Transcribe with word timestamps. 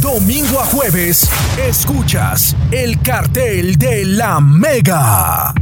Domingo 0.00 0.60
a 0.60 0.64
jueves, 0.66 1.28
escuchas 1.68 2.56
el 2.70 3.02
cartel 3.02 3.76
de 3.76 4.04
la 4.04 4.40
Mega. 4.40 5.52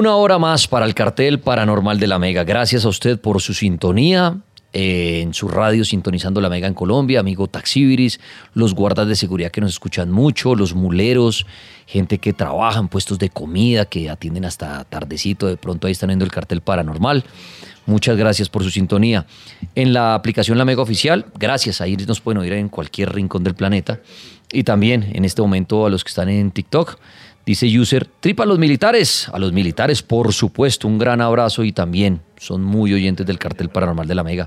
Una 0.00 0.16
hora 0.16 0.38
más 0.38 0.66
para 0.66 0.86
el 0.86 0.94
cartel 0.94 1.40
paranormal 1.40 2.00
de 2.00 2.06
la 2.06 2.18
Mega. 2.18 2.42
Gracias 2.42 2.86
a 2.86 2.88
usted 2.88 3.20
por 3.20 3.42
su 3.42 3.52
sintonía 3.52 4.38
eh, 4.72 5.20
en 5.20 5.34
su 5.34 5.46
radio 5.46 5.84
sintonizando 5.84 6.40
la 6.40 6.48
Mega 6.48 6.66
en 6.66 6.72
Colombia, 6.72 7.20
amigo 7.20 7.48
Taxibiris, 7.48 8.18
los 8.54 8.74
guardas 8.74 9.08
de 9.08 9.14
seguridad 9.14 9.50
que 9.50 9.60
nos 9.60 9.72
escuchan 9.72 10.10
mucho, 10.10 10.54
los 10.54 10.74
muleros, 10.74 11.44
gente 11.84 12.16
que 12.16 12.32
trabaja 12.32 12.80
en 12.80 12.88
puestos 12.88 13.18
de 13.18 13.28
comida, 13.28 13.84
que 13.84 14.08
atienden 14.08 14.46
hasta 14.46 14.84
tardecito, 14.84 15.46
de 15.48 15.58
pronto 15.58 15.86
ahí 15.86 15.92
están 15.92 16.06
viendo 16.06 16.24
el 16.24 16.30
cartel 16.30 16.62
paranormal. 16.62 17.22
Muchas 17.84 18.16
gracias 18.16 18.48
por 18.48 18.64
su 18.64 18.70
sintonía. 18.70 19.26
En 19.74 19.92
la 19.92 20.14
aplicación 20.14 20.56
La 20.56 20.64
Mega 20.64 20.80
Oficial, 20.80 21.26
gracias, 21.38 21.82
ahí 21.82 21.98
nos 21.98 22.22
pueden 22.22 22.38
oír 22.38 22.54
en 22.54 22.70
cualquier 22.70 23.12
rincón 23.12 23.44
del 23.44 23.54
planeta. 23.54 24.00
Y 24.50 24.64
también 24.64 25.10
en 25.12 25.26
este 25.26 25.42
momento 25.42 25.84
a 25.84 25.90
los 25.90 26.04
que 26.04 26.08
están 26.08 26.30
en 26.30 26.50
TikTok. 26.52 26.98
Dice 27.50 27.66
user, 27.66 28.06
tripa 28.20 28.44
a 28.44 28.46
los 28.46 28.60
militares. 28.60 29.28
A 29.32 29.36
los 29.40 29.52
militares, 29.52 30.04
por 30.04 30.32
supuesto, 30.32 30.86
un 30.86 30.98
gran 30.98 31.20
abrazo 31.20 31.64
y 31.64 31.72
también 31.72 32.20
son 32.38 32.62
muy 32.62 32.94
oyentes 32.94 33.26
del 33.26 33.40
cartel 33.40 33.70
paranormal 33.70 34.06
de 34.06 34.14
la 34.14 34.22
Mega. 34.22 34.46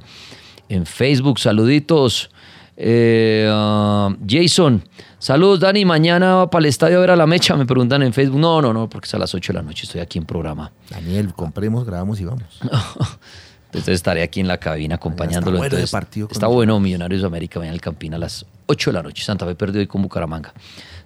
En 0.69 0.85
Facebook, 0.85 1.37
saluditos. 1.37 2.29
Eh, 2.77 3.45
ah, 3.51 4.15
Jason, 4.25 4.85
saludos 5.19 5.59
Dani, 5.59 5.83
mañana 5.83 6.47
para 6.49 6.61
el 6.61 6.69
estadio 6.69 6.99
a 6.99 7.01
ver 7.01 7.11
a 7.11 7.17
la 7.17 7.27
mecha, 7.27 7.57
me 7.57 7.65
preguntan 7.65 8.03
en 8.03 8.13
Facebook. 8.13 8.39
No, 8.39 8.61
no, 8.61 8.71
no, 8.71 8.87
porque 8.87 9.07
es 9.07 9.13
a 9.13 9.17
las 9.17 9.35
8 9.35 9.51
de 9.51 9.59
la 9.59 9.63
noche, 9.63 9.83
estoy 9.83 9.99
aquí 9.99 10.17
en 10.17 10.23
programa. 10.23 10.71
Daniel, 10.89 11.33
compremos, 11.33 11.85
grabamos 11.85 12.21
y 12.21 12.23
vamos. 12.23 12.61
Entonces 13.65 13.95
estaré 13.95 14.23
aquí 14.23 14.39
en 14.39 14.47
la 14.47 14.59
cabina 14.59 14.95
acompañándolo. 14.95 15.57
Está 15.57 15.59
bueno 15.59 15.65
Entonces, 15.65 15.91
partido 15.91 16.27
está 16.31 16.47
bueno, 16.47 16.79
Millonarios 16.79 17.19
de 17.19 17.27
América, 17.27 17.59
mañana 17.59 17.75
el 17.75 17.81
Campín 17.81 18.13
a 18.13 18.17
las 18.17 18.45
8 18.67 18.91
de 18.91 18.93
la 18.93 19.03
noche. 19.03 19.25
Santa 19.25 19.45
Fe 19.45 19.55
perdió 19.55 19.81
hoy 19.81 19.87
con 19.87 20.01
Bucaramanga. 20.01 20.53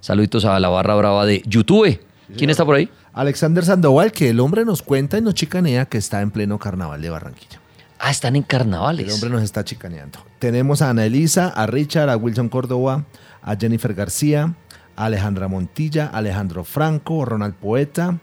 Saluditos 0.07 0.45
a 0.45 0.57
la 0.61 0.69
barra 0.69 0.95
brava 0.95 1.25
de 1.25 1.43
YouTube. 1.45 1.99
¿Quién 2.37 2.49
está 2.49 2.63
por 2.63 2.75
ahí? 2.75 2.89
Alexander 3.11 3.65
Sandoval, 3.65 4.13
que 4.13 4.29
el 4.29 4.39
hombre 4.39 4.63
nos 4.63 4.81
cuenta 4.81 5.17
y 5.17 5.21
nos 5.21 5.33
chicanea 5.33 5.83
que 5.83 5.97
está 5.97 6.21
en 6.21 6.31
pleno 6.31 6.57
carnaval 6.59 7.01
de 7.01 7.09
Barranquilla. 7.09 7.59
Ah, 7.99 8.09
están 8.09 8.37
en 8.37 8.43
carnavales. 8.43 9.05
El 9.05 9.11
hombre 9.11 9.29
nos 9.31 9.43
está 9.43 9.65
chicaneando. 9.65 10.19
Tenemos 10.39 10.81
a 10.81 10.91
Ana 10.91 11.03
Elisa, 11.03 11.49
a 11.49 11.67
Richard, 11.67 12.09
a 12.09 12.15
Wilson 12.15 12.47
Córdoba, 12.47 13.03
a 13.41 13.57
Jennifer 13.57 13.93
García, 13.93 14.55
a 14.95 15.05
Alejandra 15.07 15.49
Montilla, 15.49 16.05
a 16.05 16.19
Alejandro 16.19 16.63
Franco, 16.63 17.25
Ronald 17.25 17.55
Poeta, 17.55 18.17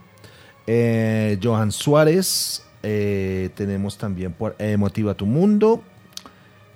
eh, 0.67 1.39
Johan 1.43 1.71
Suárez. 1.71 2.65
eh, 2.83 3.51
tenemos 3.57 3.99
también 3.99 4.33
por 4.33 4.57
eh, 4.59 4.79
Motiva 4.79 5.13
tu 5.13 5.27
Mundo. 5.27 5.83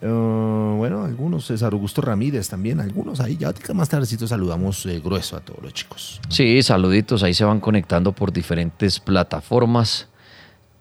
Eh, 0.01 0.75
bueno, 0.77 1.05
algunos, 1.05 1.47
César 1.47 1.73
Augusto 1.73 2.01
Ramírez 2.01 2.49
también, 2.49 2.81
algunos 2.81 3.21
ahí. 3.21 3.37
Ya 3.37 3.53
más 3.75 3.89
tardecito 3.89 4.27
saludamos 4.29 4.87
eh, 4.87 5.01
grueso 5.05 5.37
a 5.37 5.41
todos 5.41 5.63
los 5.63 5.73
chicos. 5.75 6.21
Sí, 6.29 6.63
saluditos. 6.63 7.23
Ahí 7.23 7.35
se 7.35 7.45
van 7.45 7.61
conectando 7.61 8.13
por 8.13 8.33
diferentes 8.33 9.01
plataformas. 9.01 10.07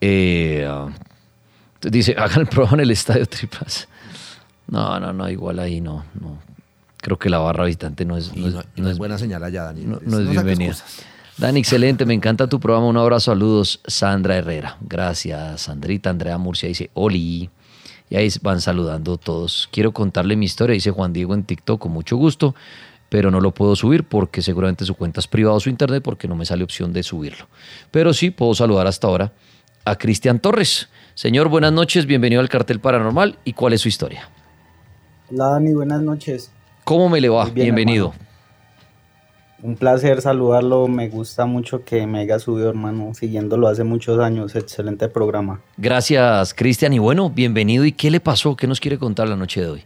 Eh, 0.02 0.68
dice, 1.82 2.16
hagan 2.18 2.42
el 2.42 2.48
programa 2.48 2.76
en 2.78 2.82
el 2.82 2.92
Estadio 2.92 3.26
Triplas. 3.26 3.88
No, 4.68 5.00
no, 5.00 5.14
no, 5.14 5.30
igual 5.30 5.60
ahí 5.60 5.82
no, 5.82 6.04
no. 6.20 6.38
Creo 6.98 7.18
que 7.18 7.30
la 7.30 7.40
barra 7.40 7.64
visitante 7.66 8.04
no 8.06 8.18
es, 8.18 8.36
no 8.36 8.48
es- 8.48 8.56
no, 8.76 8.90
es 8.90 8.98
buena 8.98 9.18
señal 9.18 9.44
allá, 9.44 9.64
Dani. 9.64 9.86
No, 9.86 9.98
Es- 9.98 10.30
bienvenida. 10.30 10.76
Dani, 11.38 11.60
excelente, 11.60 12.06
me 12.06 12.14
encanta 12.16 12.48
tu 12.48 12.60
programa. 12.60 12.88
Un 12.88 12.98
abrazo, 12.98 13.32
saludos, 13.32 13.80
Sandra 13.86 14.36
Herrera. 14.38 14.78
Gracias, 14.82 15.62
Sandrita. 15.62 16.10
Andrea 16.10 16.38
Murcia 16.38 16.68
dice, 16.68 16.90
Oli. 16.96 17.50
Y 18.10 18.16
ahí 18.16 18.30
van 18.42 18.62
saludando 18.62 19.18
todos. 19.18 19.68
Quiero 19.72 19.92
contarle 19.92 20.36
mi 20.36 20.46
historia, 20.46 20.74
dice 20.74 20.92
Juan 20.92 21.14
Diego 21.14 21.34
en 21.34 21.44
TikTok, 21.44 21.82
con 21.82 21.92
mucho 21.92 22.16
gusto, 22.16 22.56
pero 23.10 23.32
no 23.32 23.42
lo 23.42 23.52
puedo 23.52 23.76
subir 23.76 24.04
porque 24.04 24.42
seguramente 24.42 24.86
su 24.86 24.96
cuenta 24.96 25.20
es 25.20 25.28
privada 25.28 25.56
o 25.56 25.60
su 25.60 25.70
internet 25.70 26.04
porque 26.04 26.28
no 26.28 26.36
me 26.36 26.46
sale 26.46 26.64
opción 26.64 26.94
de 26.94 27.04
subirlo. 27.04 27.48
Pero 27.92 28.14
sí 28.14 28.32
puedo 28.32 28.54
saludar 28.54 28.88
hasta 28.88 29.08
ahora 29.08 29.34
a 29.86 29.96
Cristian 29.98 30.40
Torres. 30.40 30.90
Señor, 31.16 31.50
buenas 31.50 31.74
noches, 31.74 32.06
bienvenido 32.06 32.42
al 32.42 32.50
Cartel 32.50 32.80
Paranormal. 32.80 33.38
¿Y 33.44 33.54
cuál 33.54 33.74
es 33.74 33.82
su 33.82 33.88
historia? 33.88 34.30
Hola 35.32 35.48
Dani, 35.48 35.74
buenas 35.74 36.02
noches. 36.02 36.52
¿Cómo 36.84 37.10
me 37.10 37.20
le 37.20 37.30
va? 37.30 37.46
Bien, 37.46 37.66
Bienvenido. 37.66 38.14
Un 39.64 39.76
placer 39.76 40.22
saludarlo, 40.22 40.88
me 40.88 41.10
gusta 41.10 41.48
mucho 41.48 41.84
que 41.84 42.06
me 42.06 42.20
haya 42.20 42.38
subido, 42.38 42.70
hermano, 42.70 43.14
siguiéndolo 43.16 43.68
hace 43.68 43.84
muchos 43.84 44.20
años, 44.20 44.56
excelente 44.56 45.10
programa. 45.10 45.62
Gracias, 45.78 46.54
Cristian. 46.54 46.94
Y 46.94 47.00
bueno, 47.00 47.32
bienvenido. 47.32 47.84
¿Y 47.84 47.92
qué 47.92 48.12
le 48.12 48.20
pasó? 48.20 48.56
¿Qué 48.56 48.68
nos 48.68 48.80
quiere 48.80 49.00
contar 49.00 49.28
la 49.28 49.36
noche 49.36 49.62
de 49.62 49.68
hoy? 49.68 49.84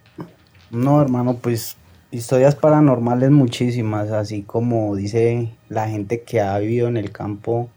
No, 0.72 1.02
hermano, 1.02 1.38
pues 1.42 1.78
historias 2.12 2.56
paranormales 2.56 3.32
muchísimas, 3.32 4.12
así 4.12 4.44
como 4.44 4.94
dice 4.96 5.50
la 5.70 5.88
gente 5.88 6.22
que 6.24 6.42
ha 6.42 6.58
vivido 6.60 6.90
en 6.90 6.98
el 6.98 7.12
campo. 7.12 7.70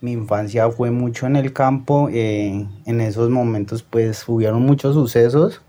Mi 0.00 0.12
infancia 0.12 0.70
fue 0.70 0.90
mucho 0.90 1.26
en 1.26 1.36
el 1.36 1.52
campo, 1.52 2.08
eh, 2.10 2.66
en 2.86 3.00
esos 3.02 3.28
momentos 3.28 3.82
pues 3.82 4.26
hubieron 4.26 4.62
muchos 4.62 4.94
sucesos, 4.94 5.60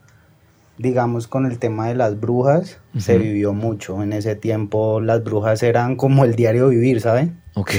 digamos 0.81 1.27
con 1.27 1.45
el 1.45 1.59
tema 1.59 1.87
de 1.87 1.95
las 1.95 2.19
brujas, 2.19 2.79
se 2.97 3.17
vivió 3.17 3.53
mucho, 3.53 4.01
en 4.03 4.13
ese 4.13 4.35
tiempo 4.35 4.99
las 4.99 5.23
brujas 5.23 5.61
eran 5.63 5.95
como 5.95 6.25
el 6.25 6.35
diario 6.35 6.69
vivir, 6.69 6.99
¿saben? 7.01 7.37
Ok. 7.53 7.71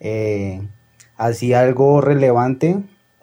eh, 0.00 0.60
así 1.16 1.54
algo 1.54 2.00
relevante, 2.00 2.76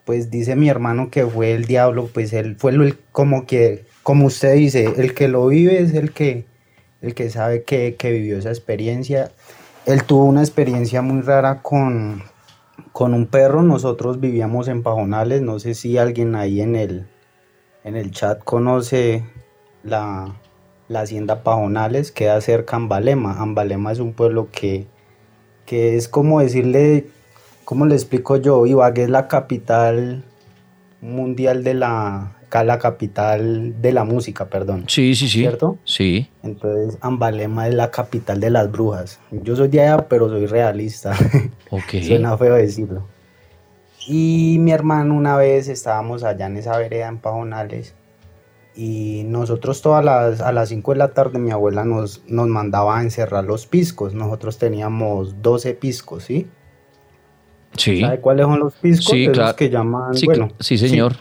pues 0.04 0.30
dice 0.30 0.56
mi 0.56 0.68
hermano 0.68 1.10
que 1.10 1.26
fue 1.26 1.52
el 1.52 1.64
diablo, 1.64 2.08
pues 2.12 2.32
él 2.32 2.56
fue 2.58 2.72
el- 2.72 2.98
como 3.12 3.46
que, 3.46 3.84
como 4.02 4.26
usted 4.26 4.54
dice, 4.54 4.92
el 4.96 5.14
que 5.14 5.28
lo 5.28 5.46
vive 5.46 5.80
es 5.80 5.94
el 5.94 6.12
que, 6.12 6.44
el 7.02 7.14
que 7.14 7.30
sabe 7.30 7.62
que, 7.62 7.96
que 7.98 8.10
vivió 8.12 8.38
esa 8.38 8.50
experiencia. 8.50 9.30
Él 9.86 10.02
tuvo 10.04 10.24
una 10.24 10.42
experiencia 10.42 11.00
muy 11.02 11.22
rara 11.22 11.62
con, 11.62 12.22
con 12.92 13.14
un 13.14 13.26
perro, 13.26 13.62
nosotros 13.62 14.20
vivíamos 14.20 14.68
en 14.68 14.82
Pajonales, 14.82 15.42
no 15.42 15.58
sé 15.58 15.74
si 15.74 15.96
alguien 15.98 16.34
ahí 16.34 16.60
en 16.60 16.76
el, 16.76 17.06
en 17.86 17.94
el 17.94 18.10
chat 18.10 18.42
conoce 18.42 19.24
la, 19.84 20.34
la 20.88 21.00
hacienda 21.00 21.44
Pajonales, 21.44 22.10
queda 22.10 22.40
cerca 22.40 22.74
a 22.76 22.80
Ambalema. 22.80 23.40
Ambalema 23.40 23.92
es 23.92 24.00
un 24.00 24.12
pueblo 24.12 24.48
que, 24.50 24.86
que 25.64 25.96
es 25.96 26.08
como 26.08 26.40
decirle, 26.40 27.06
¿cómo 27.64 27.86
le 27.86 27.94
explico 27.94 28.36
yo? 28.38 28.66
Ibagué 28.66 29.04
es 29.04 29.08
la 29.08 29.28
capital 29.28 30.24
mundial 31.00 31.62
de 31.62 31.74
la, 31.74 32.36
la 32.50 32.78
capital 32.80 33.80
de 33.80 33.92
la 33.92 34.02
música, 34.02 34.46
perdón. 34.46 34.86
Sí, 34.88 35.14
sí, 35.14 35.28
sí. 35.28 35.38
¿Cierto? 35.38 35.78
Sí. 35.84 36.28
Entonces 36.42 36.98
Ambalema 37.00 37.68
es 37.68 37.74
la 37.74 37.92
capital 37.92 38.40
de 38.40 38.50
las 38.50 38.68
brujas. 38.68 39.20
Yo 39.30 39.54
soy 39.54 39.68
de 39.68 39.82
allá, 39.82 40.08
pero 40.08 40.28
soy 40.28 40.46
realista. 40.46 41.16
Ok. 41.70 42.02
Suena 42.02 42.38
feo 42.38 42.54
decirlo. 42.54 43.15
Y 44.06 44.58
mi 44.60 44.70
hermano 44.72 45.14
una 45.14 45.36
vez 45.36 45.68
estábamos 45.68 46.22
allá 46.22 46.46
en 46.46 46.56
esa 46.56 46.76
vereda 46.78 47.08
en 47.08 47.18
Pajonales 47.18 47.94
y 48.76 49.22
nosotros 49.26 49.80
todas 49.82 50.04
las, 50.04 50.40
a 50.40 50.52
las 50.52 50.68
5 50.68 50.92
de 50.92 50.98
la 50.98 51.08
tarde 51.08 51.38
mi 51.38 51.50
abuela 51.50 51.84
nos, 51.84 52.22
nos 52.28 52.46
mandaba 52.46 52.98
a 52.98 53.02
encerrar 53.02 53.44
los 53.44 53.66
piscos. 53.66 54.14
Nosotros 54.14 54.58
teníamos 54.58 55.42
12 55.42 55.74
piscos, 55.74 56.24
¿sí? 56.24 56.46
Sí. 57.76 58.00
¿Sabe 58.00 58.20
cuáles 58.20 58.46
son 58.46 58.60
los 58.60 58.74
piscos? 58.74 59.06
Sí, 59.06 59.24
Esos 59.24 59.34
claro. 59.34 59.56
que 59.56 59.70
llaman, 59.70 60.14
Sí, 60.14 60.26
bueno. 60.26 60.50
sí, 60.60 60.78
señor. 60.78 61.14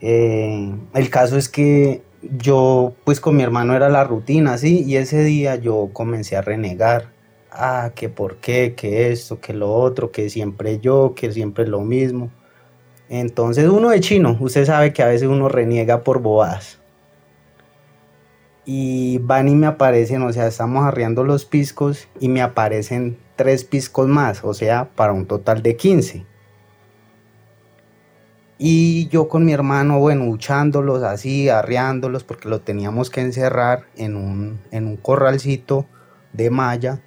Eh, 0.00 0.74
el 0.94 1.10
caso 1.10 1.38
es 1.38 1.48
que 1.48 2.02
yo, 2.38 2.94
pues 3.04 3.20
con 3.20 3.36
mi 3.36 3.42
hermano 3.42 3.74
era 3.74 3.88
la 3.88 4.04
rutina, 4.04 4.58
¿sí? 4.58 4.82
Y 4.86 4.96
ese 4.96 5.24
día 5.24 5.56
yo 5.56 5.90
comencé 5.92 6.36
a 6.36 6.42
renegar. 6.42 7.13
Ah, 7.56 7.92
que 7.94 8.08
por 8.08 8.36
qué, 8.38 8.74
que 8.74 9.12
esto, 9.12 9.40
que 9.40 9.52
lo 9.52 9.72
otro, 9.72 10.10
que 10.10 10.28
siempre 10.28 10.80
yo, 10.80 11.14
que 11.14 11.30
siempre 11.30 11.66
lo 11.68 11.80
mismo. 11.82 12.30
Entonces 13.08 13.68
uno 13.68 13.90
de 13.90 14.00
chino, 14.00 14.36
usted 14.40 14.64
sabe 14.64 14.92
que 14.92 15.02
a 15.02 15.06
veces 15.06 15.28
uno 15.28 15.48
reniega 15.48 16.02
por 16.02 16.20
bobadas. 16.20 16.80
Y 18.64 19.18
van 19.18 19.48
y 19.48 19.54
me 19.54 19.66
aparecen, 19.66 20.22
o 20.22 20.32
sea, 20.32 20.48
estamos 20.48 20.84
arriando 20.84 21.22
los 21.22 21.44
piscos 21.44 22.08
y 22.18 22.28
me 22.28 22.42
aparecen 22.42 23.18
tres 23.36 23.62
piscos 23.62 24.08
más, 24.08 24.42
o 24.42 24.54
sea, 24.54 24.88
para 24.96 25.12
un 25.12 25.26
total 25.26 25.62
de 25.62 25.76
15. 25.76 26.26
Y 28.58 29.08
yo 29.08 29.28
con 29.28 29.44
mi 29.44 29.52
hermano, 29.52 29.98
bueno, 30.00 30.24
luchándolos 30.24 31.02
así, 31.02 31.48
arreándolos, 31.48 32.24
porque 32.24 32.48
lo 32.48 32.60
teníamos 32.62 33.10
que 33.10 33.20
encerrar 33.20 33.84
en 33.96 34.16
un, 34.16 34.60
en 34.70 34.86
un 34.86 34.96
corralcito 34.96 35.86
de 36.32 36.50
malla. 36.50 37.00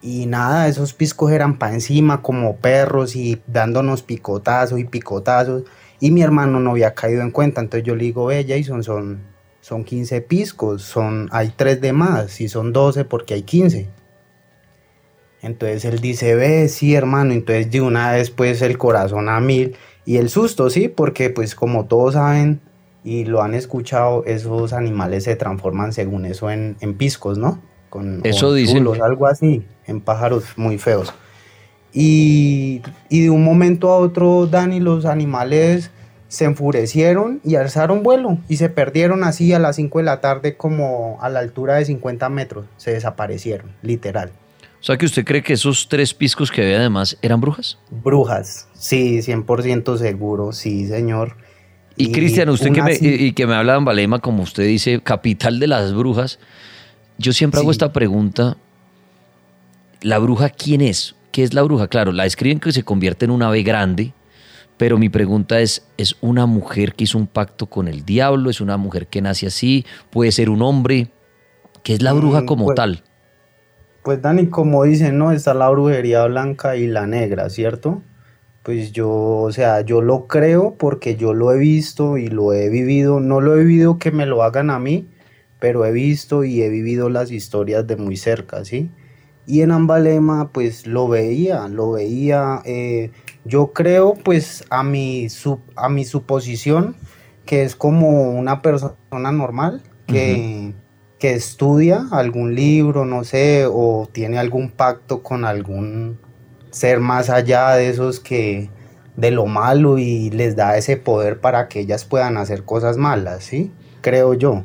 Y 0.00 0.26
nada, 0.26 0.68
esos 0.68 0.92
piscos 0.92 1.32
eran 1.32 1.58
para 1.58 1.74
encima 1.74 2.22
como 2.22 2.56
perros 2.56 3.16
y 3.16 3.42
dándonos 3.46 4.02
picotazos 4.02 4.78
y 4.78 4.84
picotazos. 4.84 5.64
Y 6.00 6.12
mi 6.12 6.22
hermano 6.22 6.60
no 6.60 6.70
había 6.70 6.94
caído 6.94 7.22
en 7.22 7.30
cuenta. 7.30 7.60
Entonces 7.60 7.86
yo 7.86 7.96
le 7.96 8.04
digo, 8.04 8.26
ve 8.26 8.46
Jason, 8.48 8.84
son, 8.84 9.20
son 9.60 9.84
15 9.84 10.20
piscos, 10.22 10.82
son, 10.82 11.28
hay 11.32 11.52
3 11.54 11.80
de 11.80 11.92
más, 11.92 12.40
y 12.40 12.48
son 12.48 12.72
12 12.72 13.04
porque 13.04 13.34
hay 13.34 13.42
15. 13.42 13.88
Entonces 15.42 15.84
él 15.84 16.00
dice, 16.00 16.34
ve, 16.34 16.68
sí, 16.68 16.94
hermano. 16.94 17.32
Entonces 17.32 17.70
de 17.70 17.80
una 17.80 18.12
vez 18.12 18.30
pues 18.30 18.62
el 18.62 18.78
corazón 18.78 19.28
a 19.28 19.40
mil 19.40 19.76
y 20.04 20.16
el 20.16 20.30
susto, 20.30 20.70
sí, 20.70 20.88
porque 20.88 21.30
pues 21.30 21.54
como 21.54 21.86
todos 21.86 22.14
saben 22.14 22.60
y 23.04 23.24
lo 23.24 23.42
han 23.42 23.54
escuchado, 23.54 24.24
esos 24.26 24.72
animales 24.72 25.24
se 25.24 25.36
transforman 25.36 25.92
según 25.92 26.24
eso 26.24 26.50
en, 26.50 26.76
en 26.80 26.96
piscos, 26.96 27.38
¿no? 27.38 27.60
Con, 27.88 28.20
Eso 28.24 28.52
dicen. 28.52 28.78
chulos, 28.78 29.00
algo 29.00 29.26
así, 29.26 29.64
en 29.86 30.00
pájaros 30.00 30.44
muy 30.56 30.78
feos. 30.78 31.12
Y, 31.92 32.82
y 33.08 33.22
de 33.22 33.30
un 33.30 33.44
momento 33.44 33.90
a 33.90 33.96
otro, 33.96 34.46
Dani, 34.46 34.80
los 34.80 35.06
animales 35.06 35.90
se 36.28 36.44
enfurecieron 36.44 37.40
y 37.42 37.56
alzaron 37.56 38.02
vuelo 38.02 38.38
y 38.48 38.56
se 38.56 38.68
perdieron 38.68 39.24
así 39.24 39.52
a 39.54 39.58
las 39.58 39.76
5 39.76 39.98
de 39.98 40.04
la 40.04 40.20
tarde 40.20 40.56
como 40.56 41.18
a 41.22 41.30
la 41.30 41.40
altura 41.40 41.76
de 41.76 41.86
50 41.86 42.28
metros. 42.28 42.66
Se 42.76 42.92
desaparecieron, 42.92 43.72
literal. 43.82 44.30
O 44.80 44.84
sea 44.84 44.96
que 44.96 45.06
usted 45.06 45.24
cree 45.24 45.42
que 45.42 45.54
esos 45.54 45.88
tres 45.88 46.14
piscos 46.14 46.52
que 46.52 46.62
había 46.62 46.76
además 46.78 47.16
eran 47.22 47.40
brujas. 47.40 47.78
Brujas, 47.90 48.68
sí, 48.74 49.18
100% 49.18 49.96
seguro, 49.96 50.52
sí, 50.52 50.86
señor. 50.86 51.36
Y, 51.96 52.12
Cristian, 52.12 52.48
usted 52.50 52.70
que 52.72 52.82
me, 52.82 52.94
y, 52.94 53.26
y 53.26 53.32
que 53.32 53.44
me 53.46 53.54
habla 53.54 53.72
de 53.72 53.78
Ambalema, 53.78 54.20
como 54.20 54.44
usted 54.44 54.64
dice, 54.64 55.00
capital 55.02 55.58
de 55.58 55.66
las 55.66 55.92
brujas, 55.94 56.38
yo 57.18 57.32
siempre 57.32 57.60
hago 57.60 57.70
esta 57.70 57.92
pregunta. 57.92 58.56
¿La 60.00 60.18
bruja 60.18 60.48
quién 60.50 60.80
es? 60.80 61.14
¿Qué 61.32 61.42
es 61.42 61.54
la 61.54 61.62
bruja? 61.62 61.88
Claro, 61.88 62.12
la 62.12 62.22
describen 62.24 62.60
que 62.60 62.72
se 62.72 62.84
convierte 62.84 63.24
en 63.24 63.30
un 63.32 63.42
ave 63.42 63.62
grande, 63.62 64.12
pero 64.76 64.96
mi 64.98 65.08
pregunta 65.08 65.60
es, 65.60 65.86
¿es 65.96 66.16
una 66.20 66.46
mujer 66.46 66.94
que 66.94 67.04
hizo 67.04 67.18
un 67.18 67.26
pacto 67.26 67.66
con 67.66 67.88
el 67.88 68.04
diablo? 68.04 68.48
¿Es 68.50 68.60
una 68.60 68.76
mujer 68.76 69.08
que 69.08 69.20
nace 69.20 69.46
así? 69.46 69.84
¿Puede 70.10 70.32
ser 70.32 70.50
un 70.50 70.62
hombre? 70.62 71.08
¿Qué 71.82 71.94
es 71.94 72.02
la 72.02 72.12
bruja 72.12 72.42
Mm, 72.42 72.46
como 72.46 72.64
pues- 72.66 72.76
tal? 72.76 73.02
Pues 74.04 74.22
Dani, 74.22 74.46
como 74.46 74.84
dicen, 74.84 75.18
¿no? 75.18 75.32
Está 75.32 75.52
la 75.52 75.68
brujería 75.68 76.24
blanca 76.26 76.76
y 76.76 76.86
la 76.86 77.06
negra, 77.06 77.50
¿cierto? 77.50 78.02
Pues 78.62 78.92
yo, 78.92 79.10
o 79.10 79.52
sea, 79.52 79.80
yo 79.82 80.00
lo 80.00 80.26
creo 80.28 80.76
porque 80.78 81.16
yo 81.16 81.34
lo 81.34 81.52
he 81.52 81.58
visto 81.58 82.16
y 82.16 82.28
lo 82.28 82.52
he 82.54 82.68
vivido. 82.70 83.20
No 83.20 83.40
lo 83.40 83.54
he 83.56 83.64
vivido 83.64 83.98
que 83.98 84.10
me 84.10 84.24
lo 84.26 84.42
hagan 84.44 84.70
a 84.70 84.78
mí, 84.78 85.08
pero 85.58 85.84
he 85.84 85.92
visto 85.92 86.44
y 86.44 86.62
he 86.62 86.68
vivido 86.68 87.08
las 87.08 87.30
historias 87.30 87.86
de 87.86 87.96
muy 87.96 88.16
cerca, 88.16 88.64
¿sí? 88.64 88.90
Y 89.46 89.62
en 89.62 89.70
Ambalema, 89.70 90.50
pues 90.52 90.86
lo 90.86 91.08
veía, 91.08 91.68
lo 91.68 91.92
veía. 91.92 92.60
eh, 92.64 93.10
yo 93.44 93.72
creo, 93.72 94.14
pues, 94.14 94.64
a 94.68 94.82
mi, 94.82 95.26
a 95.74 95.88
mi 95.88 96.04
suposición, 96.04 96.96
que 97.46 97.62
es 97.62 97.74
como 97.74 98.30
una 98.32 98.60
persona 98.60 99.32
normal 99.32 99.82
que, 100.06 100.74
que 101.18 101.32
estudia 101.32 102.06
algún 102.10 102.54
libro, 102.54 103.06
no 103.06 103.24
sé, 103.24 103.64
o 103.66 104.06
tiene 104.12 104.38
algún 104.38 104.70
pacto 104.70 105.22
con 105.22 105.46
algún 105.46 106.18
ser 106.70 107.00
más 107.00 107.30
allá 107.30 107.70
de 107.70 107.88
esos 107.88 108.20
que 108.20 108.68
de 109.16 109.30
lo 109.30 109.46
malo 109.46 109.98
y 109.98 110.30
les 110.30 110.56
da 110.56 110.76
ese 110.76 110.96
poder 110.96 111.40
para 111.40 111.68
que 111.68 111.80
ellas 111.80 112.04
puedan 112.04 112.36
hacer 112.36 112.64
cosas 112.64 112.98
malas, 112.98 113.44
¿sí? 113.44 113.72
Creo 114.00 114.34
yo. 114.34 114.64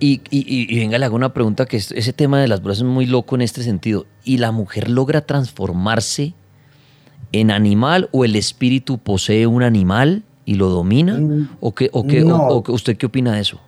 Y, 0.00 0.20
y- 0.30 0.66
y- 0.74 0.78
venga, 0.78 0.96
le 0.98 1.04
hago 1.04 1.16
una 1.16 1.32
pregunta 1.34 1.66
que 1.66 1.76
es- 1.76 1.92
ese 1.92 2.12
tema 2.12 2.40
de 2.40 2.48
las 2.48 2.60
brujas 2.62 2.78
es 2.78 2.84
muy 2.84 3.06
loco 3.06 3.34
en 3.34 3.42
este 3.42 3.62
sentido. 3.62 4.06
¿Y 4.24 4.38
la 4.38 4.52
mujer 4.52 4.88
logra 4.88 5.22
transformarse 5.26 6.34
en 7.32 7.50
animal 7.50 8.08
o 8.12 8.24
el 8.24 8.36
espíritu 8.36 8.98
posee 8.98 9.46
un 9.46 9.62
animal 9.62 10.22
y 10.44 10.54
lo 10.54 10.68
domina? 10.68 11.14
Mm, 11.18 11.48
¿O, 11.60 11.74
qué, 11.74 11.90
o, 11.92 12.06
qué, 12.06 12.22
o- 12.22 12.26
no. 12.28 12.46
o 12.46 12.72
usted 12.72 12.96
qué 12.96 13.06
opina 13.06 13.32
de 13.34 13.40
eso? 13.40 13.60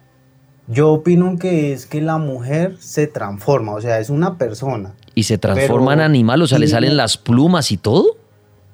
Yo 0.69 0.93
opino 0.93 1.37
que 1.37 1.73
es 1.73 1.85
que 1.87 2.01
la 2.01 2.17
mujer 2.19 2.77
se 2.79 3.09
transforma, 3.09 3.73
o 3.73 3.81
sea, 3.81 3.99
es 3.99 4.09
una 4.09 4.39
persona. 4.39 4.95
¿Y 5.17 5.25
se 5.25 5.37
transforma 5.37 5.95
en 5.95 6.01
animal? 6.01 6.43
O 6.43 6.47
sea, 6.47 6.61
¿le 6.61 6.69
salen 6.69 6.97
las 6.97 7.17
plumas 7.17 7.73
y 7.73 7.77
todo? 7.77 8.17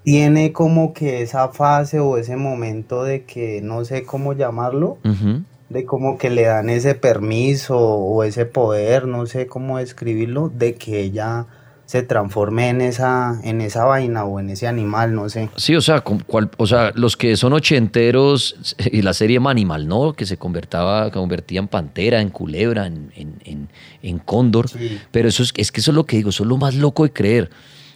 Tiene 0.04 0.52
como 0.52 0.92
que 0.92 1.22
esa 1.22 1.48
fase 1.48 1.98
o 1.98 2.18
ese 2.18 2.36
momento 2.36 3.02
de 3.02 3.24
que 3.24 3.60
no 3.62 3.82
sé 3.86 4.04
cómo 4.04 4.34
llamarlo, 4.34 4.98
Ujú. 5.04 5.40
De 5.68 5.84
como 5.84 6.16
que 6.18 6.30
le 6.30 6.42
dan 6.42 6.70
ese 6.70 6.94
permiso 6.94 7.78
o 7.78 8.22
ese 8.24 8.46
poder, 8.46 9.06
no 9.06 9.26
sé 9.26 9.46
cómo 9.46 9.78
describirlo, 9.78 10.48
de 10.54 10.74
que 10.74 11.00
ella 11.00 11.46
se 11.86 12.02
transforme 12.02 12.68
en 12.68 12.80
esa, 12.80 13.40
en 13.44 13.60
esa 13.60 13.84
vaina 13.84 14.24
o 14.24 14.40
en 14.40 14.50
ese 14.50 14.66
animal, 14.66 15.14
no 15.14 15.28
sé. 15.28 15.50
Sí, 15.56 15.76
o 15.76 15.80
sea, 15.80 16.00
cual- 16.00 16.50
o 16.56 16.66
sea, 16.66 16.90
los 16.96 17.16
que 17.16 17.36
son 17.36 17.52
ochenteros 17.52 18.74
y 18.90 19.02
la 19.02 19.12
serie 19.14 19.38
Manimal, 19.38 19.86
¿no? 19.86 20.12
Que 20.14 20.26
se 20.26 20.36
convertaba, 20.36 21.10
convertía 21.12 21.60
en 21.60 21.68
pantera, 21.68 22.20
en 22.20 22.30
culebra, 22.30 22.86
en, 22.88 23.12
en, 23.14 23.34
en- 23.44 23.68
en 24.02 24.18
cóndor. 24.18 24.68
Sí. 24.68 24.98
Pero 25.12 25.28
eso 25.28 25.44
es, 25.44 25.52
es 25.56 25.70
que 25.70 25.80
eso 25.80 25.92
es 25.92 25.94
lo 25.94 26.04
que 26.06 26.16
digo, 26.16 26.30
eso 26.30 26.42
es 26.42 26.48
lo 26.48 26.56
más 26.56 26.74
loco 26.74 27.04
de 27.04 27.12
creer. 27.12 27.50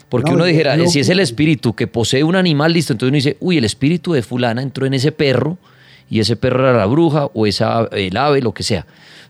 Porque 0.08 0.30
No, 0.30 0.36
uno 0.36 0.44
es 0.46 0.52
dijera, 0.52 0.76
loco. 0.76 0.90
si 0.90 1.00
es 1.00 1.08
el 1.08 1.18
espíritu 1.20 1.74
que 1.74 1.86
posee 1.88 2.22
un 2.24 2.36
animal, 2.36 2.72
listo, 2.72 2.92
entonces 2.92 3.10
uno 3.10 3.16
dice, 3.16 3.36
uy, 3.40 3.58
el 3.58 3.64
espíritu 3.64 4.12
de 4.12 4.22
fulana 4.22 4.62
entró 4.62 4.86
en 4.86 4.94
ese 4.94 5.10
perro 5.12 5.58
y 6.10 6.20
ese 6.20 6.36
perro 6.36 6.68
era 6.68 6.76
la 6.76 6.86
bruja 6.86 7.30
o 7.32 7.46
esa, 7.46 7.88
el 7.92 8.16
ave, 8.16 8.42
lo 8.42 8.52
que 8.52 8.64
sea. 8.64 8.84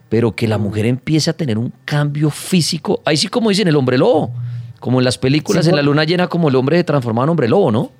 Pero 0.09 0.35
que 0.35 0.47
la 0.47 0.57
mujer 0.57 0.85
empiece 0.87 1.29
a 1.29 1.33
tener 1.33 1.57
un 1.57 1.71
cambio 1.85 2.29
físico, 2.31 3.01
ahí 3.05 3.15
sí 3.15 3.27
como 3.27 3.49
dicen 3.49 3.67
el 3.67 3.77
hombre 3.77 3.97
lobo, 3.97 4.33
como 4.79 4.99
en 4.99 5.05
las 5.05 5.17
películas, 5.17 5.63
Sí, 5.63 5.69
en 5.69 5.77
la 5.77 5.83
luna 5.83 6.03
llena, 6.03 6.27
como 6.27 6.49
el 6.49 6.55
hombre 6.55 6.77
se 6.77 6.83
transformaba 6.83 7.25
en 7.25 7.29
hombre 7.29 7.47
lobo, 7.47 7.71
¿no? 7.71 7.91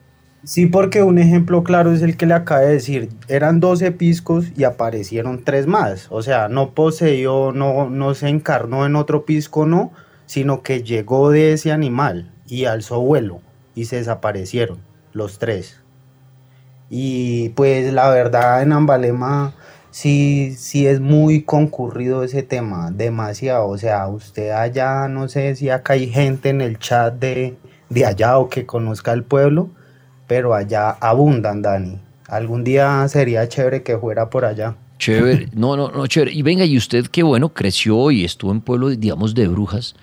Sí, 0.43 0.65
porque 0.65 1.03
un 1.03 1.19
ejemplo 1.19 1.63
claro 1.63 1.93
es 1.93 2.01
el 2.01 2.17
que 2.17 2.25
le 2.25 2.33
acabé 2.33 2.65
de 2.65 2.73
decir. 2.73 3.09
Eran 3.27 3.59
12 3.59 3.91
piscos 3.91 4.47
y 4.57 4.63
aparecieron 4.63 5.43
tres 5.43 5.67
más. 5.67 6.07
O 6.09 6.23
sea, 6.23 6.47
no 6.47 6.71
poseyó, 6.71 7.51
no, 7.51 7.91
no 7.91 8.15
se 8.15 8.27
encarnó 8.27 8.87
en 8.87 8.95
otro 8.95 9.23
pisco, 9.23 9.67
no, 9.67 9.91
sino 10.25 10.63
que 10.63 10.81
llegó 10.81 11.29
de 11.29 11.53
ese 11.53 11.71
animal 11.71 12.31
y 12.47 12.65
alzó 12.65 12.99
vuelo 13.01 13.41
y 13.75 13.85
se 13.85 13.97
desaparecieron 13.97 14.79
los 15.13 15.37
tres. 15.37 15.80
Y 16.93 17.49
pues 17.49 17.93
la 17.93 18.09
verdad 18.09 18.61
en 18.61 18.73
Ambalema 18.73 19.53
sí, 19.91 20.53
sí 20.57 20.87
es 20.87 20.99
muy 20.99 21.43
concurrido 21.43 22.21
ese 22.21 22.43
tema, 22.43 22.91
demasiado. 22.91 23.69
O 23.69 23.77
sea, 23.77 24.09
usted 24.09 24.49
allá, 24.49 25.07
no 25.07 25.29
sé 25.29 25.55
si 25.55 25.69
acá 25.69 25.93
hay 25.93 26.09
gente 26.09 26.49
en 26.49 26.59
el 26.59 26.79
chat 26.79 27.13
de, 27.13 27.55
de 27.89 28.05
allá 28.05 28.37
o 28.37 28.49
que 28.49 28.65
conozca 28.65 29.13
el 29.13 29.23
pueblo, 29.23 29.69
pero 30.27 30.53
allá 30.53 30.89
abundan, 30.99 31.61
Dani. 31.61 31.97
Algún 32.27 32.65
día 32.65 33.07
sería 33.07 33.47
chévere 33.47 33.83
que 33.83 33.97
fuera 33.97 34.29
por 34.29 34.43
allá. 34.43 34.75
Chévere, 34.97 35.47
no, 35.53 35.77
no, 35.77 35.91
no, 35.91 36.07
chévere. 36.07 36.33
Y 36.33 36.41
venga, 36.41 36.65
y 36.65 36.75
usted 36.75 37.05
qué 37.07 37.23
bueno, 37.23 37.53
creció 37.53 38.11
y 38.11 38.25
estuvo 38.25 38.51
en 38.51 38.59
pueblo, 38.59 38.89
digamos, 38.89 39.33
de 39.33 39.47
brujas. 39.47 39.95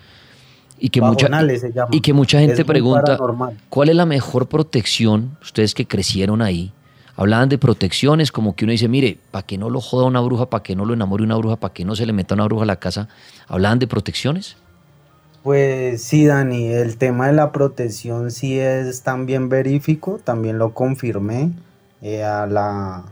Y 0.80 0.90
que, 0.90 1.00
mucha, 1.00 1.28
y 1.90 2.00
que 2.00 2.12
mucha 2.12 2.38
gente 2.38 2.62
Es 2.62 2.66
pregunta. 2.66 3.18
¿cuál 3.68 3.88
es 3.88 3.96
la 3.96 4.06
mejor 4.06 4.48
protección? 4.48 5.36
Ustedes 5.42 5.74
que 5.74 5.86
crecieron 5.86 6.40
ahí, 6.40 6.72
hablaban 7.18 7.48
de 7.48 7.58
protecciones, 7.58 8.30
como 8.30 8.54
que 8.54 8.64
uno 8.64 8.70
dice, 8.70 8.86
mire, 8.86 9.18
para 9.32 9.44
que 9.44 9.58
no 9.58 9.70
lo 9.70 9.80
joda 9.80 10.06
una 10.06 10.20
bruja, 10.20 10.48
para 10.48 10.62
que 10.62 10.76
no 10.76 10.84
lo 10.84 10.94
enamore 10.94 11.24
una 11.24 11.34
bruja, 11.34 11.56
para 11.56 11.74
que 11.74 11.84
no 11.84 11.96
se 11.96 12.06
le 12.06 12.12
meta 12.12 12.34
una 12.34 12.44
bruja 12.44 12.62
a 12.62 12.66
la 12.66 12.76
casa, 12.76 13.08
¿hablaban 13.48 13.80
de 13.80 13.88
protecciones? 13.88 14.56
Pues 15.42 16.00
sí, 16.00 16.26
Dani, 16.26 16.68
el 16.68 16.96
tema 16.96 17.26
de 17.26 17.32
la 17.32 17.50
protección 17.50 18.30
sí 18.30 18.60
es 18.60 19.02
también 19.02 19.48
verífico, 19.48 20.20
también 20.22 20.58
lo 20.58 20.74
confirmé 20.74 21.50
eh, 22.02 22.22
a, 22.22 22.46
la, 22.46 23.02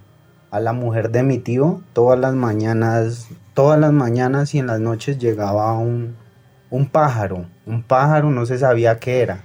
a 0.52 0.60
la 0.60 0.72
mujer 0.72 1.10
de 1.10 1.24
mi 1.24 1.38
tío, 1.38 1.80
todas 1.92 2.18
las 2.18 2.34
mañanas, 2.34 3.26
todas 3.54 3.80
las 3.80 3.92
mañanas 3.92 4.54
y 4.54 4.60
en 4.60 4.68
las 4.68 4.78
noches 4.78 5.18
llegaba 5.18 5.76
un, 5.76 6.14
un 6.70 6.86
pájaro, 6.86 7.46
un 7.66 7.82
pájaro 7.82 8.30
no 8.30 8.46
se 8.46 8.56
sabía 8.56 9.00
qué 9.00 9.22
era, 9.22 9.42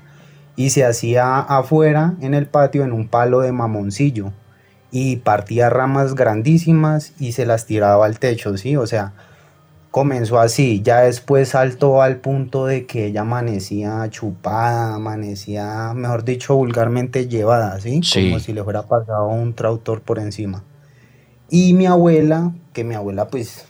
y 0.56 0.70
se 0.70 0.86
hacía 0.86 1.40
afuera 1.40 2.14
en 2.22 2.36
el 2.36 2.46
patio 2.46 2.84
en 2.84 2.92
un 2.92 3.08
palo 3.08 3.40
de 3.40 3.52
mamoncillo 3.52 4.32
y 4.92 5.18
partía 5.18 5.70
ramas 5.70 6.16
grandísimas 6.16 7.14
y 7.20 7.32
se 7.32 7.46
las 7.46 7.66
tiraba 7.66 8.06
al 8.06 8.20
techo, 8.20 8.58
¿sí? 8.58 8.76
O 8.76 8.86
sea, 8.86 9.14
comenzó 9.90 10.40
así, 10.40 10.82
ya 10.82 11.02
después 11.02 11.50
saltó 11.50 12.02
al 12.02 12.18
punto 12.18 12.66
de 12.66 12.86
que 12.86 13.08
ella 13.08 13.22
amanecía 13.22 14.08
chupada, 14.10 14.96
amanecía, 14.96 15.94
mejor 15.94 16.24
dicho, 16.26 16.56
vulgarmente 16.56 17.28
llevada, 17.28 17.80
¿sí? 17.80 18.02
Sí. 18.04 18.30
Como 18.30 18.40
si 18.40 18.54
le 18.54 18.64
fuera 18.64 18.84
pasado 18.84 19.28
un 19.28 19.54
trautor 19.54 20.02
por 20.02 20.20
encima. 20.20 20.64
Y 21.50 21.74
mi 21.74 21.86
abuela, 21.86 22.54
que 22.74 22.84
mi 22.84 22.96
abuela 22.96 23.28
pues 23.28 23.66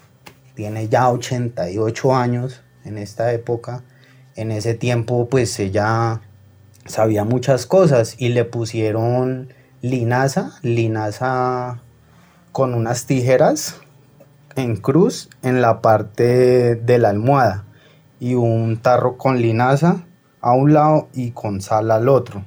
tiene 0.55 0.87
ya 0.89 1.09
88 1.09 2.15
años 2.15 2.61
en 2.83 2.97
esta 2.97 3.33
época, 3.33 3.83
en 4.35 4.51
ese 4.51 4.75
tiempo 4.75 5.27
pues 5.27 5.59
ella 5.59 6.21
sabía 6.85 7.23
muchas 7.23 7.65
cosas 7.65 8.15
y 8.19 8.29
le 8.29 8.45
pusieron 8.45 9.49
linaza, 9.81 10.59
linaza 10.61 11.81
con 12.51 12.75
unas 12.75 13.07
tijeras 13.07 13.81
en 14.55 14.75
cruz 14.75 15.29
en 15.41 15.61
la 15.61 15.81
parte 15.81 16.75
de 16.75 16.99
la 16.99 17.09
almohada 17.09 17.65
y 18.19 18.35
un 18.35 18.77
tarro 18.77 19.17
con 19.17 19.41
linaza 19.41 20.03
a 20.39 20.53
un 20.53 20.73
lado 20.73 21.09
y 21.13 21.31
con 21.31 21.61
sal 21.61 21.89
al 21.89 22.09
otro. 22.09 22.43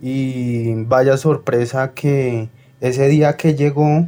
Y 0.00 0.84
vaya 0.84 1.16
sorpresa 1.16 1.92
que 1.92 2.48
ese 2.80 3.08
día 3.08 3.36
que 3.36 3.54
llegó, 3.54 4.06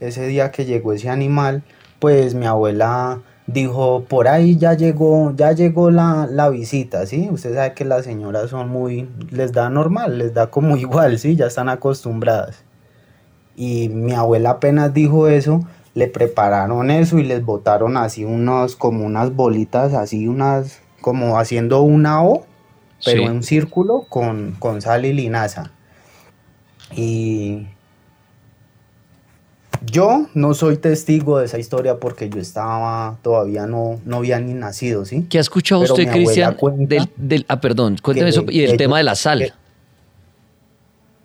ese 0.00 0.26
día 0.26 0.50
que 0.50 0.64
llegó 0.64 0.92
ese 0.94 1.10
animal, 1.10 1.64
pues 1.98 2.34
mi 2.34 2.46
abuela 2.46 3.20
dijo, 3.46 4.04
por 4.08 4.28
ahí 4.28 4.56
ya 4.56 4.74
llegó, 4.74 5.32
ya 5.36 5.52
llegó 5.52 5.90
la, 5.90 6.26
la 6.30 6.48
visita, 6.48 7.06
¿sí? 7.06 7.28
Usted 7.30 7.54
sabe 7.54 7.74
que 7.74 7.84
las 7.84 8.04
señoras 8.04 8.50
son 8.50 8.68
muy, 8.68 9.08
les 9.30 9.52
da 9.52 9.70
normal, 9.70 10.18
les 10.18 10.34
da 10.34 10.48
como 10.50 10.76
igual, 10.76 11.18
¿sí? 11.18 11.36
Ya 11.36 11.46
están 11.46 11.68
acostumbradas. 11.68 12.64
Y 13.56 13.88
mi 13.88 14.12
abuela 14.12 14.50
apenas 14.50 14.92
dijo 14.92 15.28
eso, 15.28 15.64
le 15.94 16.08
prepararon 16.08 16.90
eso 16.90 17.18
y 17.18 17.24
les 17.24 17.44
botaron 17.44 17.96
así 17.96 18.24
unos, 18.24 18.76
como 18.76 19.04
unas 19.06 19.34
bolitas, 19.34 19.94
así 19.94 20.28
unas, 20.28 20.80
como 21.00 21.38
haciendo 21.38 21.80
una 21.82 22.22
O, 22.22 22.44
pero 23.04 23.22
Sí. 23.22 23.24
en 23.26 23.32
un 23.32 23.42
círculo 23.42 24.04
con, 24.08 24.56
con 24.58 24.82
sal 24.82 25.04
y 25.06 25.12
linaza. 25.12 25.70
Y 26.94 27.66
yo 29.90 30.26
no 30.34 30.54
soy 30.54 30.76
testigo 30.76 31.38
de 31.38 31.46
esa 31.46 31.58
historia 31.58 31.98
porque 31.98 32.28
yo 32.28 32.40
estaba, 32.40 33.16
todavía 33.22 33.66
no, 33.66 34.00
no 34.04 34.16
había 34.18 34.38
ni 34.40 34.52
nacido, 34.54 35.04
¿sí? 35.04 35.26
¿Qué 35.28 35.38
ha 35.38 35.40
escuchado 35.40 35.82
Pero 35.82 35.94
usted, 35.94 36.10
Cristian? 36.10 36.56
Del, 36.78 37.08
del- 37.16 37.46
ah, 37.48 37.60
perdón, 37.60 37.96
cuénteme 38.02 38.30
eso. 38.30 38.44
Y 38.48 38.62
el 38.62 38.76
tema 38.76 38.98
de 38.98 39.04
la 39.04 39.14
sal. 39.14 39.38
que- 39.40 39.52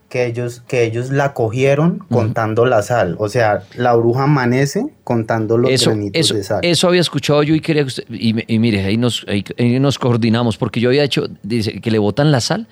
que 0.10 0.26
ellos, 0.26 0.62
que 0.68 0.84
ellos 0.84 1.10
la 1.10 1.34
cogieron 1.34 2.00
contando 2.12 2.66
la 2.66 2.82
sal. 2.82 3.16
O 3.18 3.30
sea, 3.30 3.64
la 3.78 3.94
bruja 3.96 4.24
amanece 4.24 4.86
contando 5.06 5.58
los 5.58 5.72
eso, 5.72 5.92
granitos 5.92 6.20
eso, 6.20 6.34
de 6.36 6.44
sal. 6.44 6.60
eso 6.64 6.88
había 6.90 7.00
escuchado 7.00 7.44
yo 7.44 7.56
y 7.56 7.62
quería 7.62 7.84
que 7.84 7.88
usted, 7.88 8.04
y 8.10 8.60
mire, 8.60 8.84
ahí 8.84 8.98
nos, 8.98 9.26
ahí, 9.30 9.46
ahí 9.58 9.80
nos 9.80 9.98
coordinamos, 9.98 10.58
porque 10.58 10.82
yo 10.82 10.90
había 10.90 11.06
hecho, 11.06 11.28
dice, 11.44 11.80
que 11.80 11.92
le 11.92 11.98
botan 11.98 12.30
la 12.34 12.42
sal 12.42 12.68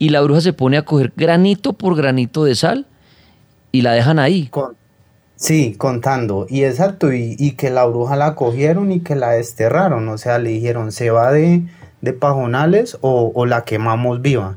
y 0.00 0.08
la 0.08 0.22
bruja 0.22 0.40
se 0.40 0.52
pone 0.54 0.76
a 0.76 0.82
coger 0.82 1.12
granito 1.16 1.74
por 1.74 1.94
granito 1.96 2.42
de 2.42 2.56
sal 2.56 2.86
y 3.70 3.82
la 3.82 3.92
dejan 3.92 4.18
ahí. 4.18 4.48
Con- 4.48 4.74
sí, 5.36 5.74
contando. 5.76 6.46
Y 6.48 6.64
exacto, 6.64 7.12
y, 7.12 7.36
y 7.38 7.52
que 7.52 7.70
la 7.70 7.84
bruja 7.84 8.16
la 8.16 8.34
cogieron 8.34 8.92
y 8.92 9.00
que 9.00 9.14
la 9.16 9.30
desterraron. 9.30 10.08
O 10.08 10.18
sea, 10.18 10.38
le 10.38 10.50
dijeron, 10.50 10.92
se 10.92 11.10
va 11.10 11.32
de, 11.32 11.62
de 12.00 12.12
pajonales 12.12 12.98
o, 13.00 13.32
o 13.34 13.46
la 13.46 13.64
quemamos 13.64 14.22
viva. 14.22 14.56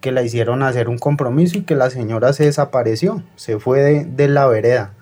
Que 0.00 0.12
la 0.12 0.22
hicieron 0.22 0.62
hacer 0.62 0.88
un 0.88 0.98
compromiso 0.98 1.58
y 1.58 1.62
que 1.62 1.74
la 1.74 1.90
señora 1.90 2.32
se 2.32 2.44
desapareció, 2.46 3.22
se 3.36 3.58
fue 3.58 3.80
de, 3.80 4.04
de 4.06 4.28
la 4.28 4.46
vereda. 4.46 4.92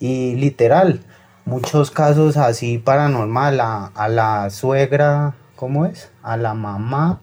Y 0.00 0.34
literal, 0.34 1.00
muchos 1.46 1.90
casos 1.90 2.36
así 2.36 2.76
paranormal, 2.76 3.58
a, 3.60 3.86
a 3.86 4.08
la 4.08 4.50
suegra, 4.50 5.34
¿cómo 5.56 5.86
es? 5.86 6.10
A 6.22 6.36
la 6.36 6.52
mamá 6.52 7.22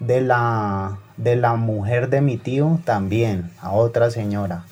de 0.00 0.22
la, 0.22 0.98
de 1.18 1.36
la 1.36 1.54
mujer 1.54 2.08
de 2.08 2.22
mi 2.22 2.38
tío 2.38 2.80
también, 2.84 3.50
a 3.60 3.72
otra 3.72 4.10
señora, 4.10 4.64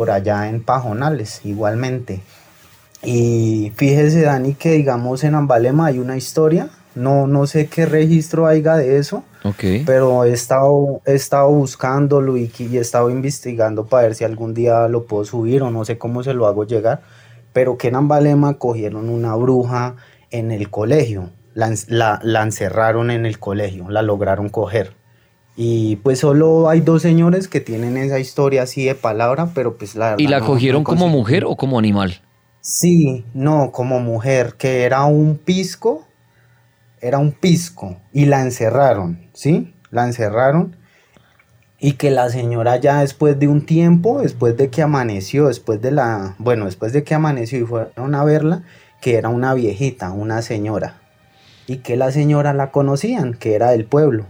por 0.00 0.10
allá 0.10 0.48
en 0.48 0.62
Pajonales, 0.62 1.42
igualmente. 1.44 2.22
Y 3.02 3.70
fíjese, 3.76 4.22
Dani, 4.22 4.54
que 4.54 4.72
digamos 4.72 5.24
en 5.24 5.34
Ambalema 5.34 5.86
hay 5.88 5.98
una 5.98 6.16
historia, 6.16 6.70
no, 6.94 7.26
no 7.26 7.46
sé 7.46 7.66
qué 7.66 7.84
registro 7.84 8.46
haya 8.46 8.76
de 8.76 8.96
eso, 8.96 9.24
pero 9.84 10.24
he 10.24 10.32
estado, 10.32 11.02
he 11.04 11.12
estado 11.14 11.50
buscándolo 11.50 12.38
y, 12.38 12.50
y 12.58 12.78
he 12.78 12.80
estado 12.80 13.10
investigando 13.10 13.84
para 13.84 14.04
ver 14.04 14.14
si 14.14 14.24
algún 14.24 14.54
día 14.54 14.88
lo 14.88 15.04
puedo 15.04 15.26
subir 15.26 15.62
o 15.62 15.70
no 15.70 15.84
sé 15.84 15.98
cómo 15.98 16.22
se 16.22 16.32
lo 16.32 16.46
hago 16.46 16.64
llegar. 16.64 17.02
Pero 17.52 17.76
que 17.76 17.88
en 17.88 17.96
Ambalema 17.96 18.54
cogieron 18.54 19.10
una 19.10 19.34
bruja 19.36 19.96
en 20.30 20.50
el 20.50 20.70
colegio, 20.70 21.28
la, 21.52 21.74
la- 21.88 22.20
la 22.22 22.42
encerraron 22.42 23.10
en 23.10 23.26
el 23.26 23.38
colegio, 23.38 23.90
la 23.90 24.00
lograron 24.00 24.48
coger. 24.48 24.94
Y 25.62 25.96
pues 25.96 26.20
solo 26.20 26.70
hay 26.70 26.80
dos 26.80 27.02
señores 27.02 27.46
que 27.46 27.60
tienen 27.60 27.98
esa 27.98 28.18
historia 28.18 28.62
así 28.62 28.86
de 28.86 28.94
palabra, 28.94 29.50
pero 29.54 29.76
pues 29.76 29.94
la 29.94 30.14
¿Y 30.16 30.24
verdad 30.24 30.30
la 30.30 30.40
no- 30.40 30.46
cogieron 30.46 30.80
no 30.80 30.84
como 30.84 31.08
mujer 31.08 31.44
o 31.44 31.54
como 31.56 31.78
animal? 31.78 32.22
Sí, 32.62 33.24
no, 33.34 33.70
como 33.72 34.00
mujer, 34.00 34.54
que 34.56 34.84
era 34.84 35.04
un 35.04 35.36
pisco, 35.36 36.06
era 37.00 37.18
un 37.18 37.32
pisco, 37.32 37.98
y 38.12 38.26
la 38.26 38.42
encerraron, 38.42 39.18
¿sí? 39.34 39.74
La 39.90 40.04
encerraron, 40.06 40.76
y 41.78 41.92
que 41.94 42.10
la 42.10 42.28
señora 42.30 42.76
ya 42.76 43.00
después 43.00 43.38
de 43.38 43.48
un 43.48 43.64
tiempo, 43.66 44.20
después 44.22 44.56
de 44.56 44.70
que 44.70 44.82
amaneció, 44.82 45.48
después 45.48 45.80
de 45.82 45.90
la, 45.92 46.36
bueno, 46.38 46.66
después 46.66 46.92
de 46.92 47.04
que 47.04 47.14
amaneció 47.14 47.58
y 47.60 47.64
fueron 47.66 48.14
a 48.14 48.24
verla, 48.24 48.62
que 49.00 49.16
era 49.16 49.30
una 49.30 49.54
viejita, 49.54 50.12
una 50.12 50.42
señora. 50.42 50.96
y 51.66 51.78
que 51.78 51.96
la 51.96 52.10
señora 52.12 52.52
la 52.54 52.70
conocían, 52.72 53.34
que 53.34 53.54
era 53.54 53.70
del 53.70 53.84
pueblo. 53.86 54.26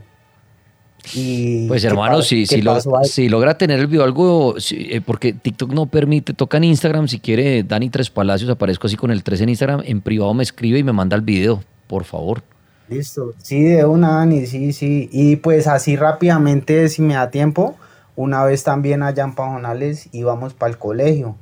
Y 1.14 1.66
Pues 1.68 1.82
¿qué 1.82 1.88
hermano, 1.88 2.22
si, 2.22 2.46
si, 2.46 2.62
lo- 2.62 2.78
si 3.04 3.28
logra 3.28 3.56
tener 3.56 3.80
el 3.80 3.86
video 3.86 4.04
algo, 4.04 4.60
si- 4.60 4.88
eh, 4.92 5.00
porque 5.00 5.32
TikTok 5.32 5.72
no 5.72 5.86
permite, 5.86 6.34
toca 6.34 6.56
en 6.58 6.64
Instagram, 6.64 7.08
si 7.08 7.18
quiere, 7.20 7.62
Dani 7.62 7.90
Tres 7.90 8.10
Palacios, 8.10 8.50
aparezco 8.50 8.86
así 8.86 8.96
con 8.96 9.10
el 9.10 9.22
3 9.22 9.40
en 9.40 9.48
Instagram, 9.48 9.82
en 9.84 10.00
privado 10.00 10.32
me 10.34 10.42
escribe 10.42 10.78
y 10.78 10.84
me 10.84 10.92
manda 10.92 11.16
el 11.16 11.22
video, 11.22 11.62
por 11.86 12.04
favor. 12.04 12.42
Listo. 12.88 13.32
Sí, 13.38 13.62
de 13.62 13.84
una, 13.84 14.16
Dani, 14.16 14.46
sí, 14.46 14.72
sí. 14.72 15.08
Y 15.12 15.36
pues 15.36 15.66
así 15.66 15.96
rápidamente, 15.96 16.88
si 16.88 17.02
me 17.02 17.14
da 17.14 17.30
tiempo, 17.30 17.76
una 18.16 18.44
vez 18.44 18.64
también 18.64 19.02
allá 19.02 19.24
en 19.24 19.34
Pajonales 19.34 20.08
íbamos 20.12 20.54
para 20.54 20.70
el 20.72 20.78
colegio. 20.78 21.36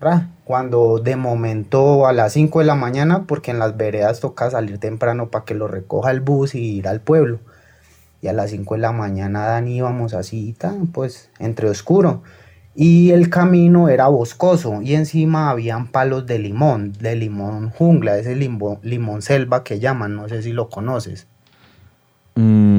Ra, 0.00 0.28
Cuando 0.44 0.98
de 0.98 1.16
momento 1.16 2.06
a 2.06 2.12
las 2.12 2.32
5 2.34 2.58
de 2.58 2.66
la 2.66 2.74
mañana, 2.74 3.24
porque 3.26 3.52
en 3.52 3.58
las 3.58 3.76
veredas 3.76 4.20
toca 4.20 4.50
salir 4.50 4.76
temprano 4.78 5.30
para 5.30 5.44
que 5.46 5.54
lo 5.54 5.68
recoja 5.68 6.10
el 6.10 6.20
bus 6.20 6.54
y 6.54 6.76
ir 6.76 6.88
al 6.88 7.00
pueblo. 7.00 7.38
Y 8.24 8.28
a 8.28 8.32
las 8.32 8.52
5 8.52 8.76
de 8.76 8.80
la 8.80 8.90
mañana, 8.90 9.44
Dani, 9.44 9.76
íbamos 9.76 10.14
así, 10.14 10.54
tan, 10.54 10.86
pues, 10.86 11.28
entre 11.38 11.68
oscuro. 11.68 12.22
Y 12.74 13.10
el 13.10 13.28
camino 13.28 13.90
era 13.90 14.08
boscoso 14.08 14.80
y 14.80 14.94
encima 14.94 15.50
habían 15.50 15.88
palos 15.88 16.24
de 16.24 16.38
limón, 16.38 16.94
de 16.94 17.16
limón 17.16 17.68
jungla, 17.68 18.16
ese 18.16 18.34
limón, 18.34 18.78
limón 18.80 19.20
selva 19.20 19.62
que 19.62 19.78
llaman, 19.78 20.16
no 20.16 20.26
sé 20.30 20.40
si 20.40 20.54
lo 20.54 20.70
conoces. 20.70 21.26
Mm, 22.36 22.78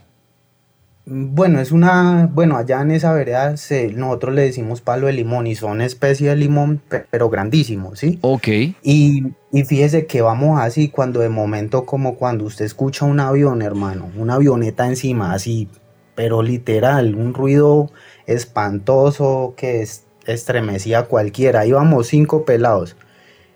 Bueno, 1.05 1.59
es 1.59 1.71
una, 1.71 2.29
bueno, 2.31 2.57
allá 2.57 2.81
en 2.81 2.91
esa 2.91 3.11
vereda 3.13 3.57
se- 3.57 3.91
nosotros 3.91 4.35
le 4.35 4.43
decimos 4.43 4.81
palo 4.81 5.07
de 5.07 5.13
limón 5.13 5.47
y 5.47 5.55
son 5.55 5.81
especie 5.81 6.29
de 6.29 6.35
limón, 6.35 6.79
pe- 6.87 7.05
pero 7.09 7.29
grandísimos, 7.29 7.99
¿sí? 7.99 8.19
Ok. 8.21 8.47
Y, 8.83 9.23
y 9.51 9.63
fíjese 9.63 10.05
que 10.05 10.21
vamos 10.21 10.59
así 10.61 10.89
cuando 10.89 11.19
de 11.19 11.29
momento 11.29 11.85
como 11.85 12.15
cuando 12.15 12.45
usted 12.45 12.65
escucha 12.65 13.05
un 13.05 13.19
avión, 13.19 13.61
hermano, 13.63 14.11
una 14.15 14.35
avioneta 14.35 14.87
encima, 14.87 15.33
así, 15.33 15.67
pero 16.15 16.43
literal, 16.43 17.15
un 17.15 17.33
ruido 17.33 17.89
espantoso 18.27 19.53
que 19.57 19.81
es- 19.81 20.05
estremecía 20.27 20.99
a 20.99 21.03
cualquiera. 21.05 21.65
Íbamos 21.65 22.07
cinco 22.07 22.45
pelados 22.45 22.95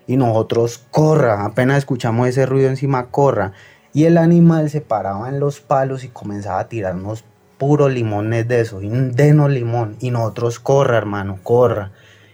y 0.08 0.16
nosotros 0.16 0.84
corra, 0.90 1.44
apenas 1.44 1.78
escuchamos 1.78 2.28
ese 2.28 2.44
ruido 2.44 2.68
encima, 2.68 3.06
corra. 3.10 3.52
Y 3.92 4.04
el 4.04 4.18
animal 4.18 4.68
se 4.68 4.80
paraba 4.80 5.28
en 5.28 5.40
los 5.40 5.60
palos 5.60 6.04
y 6.04 6.08
comenzaba 6.08 6.58
a 6.60 6.68
tirarnos 6.68 7.24
puros 7.58 7.92
limones 7.92 8.46
de 8.48 8.60
eso, 8.60 8.82
y 8.82 8.88
denos 8.88 9.50
limón. 9.50 9.96
Y 10.00 10.10
nosotros 10.10 10.60
corra, 10.60 10.98
hermano, 10.98 11.38
corra. 11.42 11.92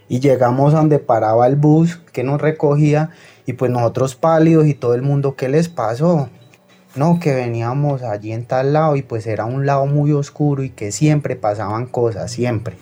Y 0.09 0.21
llegamos 0.21 0.75
a 0.75 0.79
donde 0.79 0.99
paraba 0.99 1.47
el 1.47 1.57
bus 1.57 1.97
que 2.12 2.25
nos 2.25 2.41
recogía 2.41 3.11
y 3.47 3.55
pues 3.55 3.71
nosotros 3.71 4.14
pálidos 4.14 4.67
y 4.67 4.75
todo 4.75 4.95
el 4.95 5.02
mundo, 5.02 5.37
¿qué 5.37 5.49
les 5.49 5.69
pasó? 5.69 6.29
No, 6.95 7.19
que 7.19 7.35
veníamos 7.35 8.02
allí 8.02 8.33
en 8.33 8.45
tal 8.45 8.75
lado 8.75 8.97
y 8.97 9.02
pues 9.02 9.26
era 9.26 9.47
un 9.47 9.64
lado 9.64 9.87
muy 9.87 10.12
oscuro 10.12 10.62
y 10.62 10.71
que 10.71 10.93
siempre 10.93 11.37
pasaban 11.37 11.87
cosas, 11.87 12.31
siempre. 12.31 12.76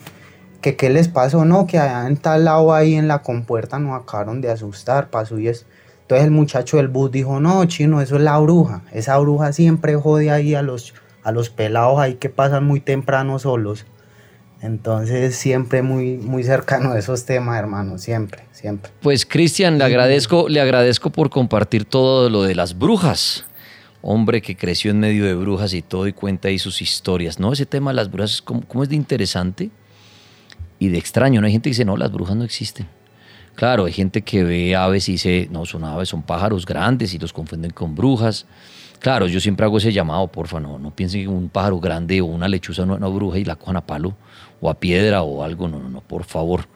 Que 0.61 0.77
qué 0.77 0.91
les 0.91 1.07
pasó, 1.07 1.45
no, 1.45 1.67
que 1.67 1.79
allá 1.79 2.07
en 2.09 2.17
tal 2.17 2.45
lado 2.45 2.75
ahí 2.75 2.95
en 2.95 3.07
la 3.07 3.23
compuerta 3.23 3.79
nos 3.79 4.01
acabaron 4.03 4.41
de 4.41 4.51
asustar, 4.51 5.11
pasó 5.11 5.39
y 5.39 5.49
es. 5.49 5.67
Entonces 6.03 6.25
el 6.25 6.33
muchacho 6.33 6.79
del 6.79 6.89
bus 6.89 7.13
dijo, 7.13 7.39
no, 7.39 7.65
chino, 7.67 8.01
eso 8.01 8.17
es 8.17 8.23
la 8.23 8.37
bruja. 8.39 8.83
Esa 8.91 9.17
bruja 9.19 9.53
siempre 9.53 9.95
jode 9.95 10.33
ahí 10.33 10.57
a 10.57 10.63
los, 10.63 10.93
a 11.23 11.33
los 11.33 11.51
pelados 11.51 11.99
ahí 11.99 12.15
que 12.15 12.29
pasan 12.29 12.65
muy 12.65 12.81
temprano 12.81 13.39
solos. 13.39 13.87
Entonces 14.63 15.37
siempre 15.37 15.83
muy, 15.83 16.19
muy 16.19 16.43
cercano 16.45 16.93
a 16.93 16.99
esos 16.99 17.25
temas, 17.25 17.59
hermano, 17.59 17.99
siempre, 17.99 18.45
siempre. 18.53 18.91
Pues 19.01 19.25
Cristian, 19.25 19.79
le 19.79 19.85
agradezco, 19.85 20.49
le 20.49 20.61
agradezco 20.61 21.11
por 21.11 21.31
compartir 21.31 21.87
todo 21.87 22.29
lo 22.29 22.43
de 22.43 22.55
las 22.55 22.77
brujas. 22.77 23.47
Hombre 24.03 24.43
que 24.43 24.57
creció 24.57 24.91
en 24.91 25.01
medio 25.01 25.25
de 25.25 25.35
brujas 25.35 25.73
y 25.75 25.83
todo 25.83 26.07
y 26.07 26.13
cuenta 26.13 26.49
ahí 26.49 26.59
sus 26.59 26.83
historias, 26.83 27.39
¿no? 27.39 27.53
Ese 27.53 27.67
tema 27.67 27.91
de 27.91 27.97
las 27.97 28.11
brujas, 28.11 28.33
es 28.33 28.43
como, 28.43 28.63
como 28.63 28.83
es 28.83 28.89
de 28.89 28.97
interesante 28.97 29.71
y 30.79 30.89
de 30.89 30.99
extraño. 30.99 31.41
No 31.41 31.47
hay 31.47 31.53
gente 31.53 31.69
que 31.69 31.71
dice, 31.71 31.85
no, 31.85 31.97
las 31.97 32.13
brujas 32.13 32.37
no 32.37 32.45
existen. 32.45 32.87
Claro, 33.55 33.85
hay 33.85 33.93
gente 33.93 34.23
que 34.23 34.43
ve 34.43 34.75
aves 34.75 35.09
y 35.09 35.13
dice, 35.13 35.49
no, 35.51 35.67
son 35.67 35.85
aves, 35.85 36.09
son 36.09 36.23
pájaros 36.23 36.65
grandes 36.65 37.13
y 37.15 37.19
los 37.19 37.33
confunden 37.33 37.71
con 37.73 37.95
brujas. 37.95 38.47
Claro, 39.01 39.27
yo 39.27 39.41
siempre 39.41 39.65
hago 39.65 39.79
ese 39.79 39.95
llamado, 39.95 40.27
porfa, 40.29 40.61
no, 40.61 40.79
no 40.79 40.95
piensen 40.95 41.23
que 41.23 41.29
un 41.29 41.49
pájaro 41.49 41.81
grande 41.81 42.21
o 42.21 42.27
una 42.27 42.49
lechuza 42.49 42.85
no 42.85 42.93
es 42.93 42.99
una 42.99 43.09
bruja 43.09 43.39
y 43.39 43.45
la 43.47 43.57
cojan 43.57 43.77
a 43.77 43.87
palo 43.87 44.15
o 44.61 44.69
a 44.69 44.79
piedra 44.79 45.23
o 45.23 45.43
algo, 45.43 45.69
no, 45.69 45.79
no, 45.79 45.89
no, 45.89 46.03
por 46.03 46.25
favor, 46.25 46.67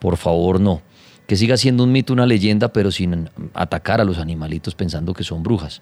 por 0.00 0.16
favor, 0.16 0.60
no. 0.60 0.82
Que 1.28 1.36
siga 1.36 1.56
siendo 1.56 1.84
un 1.84 1.92
mito, 1.92 2.12
una 2.12 2.26
leyenda, 2.26 2.72
pero 2.72 2.90
sin 2.90 3.30
atacar 3.54 4.00
a 4.00 4.04
los 4.04 4.18
animalitos 4.18 4.74
pensando 4.74 5.14
que 5.14 5.22
son 5.22 5.44
brujas. 5.44 5.80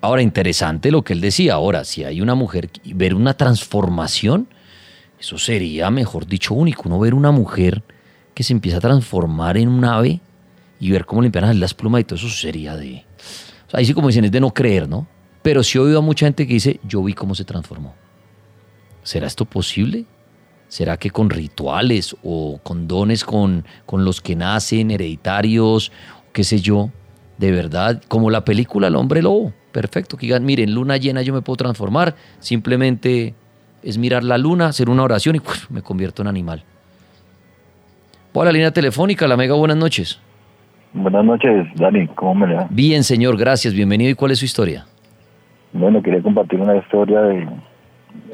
Ahora, 0.00 0.22
interesante 0.22 0.90
lo 0.90 1.02
que 1.02 1.12
él 1.12 1.20
decía. 1.20 1.54
Ahora, 1.54 1.84
si 1.84 2.04
hay 2.04 2.22
una 2.22 2.34
mujer, 2.34 2.70
ver 2.84 3.14
una 3.14 3.34
transformación, 3.34 4.48
eso 5.20 5.36
sería, 5.36 5.90
mejor 5.90 6.26
dicho, 6.26 6.54
único. 6.54 6.84
Uno 6.86 7.00
ver 7.00 7.12
una 7.12 7.32
mujer 7.32 7.82
que 8.34 8.44
se 8.44 8.52
empieza 8.54 8.78
a 8.78 8.80
transformar 8.80 9.58
en 9.58 9.68
un 9.68 9.84
ave 9.84 10.20
y 10.80 10.90
ver 10.90 11.04
cómo 11.04 11.20
le 11.20 11.26
empiezan 11.26 11.50
a 11.50 11.54
las 11.54 11.74
plumas 11.74 12.00
y 12.00 12.04
todo 12.04 12.16
eso 12.16 12.28
sería 12.30 12.76
de... 12.76 13.04
o 13.66 13.70
sea, 13.70 13.80
ahí 13.80 13.84
sí 13.84 13.92
como 13.92 14.06
dicen, 14.06 14.24
es 14.24 14.30
de 14.30 14.40
no 14.40 14.54
creer, 14.54 14.88
¿no? 14.88 15.08
Pero 15.42 15.62
sí 15.62 15.78
he 15.78 15.80
oído 15.80 15.98
a 15.98 16.02
mucha 16.02 16.26
gente 16.26 16.46
que 16.46 16.54
dice, 16.54 16.80
yo 16.84 17.02
vi 17.02 17.14
cómo 17.14 17.34
se 17.34 17.44
transformó. 17.44 17.94
¿Será 19.02 19.26
esto 19.26 19.44
posible? 19.44 20.04
¿Será 20.68 20.98
que 20.98 21.10
con 21.10 21.30
rituales 21.30 22.14
o 22.22 22.60
con 22.62 22.86
dones 22.86 23.24
con, 23.24 23.64
con 23.86 24.04
los 24.04 24.20
que 24.20 24.36
nacen, 24.36 24.90
hereditarios, 24.90 25.90
qué 26.32 26.44
sé 26.44 26.60
yo? 26.60 26.90
De 27.38 27.52
verdad, 27.52 28.02
como 28.08 28.30
la 28.30 28.44
película 28.44 28.88
El 28.88 28.96
hombre 28.96 29.22
lobo. 29.22 29.52
Perfecto, 29.72 30.16
que 30.16 30.26
digan, 30.26 30.44
miren, 30.44 30.74
luna 30.74 30.96
llena 30.96 31.22
yo 31.22 31.32
me 31.32 31.40
puedo 31.40 31.56
transformar. 31.56 32.16
Simplemente 32.40 33.34
es 33.82 33.96
mirar 33.96 34.24
la 34.24 34.36
luna, 34.36 34.66
hacer 34.66 34.90
una 34.90 35.04
oración 35.04 35.36
y 35.36 35.40
me 35.70 35.82
convierto 35.82 36.22
en 36.22 36.28
animal. 36.28 36.64
Voy 38.34 38.42
a 38.42 38.46
la 38.46 38.52
línea 38.52 38.70
telefónica, 38.72 39.26
la 39.26 39.36
mega, 39.36 39.54
buenas 39.54 39.76
noches. 39.76 40.20
Buenas 40.92 41.24
noches, 41.24 41.66
Dani, 41.76 42.08
¿cómo 42.08 42.34
me 42.34 42.46
le 42.46 42.54
va? 42.54 42.66
Bien, 42.70 43.04
señor, 43.04 43.36
gracias, 43.36 43.72
bienvenido. 43.74 44.10
¿Y 44.10 44.14
cuál 44.14 44.32
es 44.32 44.38
su 44.38 44.44
historia? 44.44 44.86
Bueno, 45.72 46.02
quería 46.02 46.22
compartir 46.22 46.60
una 46.60 46.76
historia 46.76 47.20
de... 47.22 47.46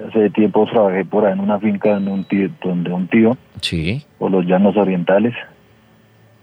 Hace 0.09 0.31
tiempo 0.31 0.66
trabajé 0.66 1.05
por 1.05 1.25
ahí 1.27 1.33
en 1.33 1.40
una 1.40 1.59
finca 1.59 1.90
donde 1.94 2.11
un 2.12 2.25
tío, 2.25 2.49
donde 2.62 2.92
un 2.92 3.07
tío 3.09 3.37
Sí. 3.61 4.05
por 4.18 4.31
los 4.31 4.47
llanos 4.47 4.77
orientales 4.77 5.35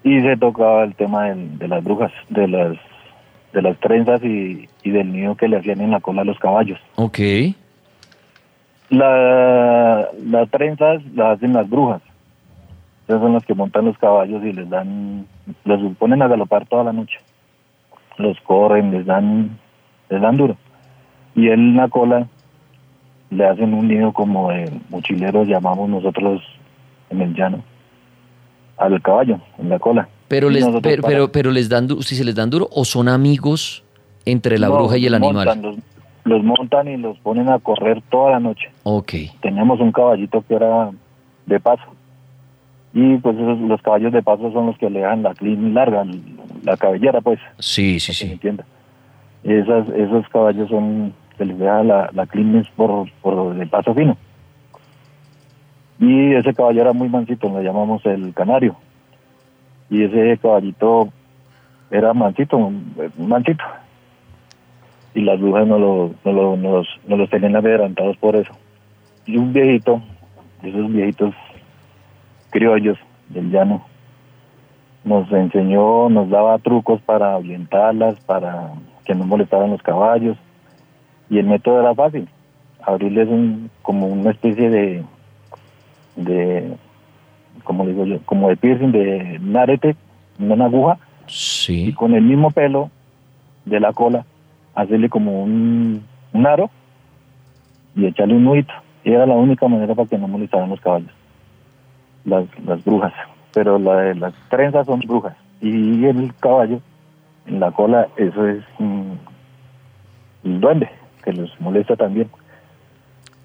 y 0.03 0.19
se 0.21 0.35
tocaba 0.37 0.83
el 0.83 0.95
tema 0.95 1.25
del- 1.29 1.57
de 1.57 1.67
las 1.67 1.83
brujas, 1.83 2.11
de 2.29 2.47
las 2.47 2.77
de 3.53 3.61
las 3.61 3.77
trenzas 3.79 4.23
y, 4.23 4.67
y 4.83 4.91
del 4.91 5.11
nido 5.11 5.35
que 5.35 5.47
le 5.49 5.57
hacían 5.57 5.81
en 5.81 5.91
la 5.91 5.99
cola 5.99 6.21
a 6.21 6.25
los 6.25 6.39
caballos. 6.39 6.79
Ok. 6.95 7.19
La, 8.89 10.07
las 10.25 10.49
trenzas 10.49 11.01
las 11.15 11.37
hacen 11.37 11.53
las 11.53 11.69
brujas. 11.69 12.01
Esas 13.07 13.21
son 13.21 13.33
las 13.33 13.45
que 13.45 13.53
montan 13.53 13.85
los 13.85 13.97
caballos 13.97 14.43
y 14.43 14.53
les 14.53 14.69
dan, 14.69 15.25
los 15.65 15.95
ponen 15.97 16.21
a 16.21 16.27
galopar 16.27 16.65
toda 16.67 16.83
la 16.85 16.93
noche. 16.93 17.17
Los 18.17 18.39
corren, 18.41 18.91
les 18.91 19.05
dan, 19.05 19.57
les 20.09 20.21
dan 20.21 20.37
duro. 20.37 20.55
Y 21.35 21.47
en 21.49 21.75
la 21.75 21.87
cola 21.87 22.27
le 23.29 23.45
hacen 23.47 23.73
un 23.73 23.87
nido 23.87 24.11
como 24.11 24.49
de 24.49 24.71
mochileros, 24.89 25.47
llamamos 25.47 25.89
nosotros 25.89 26.41
en 27.09 27.21
el 27.21 27.33
llano, 27.33 27.63
al 28.77 29.01
caballo, 29.01 29.39
en 29.57 29.69
la 29.69 29.79
cola. 29.79 30.07
Pero 30.27 30.49
Y 30.49 30.55
les, 30.55 30.65
pero, 30.81 31.01
pero, 31.03 31.31
pero 31.31 31.51
les 31.51 31.69
dan, 31.69 31.87
si 32.01 32.15
se 32.15 32.23
les 32.23 32.35
dan 32.35 32.49
duro 32.49 32.67
o 32.71 32.83
son 32.85 33.07
amigos 33.09 33.83
entre 34.25 34.57
la 34.59 34.67
No, 34.67 34.75
bruja 34.75 34.97
y 34.97 35.05
el 35.07 35.13
animal. 35.15 35.45
montan, 35.45 35.61
los, 35.61 35.75
los 36.25 36.43
montan 36.43 36.87
y 36.87 36.97
los 36.97 37.17
ponen 37.19 37.49
a 37.49 37.59
correr 37.59 38.01
toda 38.09 38.31
la 38.31 38.39
noche. 38.39 38.69
Ok. 38.83 39.13
teníamos 39.41 39.79
un 39.79 39.91
caballito 39.91 40.43
que 40.47 40.55
era 40.55 40.89
de 41.45 41.59
paso. 41.59 41.83
Y 42.93 43.17
pues 43.17 43.37
esos, 43.37 43.57
los 43.59 43.81
caballos 43.81 44.11
de 44.11 44.21
paso 44.21 44.51
son 44.51 44.65
los 44.67 44.77
que 44.77 44.89
le 44.89 44.99
dan 44.99 45.23
la 45.23 45.33
clean 45.33 45.73
larga, 45.73 46.05
la 46.63 46.75
cabellera 46.75 47.21
pues, 47.21 47.39
Sí, 47.59 47.99
sí, 48.01 48.13
sí. 48.13 48.31
entienda. 48.33 48.65
Esas, 49.43 49.87
esos 49.89 50.27
caballos 50.29 50.69
son, 50.69 51.13
les 51.45 51.57
la, 51.59 52.09
la 52.13 52.25
por, 52.75 53.09
por 53.21 53.55
el 53.59 53.67
paso 53.69 53.93
fino. 53.93 54.17
Y 55.99 56.33
ese 56.33 56.53
caballo 56.53 56.81
era 56.81 56.93
muy 56.93 57.09
mansito, 57.09 57.47
lo 57.49 57.61
llamamos 57.61 58.05
el 58.05 58.33
canario. 58.33 58.75
Y 59.89 60.03
ese 60.03 60.37
caballito 60.41 61.09
era 61.91 62.13
mansito, 62.13 62.71
mansito. 63.17 63.63
y 65.13 65.21
las 65.21 65.39
brujas 65.39 65.67
no, 65.67 65.77
lo, 65.77 66.11
no, 66.23 66.31
lo- 66.31 66.55
nos 67.07 67.19
los 67.19 67.29
tenían 67.29 67.55
adelantados 67.55 68.17
por 68.17 68.35
eso. 68.35 68.51
Y 69.25 69.37
un 69.37 69.53
viejito, 69.53 70.01
esos 70.63 70.91
viejitos 70.91 71.35
criollos 72.49 72.97
del 73.29 73.51
llano, 73.51 73.83
nos 75.03 75.31
enseñó, 75.31 76.09
nos 76.09 76.29
daba 76.29 76.57
trucos 76.59 77.01
para 77.01 77.37
orientarlas, 77.37 78.15
para 78.25 78.71
que 79.05 79.13
no 79.15 79.25
molestaran 79.25 79.71
los 79.71 79.81
caballos. 79.81 80.37
Y 81.31 81.39
el 81.39 81.45
método 81.47 81.79
era 81.79 81.95
fácil, 81.95 82.27
abrirles 82.83 83.29
un, 83.29 83.71
como 83.81 84.05
una 84.07 84.31
especie 84.31 84.69
de, 84.69 85.03
de, 86.17 86.73
como 87.63 87.85
digo 87.87 88.05
yo, 88.05 88.19
como 88.25 88.49
de 88.49 88.57
piercing, 88.57 88.91
de 88.91 89.39
un 89.41 89.55
arete, 89.55 89.95
una 90.39 90.65
aguja, 90.65 90.97
y 91.27 91.31
Sí. 91.31 91.93
con 91.93 92.13
el 92.15 92.23
mismo 92.23 92.51
pelo 92.51 92.91
de 93.63 93.79
la 93.79 93.93
cola, 93.93 94.25
hacerle 94.75 95.07
como 95.07 95.41
un, 95.43 96.03
un 96.33 96.45
aro 96.47 96.69
y 97.95 98.07
echarle 98.07 98.35
un 98.35 98.43
nudito. 98.43 98.73
Y 99.05 99.13
era 99.13 99.25
la 99.25 99.35
única 99.35 99.67
manera 99.69 99.95
para 99.95 100.09
que 100.09 100.17
no 100.17 100.27
molestaran 100.27 100.69
los 100.69 100.81
caballos, 100.81 101.11
las, 102.25 102.43
las 102.65 102.83
brujas. 102.83 103.13
Pero 103.53 103.79
la 103.79 103.95
de 104.01 104.15
las 104.15 104.33
trenzas 104.49 104.85
son 104.85 104.99
brujas. 104.99 105.37
Y 105.61 106.03
el 106.05 106.33
caballo, 106.41 106.81
en 107.45 107.61
la 107.61 107.71
cola, 107.71 108.09
eso 108.17 108.45
es 108.47 108.63
mm, 108.79 109.11
el 110.43 110.59
duende, 110.59 110.89
que 111.21 111.33
los 111.33 111.49
molesta 111.59 111.95
también. 111.95 112.29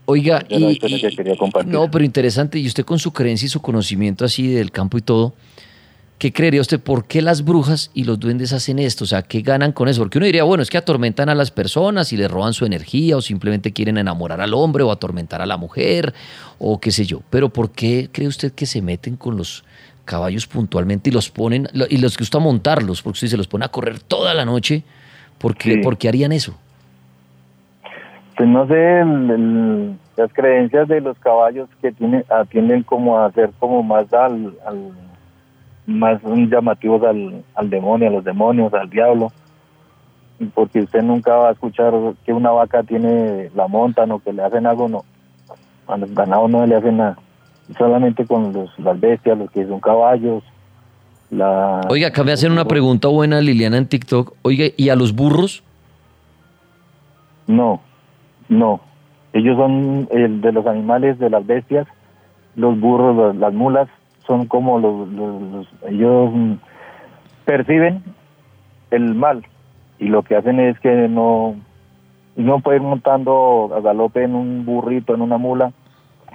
Oiga, 0.08 0.44
Era 0.48 0.60
y, 0.68 0.72
historia 0.72 1.00
que 1.00 1.08
y- 1.08 1.16
quería 1.16 1.36
compartir. 1.36 1.72
no, 1.72 1.90
pero 1.90 2.04
interesante, 2.04 2.58
y 2.58 2.66
usted 2.66 2.84
con 2.84 2.98
su 2.98 3.12
creencia 3.12 3.46
y 3.46 3.48
su 3.48 3.60
conocimiento 3.60 4.24
así 4.24 4.46
del 4.48 4.70
campo 4.70 4.96
y 4.98 5.00
todo, 5.00 5.34
¿qué 6.18 6.32
creería 6.32 6.60
usted? 6.60 6.78
¿Por 6.78 7.06
qué 7.06 7.22
las 7.22 7.44
brujas 7.44 7.90
y 7.92 8.04
los 8.04 8.20
duendes 8.20 8.52
hacen 8.52 8.78
esto? 8.78 9.02
O 9.02 9.06
sea, 9.08 9.22
¿qué 9.22 9.40
ganan 9.42 9.72
con 9.72 9.88
eso? 9.88 10.00
Porque 10.02 10.18
uno 10.18 10.26
diría, 10.26 10.44
bueno, 10.44 10.62
es 10.62 10.70
que 10.70 10.78
atormentan 10.78 11.28
a 11.28 11.34
las 11.34 11.50
personas 11.50 12.12
y 12.12 12.16
les 12.16 12.30
roban 12.30 12.52
su 12.54 12.64
energía 12.64 13.16
o 13.16 13.20
simplemente 13.20 13.72
quieren 13.72 13.98
enamorar 13.98 14.40
al 14.40 14.54
hombre 14.54 14.84
o 14.84 14.92
atormentar 14.92 15.42
a 15.42 15.46
la 15.46 15.56
mujer 15.56 16.14
o 16.60 16.78
qué 16.80 16.92
sé 16.92 17.04
yo. 17.04 17.22
Pero 17.28 17.48
¿por 17.48 17.72
qué 17.72 18.08
cree 18.12 18.28
usted 18.28 18.52
que 18.52 18.66
se 18.66 18.82
meten 18.82 19.16
con 19.16 19.36
los 19.36 19.64
caballos 20.04 20.46
puntualmente 20.46 21.10
y 21.10 21.12
los 21.12 21.30
ponen, 21.30 21.68
y 21.90 21.96
les 21.96 22.16
gusta 22.16 22.38
montarlos? 22.38 23.02
Porque 23.02 23.16
usted 23.16 23.28
se 23.28 23.36
los 23.36 23.48
pone 23.48 23.64
a 23.64 23.68
correr 23.70 23.98
toda 23.98 24.34
la 24.34 24.44
noche. 24.44 24.84
¿Por 25.38 25.56
qué, 25.56 25.74
Sí. 25.74 25.80
¿por 25.80 25.98
qué 25.98 26.08
harían 26.08 26.30
eso? 26.30 26.56
Pues 28.36 28.48
no 28.48 28.66
sé, 28.66 29.00
el- 29.00 29.30
el- 29.30 29.98
las 30.16 30.32
creencias 30.32 30.88
de 30.88 31.00
los 31.00 31.18
caballos 31.18 31.68
que 31.80 31.92
tiene, 31.92 32.24
atienden 32.28 32.82
como 32.82 33.18
a 33.18 33.30
ser 33.32 33.50
como 33.58 33.82
más 33.82 34.12
al, 34.12 34.54
al- 34.66 34.92
más 35.86 36.20
llamativos 36.22 37.02
al, 37.04 37.42
al 37.54 37.70
demonio, 37.70 38.08
a 38.08 38.12
los 38.12 38.24
demonios, 38.24 38.72
al 38.74 38.90
diablo. 38.90 39.32
Porque 40.54 40.80
usted 40.80 41.02
nunca 41.02 41.34
va 41.36 41.48
a 41.48 41.52
escuchar 41.52 41.94
que 42.26 42.32
una 42.32 42.50
vaca 42.50 42.82
tiene 42.82 43.50
la 43.54 43.68
montan 43.68 44.10
o 44.12 44.18
que 44.18 44.32
le 44.32 44.42
hacen 44.42 44.66
algo, 44.66 44.88
no. 44.88 45.04
A 45.86 45.96
los 45.96 46.12
ganados 46.14 46.50
no 46.50 46.66
le 46.66 46.74
hacen 46.76 46.98
nada. 46.98 47.16
Solamente 47.78 48.26
con 48.26 48.52
los, 48.52 48.78
las 48.78 49.00
bestias, 49.00 49.38
los 49.38 49.50
que 49.50 49.66
son 49.66 49.80
caballos. 49.80 50.42
La, 51.30 51.80
Oiga, 51.88 52.08
acá 52.08 52.22
me 52.22 52.32
hacen 52.32 52.52
una 52.52 52.66
pregunta 52.66 53.08
buena, 53.08 53.40
Liliana, 53.40 53.78
en 53.78 53.86
TikTok. 53.86 54.34
Oiga, 54.42 54.66
¿y 54.76 54.90
a 54.90 54.96
los 54.96 55.14
burros? 55.14 55.62
No, 57.46 57.80
no. 58.48 58.80
Ellos 59.32 59.56
son 59.56 60.08
el 60.10 60.40
de 60.40 60.52
los 60.52 60.66
animales, 60.66 61.18
de 61.18 61.30
las 61.30 61.46
bestias. 61.46 61.86
Los 62.54 62.78
burros, 62.80 63.16
las, 63.16 63.36
las 63.36 63.52
mulas, 63.52 63.88
son 64.26 64.46
como 64.46 64.78
los, 64.78 65.08
los- 65.08 65.42
los- 65.42 65.68
ellos 65.88 66.30
perciben 67.44 68.02
el 68.90 69.14
mal 69.14 69.44
y 69.98 70.08
lo 70.08 70.22
que 70.22 70.36
hacen 70.36 70.58
es 70.60 70.78
que 70.80 71.08
no 71.08 71.56
no 72.36 72.60
pueden 72.60 72.82
montando 72.82 73.70
a 73.74 73.80
galope 73.80 74.22
en 74.22 74.34
un 74.34 74.66
burrito, 74.66 75.14
en 75.14 75.22
una 75.22 75.38
mula, 75.38 75.72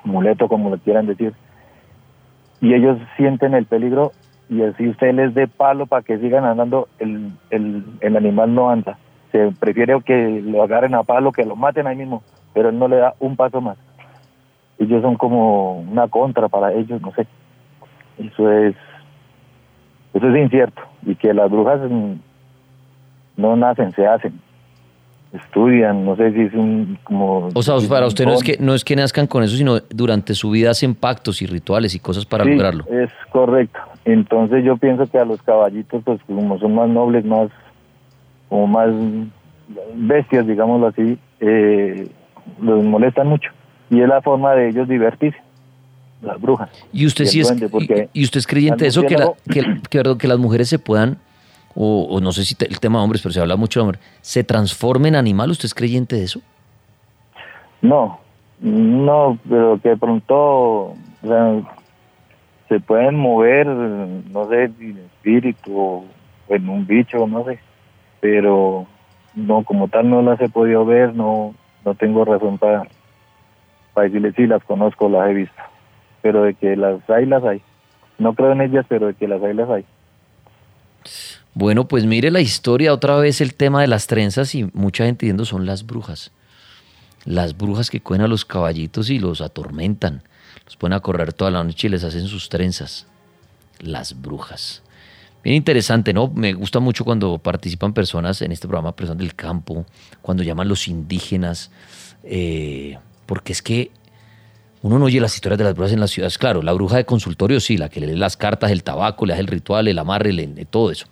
muleto 0.04 0.47
como 0.47 0.71
lo 0.71 0.78
quieran 0.80 1.06
decir, 1.06 1.34
y 2.60 2.74
ellos 2.74 2.97
sienten 3.17 3.54
el 3.54 3.65
peligro 3.65 4.12
y 4.50 4.63
así 4.63 4.88
usted 4.89 5.13
les 5.13 5.34
dé 5.36 5.47
palo 5.47 5.86
para 5.86 6.02
que 6.02 6.17
sigan 6.17 6.43
andando, 6.43 6.88
el, 7.00 7.32
el, 7.52 7.84
el 8.02 8.17
animal 8.17 8.54
no 8.56 8.69
anda. 8.71 8.97
Se 9.32 9.52
prefiere 9.60 10.00
que 10.02 10.41
lo 10.44 10.63
agarren 10.63 10.96
a 10.96 11.04
palo, 11.04 11.32
que 11.32 11.46
lo 11.46 11.56
maten 11.56 11.88
ahí 11.88 11.96
mismo, 11.96 12.24
pero 12.54 12.70
él 12.70 12.78
no 12.78 12.88
le 12.88 12.98
da 12.98 13.13
un 13.20 13.36
paso 13.36 13.62
más. 13.62 13.78
Ellos 14.80 15.02
son 15.02 15.15
como 15.15 15.80
una 15.80 16.08
contra 16.08 16.50
para 16.50 16.74
ellos, 16.74 17.02
no 17.02 17.13
sé. 17.13 17.28
Eso 18.17 18.52
es, 18.52 18.76
eso 20.13 20.28
es 20.28 20.44
incierto. 20.44 20.82
Y 21.06 21.15
que 21.15 21.34
las 21.34 21.50
brujas 21.50 21.80
no 23.38 23.56
nacen, 23.56 23.91
se 23.94 24.06
hacen. 24.06 24.39
Estudian, 25.34 26.04
no 26.04 26.17
sé 26.17 26.34
si 26.34 26.41
es 26.41 26.54
un 26.54 26.98
como... 27.04 27.50
O 27.54 27.62
sea, 27.63 27.76
para 27.88 28.06
usted 28.06 28.26
no 28.26 28.34
es 28.34 28.44
que 28.44 28.58
no 28.60 28.74
es 28.74 28.84
que 28.84 28.98
nazcan 28.98 29.28
con 29.28 29.44
eso, 29.44 29.56
sino 29.56 29.80
durante 29.89 30.34
su 30.34 30.50
vida 30.50 30.72
hacen 30.72 30.94
pactos 30.94 31.41
y 31.41 31.46
rituales 31.46 31.96
y 31.96 32.00
cosas 32.00 32.26
para 32.26 32.44
Sí, 32.44 32.50
lograrlo. 32.50 32.84
Es 32.89 33.10
correcto. 33.32 33.80
Entonces 34.04 34.65
yo 34.65 34.76
pienso 34.76 35.08
que 35.08 35.20
a 35.20 35.24
los 35.24 35.41
caballitos, 35.41 36.04
pues 36.04 36.20
como 36.28 36.60
son 36.60 36.76
más 36.76 36.89
nobles, 36.89 37.24
más, 37.24 37.50
como 38.52 38.68
más 38.68 38.90
bestias, 39.96 40.46
digámoslo 40.46 40.88
así, 40.88 41.18
eh, 41.40 42.06
los 42.62 42.84
molestan 42.84 43.28
mucho. 43.28 43.50
Y 43.90 44.02
es 44.02 44.10
la 44.10 44.22
forma 44.22 44.52
de 44.56 44.68
ellos 44.68 44.90
divertirse, 44.90 45.40
las 46.22 46.40
brujas. 46.40 46.70
Y 46.92 47.06
usted 47.06 47.24
el 47.24 47.30
sí 47.32 47.40
es 47.40 47.50
y, 48.14 48.20
y 48.20 48.24
usted 48.26 48.40
es 48.40 48.46
creyente 48.48 48.84
de 48.84 48.90
eso 48.90 49.04
que, 49.06 49.18
la- 49.18 49.32
que, 49.50 49.62
que, 49.90 49.98
perdón, 50.00 50.18
que 50.18 50.28
las 50.28 50.38
mujeres 50.38 50.68
se 50.68 50.80
puedan 50.80 51.18
o, 51.76 52.04
o 52.10 52.20
no 52.20 52.34
sé 52.34 52.44
si 52.44 52.56
te- 52.56 52.68
el 52.68 52.82
tema 52.82 53.00
de 53.00 53.04
hombres, 53.06 53.22
pero 53.22 53.32
se 53.32 53.40
habla 53.40 53.56
mucho 53.56 53.80
de 53.80 53.84
hombres, 53.86 54.02
se 54.20 54.44
transformen 54.44 55.14
en 55.16 55.20
animal, 55.20 55.50
¿usted 55.52 55.66
es 55.68 55.74
creyente 55.74 56.18
de 56.18 56.26
eso? 56.26 56.42
No, 57.82 58.20
no, 58.60 59.40
pero 59.50 59.80
que 59.82 59.90
de 59.90 59.98
pronto 59.98 60.36
o 60.38 60.96
sea, 61.24 61.62
se 62.68 62.82
pueden 62.82 63.16
mover, 63.16 63.66
no 63.68 64.50
sé, 64.50 64.64
en 64.66 64.98
espíritu 65.06 65.78
o 65.80 66.06
en 66.50 66.68
un 66.68 66.86
bicho, 66.86 67.26
no 67.28 67.46
sé, 67.46 67.58
pero 68.21 68.88
no, 69.36 69.63
como 69.65 69.89
tal 69.89 70.10
no 70.10 70.21
las 70.21 70.39
he 70.39 70.47
podido 70.47 70.86
ver, 70.86 71.13
no, 71.13 71.53
no 71.84 71.95
tengo 71.95 72.23
razón 72.23 72.57
para, 72.57 72.88
para 73.93 74.07
decirles 74.07 74.36
si 74.36 74.47
las 74.47 74.63
conozco, 74.63 75.10
las 75.10 75.29
he 75.29 75.34
visto, 75.34 75.62
pero 76.21 76.43
de 76.43 76.53
que 76.53 76.77
las 76.77 77.07
hay, 77.10 77.25
las 77.25 77.43
hay. 77.43 77.62
No 78.19 78.34
creo 78.36 78.53
en 78.53 78.62
ellas, 78.62 78.86
pero 78.88 79.07
de 79.07 79.15
que 79.15 79.27
las 79.27 79.41
hay, 79.43 79.53
las 79.53 79.69
hay. 79.69 79.86
Bueno, 81.53 81.88
pues 81.88 82.05
mire 82.05 82.31
la 82.31 82.39
historia, 82.39 82.93
otra 82.93 83.17
vez 83.17 83.41
el 83.41 83.55
tema 83.55 83.81
de 83.81 83.88
las 83.88 84.07
trenzas 84.07 84.55
y 84.55 84.69
mucha 84.73 85.05
gente 85.05 85.25
diciendo 85.25 85.43
son 85.43 85.65
las 85.65 85.86
brujas. 85.86 86.31
Las 87.25 87.57
brujas 87.57 87.89
que 87.89 87.99
cogen 87.99 88.21
a 88.21 88.27
los 88.27 88.45
caballitos 88.45 89.10
y 89.10 89.19
los 89.19 89.41
atormentan. 89.41 90.23
Los 90.65 90.77
ponen 90.77 90.97
a 90.97 91.01
correr 91.01 91.34
toda 91.34 91.51
la 91.51 91.63
noche 91.63 91.88
y 91.88 91.91
les 91.91 92.03
hacen 92.03 92.27
sus 92.27 92.49
trenzas. 92.49 93.05
Las 93.79 94.21
brujas. 94.21 94.81
Bien 95.43 95.56
interesante, 95.56 96.13
¿no? 96.13 96.27
Me 96.27 96.54
gusta 96.54 96.80
mucho 96.80 97.04
cuando 97.04 97.38
participan 97.39 97.93
personas 97.93 98.41
en 98.43 98.51
este 98.51 98.67
programa, 98.67 98.95
personas 98.95 99.17
del 99.19 99.34
campo, 99.36 99.86
cuando 100.21 100.43
llaman 100.43 100.67
los 100.67 100.88
indígenas, 100.88 101.71
eh, 102.23 102.97
porque 103.25 103.51
es 103.54 103.62
que 103.63 103.89
uno 104.84 104.99
no 104.99 105.06
oye 105.06 105.19
las 105.19 105.34
historias 105.34 105.58
de 105.58 105.63
las 105.63 105.73
brujas 105.73 105.93
en 105.93 105.99
las 105.99 106.12
ciudades. 106.12 106.38
Claro, 106.38 106.62
la 106.62 106.73
bruja 106.73 106.97
de 106.97 107.06
consultorio 107.06 107.60
sí, 107.60 107.77
la 107.77 107.89
que 107.89 107.99
le 107.99 108.08
lee 108.08 108.15
las 108.17 108.38
cartas, 108.38 108.71
el 108.71 108.84
tabaco, 108.84 109.25
le 109.25 109.34
hace 109.34 109.41
el 109.41 109.47
ritual, 109.47 109.88
el 109.88 109.97
amarre, 109.97 110.32
le- 110.32 110.47
todo 110.65 110.91
eso. 110.91 111.08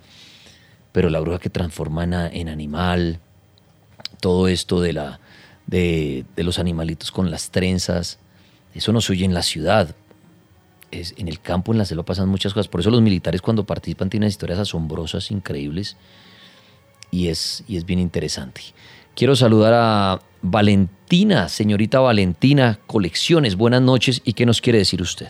Pero 0.91 1.09
la 1.09 1.19
bruja 1.19 1.39
que 1.39 1.49
transforma 1.49 2.03
en 2.03 2.49
animal, 2.49 3.19
todo 4.21 4.47
esto 4.47 4.79
de, 4.81 4.93
la, 4.93 5.19
de, 5.67 6.25
de 6.35 6.43
los 6.43 6.59
animalitos 6.59 7.11
con 7.11 7.31
las 7.31 7.49
trenzas, 7.51 8.19
eso 8.75 8.91
no 8.93 9.01
se 9.01 9.13
oye 9.13 9.25
en 9.25 9.33
la 9.33 9.43
ciudad. 9.43 9.95
Es, 10.91 11.13
en 11.17 11.28
el 11.28 11.39
campo, 11.39 11.71
en 11.71 11.78
la 11.78 11.86
selva 11.86 12.04
pasan 12.04 12.30
muchas 12.30 12.54
cosas. 12.54 12.67
Por 12.67 12.82
eso 12.82 12.89
los 12.89 13.02
militares 13.02 13.41
cuando 13.41 13.65
participan 13.65 14.10
tienen 14.10 14.30
historias 14.30 14.60
asombrosas, 14.60 15.32
increíbles. 15.32 15.97
Y 17.12 17.28
es, 17.28 17.63
y 17.67 17.78
es 17.78 17.86
bien 17.86 17.99
interesante. 17.99 18.62
Quiero 19.15 19.36
saludar 19.36 19.73
a 19.75 20.19
Valentina, 20.41 21.49
señorita 21.49 21.99
Valentina, 21.99 22.80
Colecciones. 22.88 23.56
Buenas 23.56 23.82
noches. 23.82 24.21
¿Y 24.23 24.34
qué 24.34 24.45
nos 24.45 24.62
quiere 24.62 24.80
decir 24.80 25.02
usted? 25.02 25.30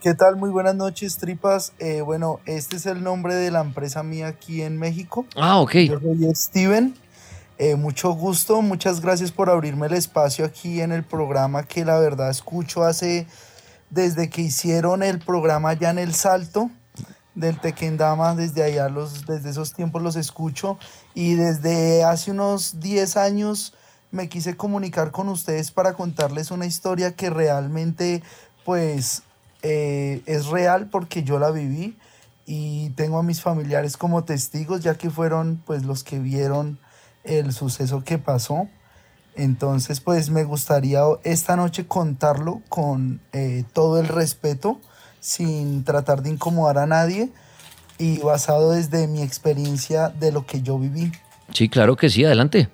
¿Qué 0.00 0.14
tal? 0.14 0.36
Muy 0.36 0.50
buenas 0.50 0.76
noches, 0.76 1.18
tripas. 1.18 1.72
Eh, 1.78 2.00
bueno, 2.00 2.40
este 2.46 2.76
es 2.76 2.86
el 2.86 3.02
nombre 3.02 3.34
de 3.34 3.50
la 3.50 3.60
empresa 3.60 4.02
mía 4.02 4.28
aquí 4.28 4.62
en 4.62 4.78
México. 4.78 5.26
Ah, 5.34 5.60
ok. 5.60 5.74
Yo 5.74 6.00
soy 6.00 6.34
Steven. 6.34 6.94
Eh, 7.58 7.74
mucho 7.74 8.12
gusto, 8.12 8.60
muchas 8.60 9.00
gracias 9.00 9.32
por 9.32 9.48
abrirme 9.48 9.86
el 9.86 9.94
espacio 9.94 10.44
aquí 10.44 10.82
en 10.82 10.92
el 10.92 11.02
programa 11.02 11.62
que 11.62 11.86
la 11.86 11.98
verdad 11.98 12.28
escucho 12.28 12.84
hace 12.84 13.26
desde 13.90 14.28
que 14.30 14.42
hicieron 14.42 15.02
el 15.02 15.18
programa 15.18 15.72
ya 15.74 15.90
en 15.90 15.98
El 15.98 16.14
Salto 16.14 16.70
del 17.34 17.60
Tequendama, 17.60 18.34
desde 18.34 18.62
allá 18.62 18.88
los, 18.88 19.26
desde 19.26 19.50
esos 19.50 19.74
tiempos 19.74 20.02
los 20.02 20.16
escucho 20.16 20.78
y 21.14 21.34
desde 21.34 22.02
hace 22.02 22.30
unos 22.30 22.80
10 22.80 23.16
años 23.18 23.74
me 24.10 24.28
quise 24.28 24.56
comunicar 24.56 25.10
con 25.10 25.28
ustedes 25.28 25.70
para 25.70 25.92
contarles 25.92 26.50
una 26.50 26.66
historia 26.66 27.14
que 27.14 27.28
realmente 27.28 28.22
pues 28.64 29.22
eh, 29.62 30.22
es 30.26 30.46
real 30.46 30.88
porque 30.90 31.22
yo 31.22 31.38
la 31.38 31.50
viví 31.50 31.96
y 32.46 32.90
tengo 32.90 33.18
a 33.18 33.22
mis 33.22 33.42
familiares 33.42 33.96
como 33.96 34.24
testigos 34.24 34.80
ya 34.80 34.94
que 34.94 35.10
fueron 35.10 35.62
pues 35.66 35.84
los 35.84 36.04
que 36.04 36.18
vieron 36.18 36.78
el 37.24 37.52
suceso 37.52 38.04
que 38.04 38.18
pasó. 38.18 38.68
Entonces, 39.36 40.00
pues 40.00 40.30
me 40.30 40.44
gustaría 40.44 41.02
esta 41.22 41.56
noche 41.56 41.86
contarlo 41.86 42.62
con 42.68 43.20
eh, 43.32 43.64
todo 43.72 44.00
el 44.00 44.08
respeto, 44.08 44.80
sin 45.20 45.84
tratar 45.84 46.22
de 46.22 46.30
incomodar 46.30 46.78
a 46.78 46.86
nadie 46.86 47.30
y 47.98 48.18
basado 48.18 48.72
desde 48.72 49.06
mi 49.08 49.22
experiencia 49.22 50.08
de 50.08 50.32
lo 50.32 50.46
que 50.46 50.62
yo 50.62 50.78
viví. 50.78 51.12
Sí, 51.52 51.68
claro 51.68 51.96
que 51.96 52.08
sí, 52.08 52.24
adelante. 52.24 52.68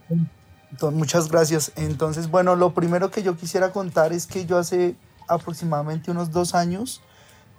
Entonces, 0.70 0.98
muchas 0.98 1.28
gracias. 1.28 1.72
Entonces, 1.76 2.30
bueno, 2.30 2.56
lo 2.56 2.74
primero 2.74 3.10
que 3.10 3.22
yo 3.22 3.36
quisiera 3.36 3.72
contar 3.72 4.12
es 4.12 4.26
que 4.26 4.46
yo 4.46 4.58
hace 4.58 4.94
aproximadamente 5.28 6.10
unos 6.10 6.30
dos 6.30 6.54
años 6.54 7.00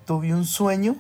tuve 0.05 0.33
un 0.33 0.45
sueño 0.45 0.95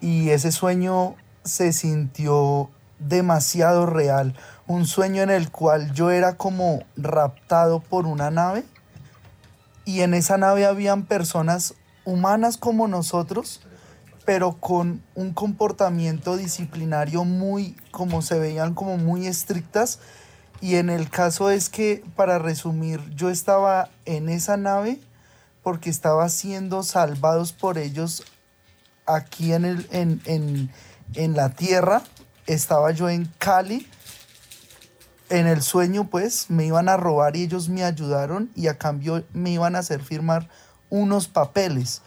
y 0.00 0.30
ese 0.30 0.52
sueño 0.52 1.14
se 1.44 1.72
sintió 1.72 2.70
demasiado 3.08 3.86
real. 3.86 4.34
Un 4.66 4.86
sueño 4.86 5.22
en 5.22 5.30
el 5.30 5.50
cual 5.50 5.92
yo 5.92 6.10
era 6.10 6.36
como 6.36 6.84
raptado 6.96 7.80
por 7.80 8.06
una 8.06 8.30
nave 8.30 8.64
y 9.84 10.00
en 10.00 10.14
esa 10.14 10.38
nave 10.38 10.64
habían 10.64 11.04
personas 11.04 11.74
humanas 12.04 12.56
como 12.56 12.88
nosotros, 12.88 13.60
pero 14.24 14.52
con 14.52 15.02
un 15.14 15.34
comportamiento 15.34 16.36
disciplinario 16.36 17.24
muy, 17.24 17.76
como 17.90 18.22
se 18.22 18.38
veían 18.38 18.74
como 18.74 18.96
muy 18.96 19.26
estrictas. 19.26 19.98
Y 20.60 20.76
en 20.76 20.88
el 20.88 21.10
caso 21.10 21.50
es 21.50 21.68
que, 21.68 22.02
para 22.16 22.38
resumir, 22.38 23.00
yo 23.14 23.28
estaba 23.28 23.90
en 24.06 24.30
esa 24.30 24.56
nave 24.56 25.00
porque 25.62 25.90
estaba 25.90 26.28
siendo 26.30 26.82
salvados 26.82 27.52
por 27.52 27.76
ellos 27.76 28.22
aquí 29.04 29.52
en, 29.52 29.66
el, 29.66 29.86
en, 29.90 30.22
en, 30.24 30.70
en 31.14 31.34
la 31.34 31.50
tierra. 31.50 32.02
Estaba 32.46 32.90
yo 32.90 33.08
en 33.08 33.32
Cali. 33.38 33.88
En 35.30 35.46
el 35.46 35.62
sueño, 35.62 36.08
pues, 36.10 36.50
me 36.50 36.66
iban 36.66 36.88
a 36.88 36.96
robar 36.96 37.36
y 37.36 37.44
ellos 37.44 37.68
me 37.68 37.82
ayudaron 37.82 38.50
y 38.54 38.68
a 38.68 38.76
cambio 38.76 39.24
me 39.32 39.50
iban 39.50 39.74
a 39.74 39.78
hacer 39.78 40.02
firmar 40.02 40.48
unos 40.90 41.28
papeles. 41.28 42.02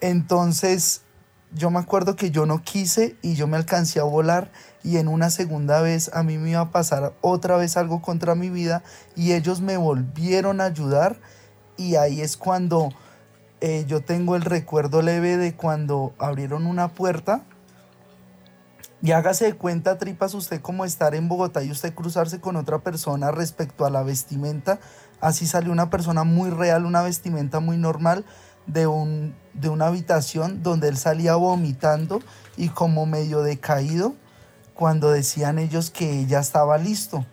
Entonces, 0.00 1.02
yo 1.52 1.70
me 1.70 1.78
acuerdo 1.78 2.16
que 2.16 2.30
yo 2.30 2.46
no 2.46 2.62
quise 2.62 3.16
y 3.22 3.34
yo 3.34 3.46
me 3.46 3.56
alcancé 3.56 3.98
a 4.00 4.04
volar 4.04 4.52
y 4.84 4.98
en 4.98 5.08
una 5.08 5.30
segunda 5.30 5.80
vez 5.80 6.10
a 6.14 6.22
mí 6.22 6.38
me 6.38 6.50
iba 6.50 6.60
a 6.60 6.70
pasar 6.70 7.14
otra 7.22 7.56
vez 7.56 7.76
algo 7.76 8.00
contra 8.02 8.34
mi 8.34 8.50
vida 8.50 8.82
y 9.16 9.32
ellos 9.32 9.60
me 9.60 9.76
volvieron 9.76 10.60
a 10.60 10.66
ayudar 10.66 11.18
y 11.76 11.96
ahí 11.96 12.20
es 12.20 12.36
cuando 12.36 12.90
eh, 13.60 13.84
yo 13.88 14.02
tengo 14.02 14.36
el 14.36 14.42
recuerdo 14.42 15.02
leve 15.02 15.36
de 15.36 15.56
cuando 15.56 16.14
abrieron 16.18 16.66
una 16.66 16.88
puerta 16.88 17.44
y 19.02 19.12
hágase 19.12 19.46
de 19.46 19.54
cuenta, 19.54 19.98
tripas, 19.98 20.34
usted 20.34 20.60
como 20.60 20.84
estar 20.84 21.14
en 21.14 21.28
Bogotá 21.28 21.62
y 21.62 21.70
usted 21.70 21.94
cruzarse 21.94 22.40
con 22.40 22.56
otra 22.56 22.80
persona 22.80 23.30
respecto 23.30 23.86
a 23.86 23.90
la 23.90 24.02
vestimenta. 24.02 24.78
Así 25.20 25.46
salió 25.46 25.72
una 25.72 25.90
persona 25.90 26.24
muy 26.24 26.50
real, 26.50 26.84
una 26.84 27.02
vestimenta 27.02 27.60
muy 27.60 27.78
normal 27.78 28.24
de, 28.66 28.86
un, 28.86 29.34
de 29.54 29.68
una 29.68 29.86
habitación 29.86 30.62
donde 30.62 30.88
él 30.88 30.98
salía 30.98 31.34
vomitando 31.36 32.20
y 32.56 32.68
como 32.68 33.06
medio 33.06 33.42
decaído 33.42 34.14
cuando 34.74 35.10
decían 35.10 35.58
ellos 35.58 35.90
que 35.90 36.26
ya 36.26 36.40
estaba 36.40 36.78
listo 36.78 37.24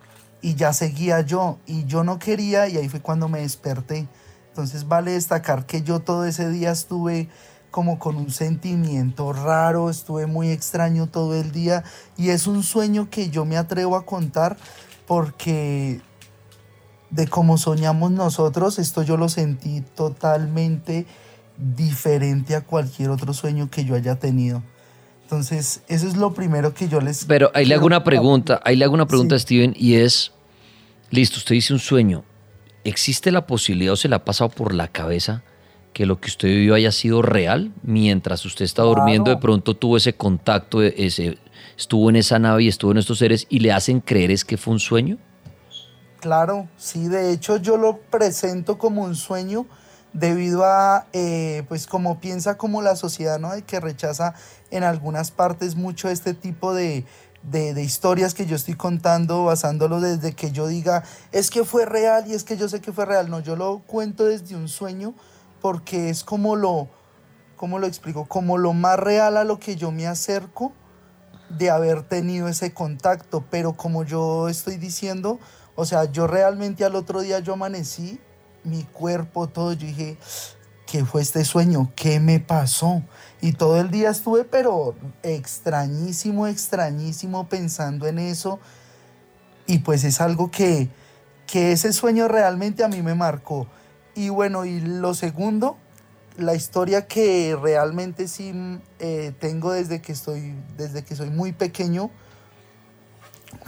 y 0.41 0.55
ya 0.55 0.73
seguía 0.73 1.21
yo 1.21 1.59
y 1.65 1.85
yo 1.85 2.03
no 2.03 2.19
quería 2.19 2.67
y 2.67 2.77
ahí 2.77 2.89
fue 2.89 3.01
cuando 3.01 3.27
me 3.27 3.39
desperté. 3.39 4.07
Entonces 4.49 4.87
vale 4.87 5.11
destacar 5.11 5.65
que 5.65 5.81
yo 5.81 5.99
todo 5.99 6.25
ese 6.25 6.49
día 6.49 6.71
estuve 6.71 7.29
como 7.71 7.99
con 7.99 8.15
un 8.15 8.31
sentimiento 8.31 9.33
raro, 9.33 9.89
estuve 9.89 10.25
muy 10.25 10.49
extraño 10.49 11.07
todo 11.07 11.35
el 11.35 11.51
día 11.51 11.83
y 12.17 12.29
es 12.29 12.47
un 12.47 12.63
sueño 12.63 13.09
que 13.09 13.29
yo 13.29 13.45
me 13.45 13.57
atrevo 13.57 13.95
a 13.95 14.05
contar 14.05 14.57
porque 15.05 16.01
de 17.09 17.27
cómo 17.27 17.57
soñamos 17.57 18.11
nosotros, 18.11 18.79
esto 18.79 19.03
yo 19.03 19.17
lo 19.17 19.29
sentí 19.29 19.81
totalmente 19.95 21.05
diferente 21.57 22.55
a 22.55 22.61
cualquier 22.61 23.09
otro 23.09 23.33
sueño 23.33 23.69
que 23.69 23.85
yo 23.85 23.95
haya 23.95 24.15
tenido. 24.15 24.63
Entonces, 25.23 25.81
eso 25.87 26.07
es 26.07 26.15
lo 26.15 26.33
primero 26.33 26.73
que 26.73 26.87
yo 26.87 27.01
les... 27.01 27.25
Pero 27.25 27.51
ahí 27.53 27.65
le 27.65 27.75
hago 27.75 27.85
una 27.85 28.03
pregunta, 28.03 28.61
ahí 28.63 28.75
le 28.75 28.85
hago 28.85 28.93
una 28.93 29.07
pregunta 29.07 29.35
a 29.35 29.39
Steven 29.39 29.73
y 29.75 29.95
es, 29.95 30.31
listo, 31.09 31.37
usted 31.37 31.55
dice 31.55 31.73
un 31.73 31.79
sueño, 31.79 32.23
¿existe 32.83 33.31
la 33.31 33.45
posibilidad 33.45 33.93
o 33.93 33.97
se 33.97 34.07
le 34.07 34.15
ha 34.15 34.23
pasado 34.23 34.49
por 34.49 34.73
la 34.73 34.87
cabeza 34.87 35.43
que 35.97 36.05
lo 36.05 36.19
que 36.19 36.27
usted 36.27 36.47
vivió 36.47 36.75
haya 36.75 36.91
sido 36.91 37.23
real 37.23 37.73
mientras 37.81 38.45
usted 38.45 38.65
está 38.65 38.83
durmiendo, 38.83 39.31
de 39.31 39.37
pronto 39.37 39.75
tuvo 39.75 39.97
ese 39.97 40.13
contacto, 40.13 40.83
ese, 40.83 41.39
estuvo 41.75 42.11
en 42.11 42.17
esa 42.17 42.37
nave 42.37 42.65
y 42.65 42.67
estuvo 42.67 42.91
en 42.91 42.99
estos 42.99 43.17
seres 43.17 43.47
y 43.49 43.61
le 43.61 43.71
hacen 43.71 43.99
creer 43.99 44.29
es 44.29 44.45
que 44.45 44.57
fue 44.57 44.73
un 44.73 44.79
sueño? 44.79 45.17
Claro, 46.19 46.67
sí, 46.77 47.07
de 47.07 47.31
hecho 47.31 47.57
yo 47.57 47.77
lo 47.77 47.97
presento 47.97 48.77
como 48.77 49.05
un 49.05 49.15
sueño 49.15 49.65
debido 50.13 50.65
a, 50.65 51.07
eh, 51.13 51.63
pues 51.67 51.87
como 51.87 52.19
piensa 52.19 52.59
como 52.59 52.83
la 52.83 52.95
sociedad, 52.95 53.39
¿no? 53.39 53.51
De 53.53 53.63
que 53.63 53.79
rechaza 53.79 54.35
en 54.69 54.83
algunas 54.83 55.31
partes 55.31 55.75
mucho 55.75 56.09
este 56.09 56.35
tipo 56.35 56.75
de, 56.75 57.05
de, 57.41 57.73
de, 57.73 57.83
historias 57.83 58.35
que 58.35 58.45
yo 58.45 58.55
estoy 58.55 58.75
contando, 58.75 59.45
basándolo 59.45 59.99
desde 59.99 60.33
que 60.33 60.51
yo 60.51 60.67
diga, 60.67 61.03
es 61.31 61.49
que 61.49 61.63
fue 61.63 61.87
real 61.87 62.25
y 62.27 62.35
es 62.35 62.43
que 62.43 62.55
yo 62.55 62.69
sé 62.69 62.81
que 62.81 62.93
fue 62.93 63.07
real. 63.07 63.31
No, 63.31 63.39
yo 63.39 63.55
lo 63.55 63.79
cuento 63.79 64.25
desde 64.25 64.55
un 64.55 64.67
sueño 64.67 65.15
porque 65.61 66.09
es 66.09 66.23
como 66.23 66.55
lo, 66.55 66.87
¿cómo 67.55 67.79
lo 67.79 67.87
explico? 67.87 68.25
Como 68.25 68.57
lo 68.57 68.73
más 68.73 68.99
real 68.99 69.37
a 69.37 69.43
lo 69.43 69.59
que 69.59 69.75
yo 69.75 69.91
me 69.91 70.07
acerco 70.07 70.73
de 71.49 71.69
haber 71.69 72.03
tenido 72.03 72.47
ese 72.47 72.73
contacto, 72.73 73.43
pero 73.49 73.73
como 73.73 74.03
yo 74.03 74.49
estoy 74.49 74.77
diciendo, 74.77 75.39
o 75.75 75.85
sea, 75.85 76.05
yo 76.05 76.27
realmente 76.27 76.83
al 76.83 76.95
otro 76.95 77.21
día 77.21 77.39
yo 77.39 77.53
amanecí, 77.53 78.19
mi 78.63 78.83
cuerpo, 78.83 79.47
todo, 79.47 79.73
yo 79.73 79.87
dije, 79.87 80.17
¿qué 80.85 81.05
fue 81.05 81.21
este 81.21 81.45
sueño? 81.45 81.91
¿Qué 81.95 82.19
me 82.19 82.39
pasó? 82.39 83.03
Y 83.41 83.53
todo 83.53 83.79
el 83.79 83.91
día 83.91 84.09
estuve, 84.09 84.43
pero 84.43 84.95
extrañísimo, 85.23 86.47
extrañísimo 86.47 87.47
pensando 87.47 88.07
en 88.07 88.19
eso. 88.19 88.59
Y 89.67 89.79
pues 89.79 90.03
es 90.03 90.19
algo 90.21 90.49
que, 90.49 90.89
que 91.45 91.71
ese 91.73 91.93
sueño 91.93 92.27
realmente 92.27 92.83
a 92.83 92.87
mí 92.87 93.01
me 93.01 93.15
marcó. 93.15 93.67
Y 94.17 94.29
bueno, 94.29 94.65
y 94.65 94.79
lo 94.79 95.13
segundo, 95.13 95.77
la 96.37 96.55
historia 96.55 97.05
que 97.05 97.55
realmente 97.55 98.27
sí 98.27 98.51
eh, 98.97 99.31
tengo 99.39 99.71
desde 99.71 100.01
que, 100.01 100.11
estoy, 100.11 100.55
desde 100.75 101.03
que 101.03 101.15
soy 101.15 101.29
muy 101.29 101.51
pequeño 101.51 102.09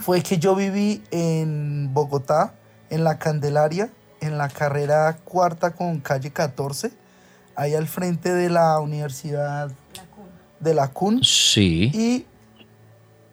fue 0.00 0.24
que 0.24 0.38
yo 0.38 0.56
viví 0.56 1.04
en 1.12 1.94
Bogotá, 1.94 2.54
en 2.90 3.04
la 3.04 3.20
Candelaria, 3.20 3.92
en 4.20 4.38
la 4.38 4.48
carrera 4.48 5.18
cuarta 5.22 5.70
con 5.70 6.00
calle 6.00 6.32
14, 6.32 6.90
ahí 7.54 7.76
al 7.76 7.86
frente 7.86 8.34
de 8.34 8.50
la 8.50 8.80
Universidad 8.80 9.70
de 10.58 10.74
la 10.74 10.88
CUN. 10.88 11.22
Sí. 11.22 11.92
Y 11.94 12.26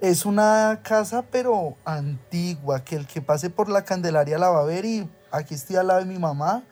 es 0.02 0.24
una 0.24 0.82
casa 0.84 1.24
pero 1.32 1.78
antigua, 1.84 2.84
que 2.84 2.96
el 2.96 3.08
que 3.08 3.24
pase 3.24 3.50
por 3.50 3.70
la 3.70 3.84
Candelaria 3.86 4.38
la 4.38 4.50
va 4.50 4.62
a 4.62 4.66
ver 4.66 4.86
y 4.86 5.10
aquí 5.32 5.56
estoy 5.56 5.78
al 5.78 5.88
lado 5.88 6.02
de 6.02 6.06
mi 6.06 6.20
mamá 6.20 6.64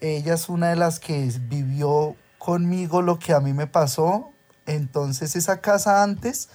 ella 0.00 0.34
es 0.34 0.48
una 0.48 0.70
de 0.70 0.76
las 0.76 0.98
que 0.98 1.30
vivió 1.48 2.16
conmigo 2.38 3.02
lo 3.02 3.18
que 3.18 3.32
a 3.32 3.40
mí 3.40 3.52
me 3.52 3.66
pasó. 3.66 4.30
Entonces 4.66 5.36
esa 5.36 5.60
casa 5.60 6.02
antes 6.02 6.48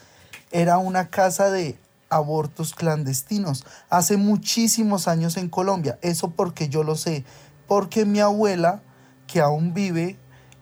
era 0.52 0.78
una 0.78 1.10
casa 1.10 1.52
de 1.52 1.78
abortos 2.10 2.74
clandestinos. 2.74 3.66
Hace 3.90 4.18
muchísimos 4.18 5.08
años 5.08 5.38
en 5.38 5.50
Colombia. 5.50 6.00
Eso 6.02 6.32
porque 6.32 6.70
yo 6.70 6.84
lo 6.84 6.96
sé. 6.96 7.26
Porque 7.68 8.06
mi 8.06 8.20
abuela, 8.20 8.82
que 9.28 9.42
aún 9.42 9.74
vive, 9.74 10.18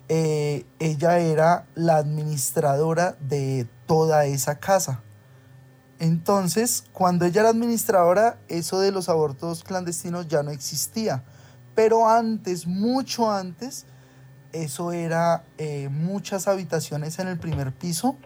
eh, 0.10 0.66
ella 0.80 1.20
era 1.20 1.66
la 1.76 1.98
administradora 1.98 3.16
de 3.20 3.68
toda 3.88 4.26
esa 4.26 4.60
casa. 4.60 5.02
Entonces, 6.00 6.84
cuando 6.92 7.26
ella 7.26 7.42
era 7.42 7.50
administradora, 7.50 8.38
eso 8.50 8.80
de 8.80 8.92
los 8.92 9.10
abortos 9.10 9.64
clandestinos 9.64 10.28
ya 10.28 10.44
no 10.44 10.52
existía. 10.52 11.24
Pero 11.76 12.10
antes, 12.10 12.68
mucho 12.68 13.32
antes, 13.32 13.86
eso 14.52 14.92
era 14.92 15.44
eh, 15.58 15.90
muchas 15.90 16.48
habitaciones 16.48 17.20
en 17.20 17.28
el 17.28 17.40
primer 17.40 17.72
piso, 17.74 18.18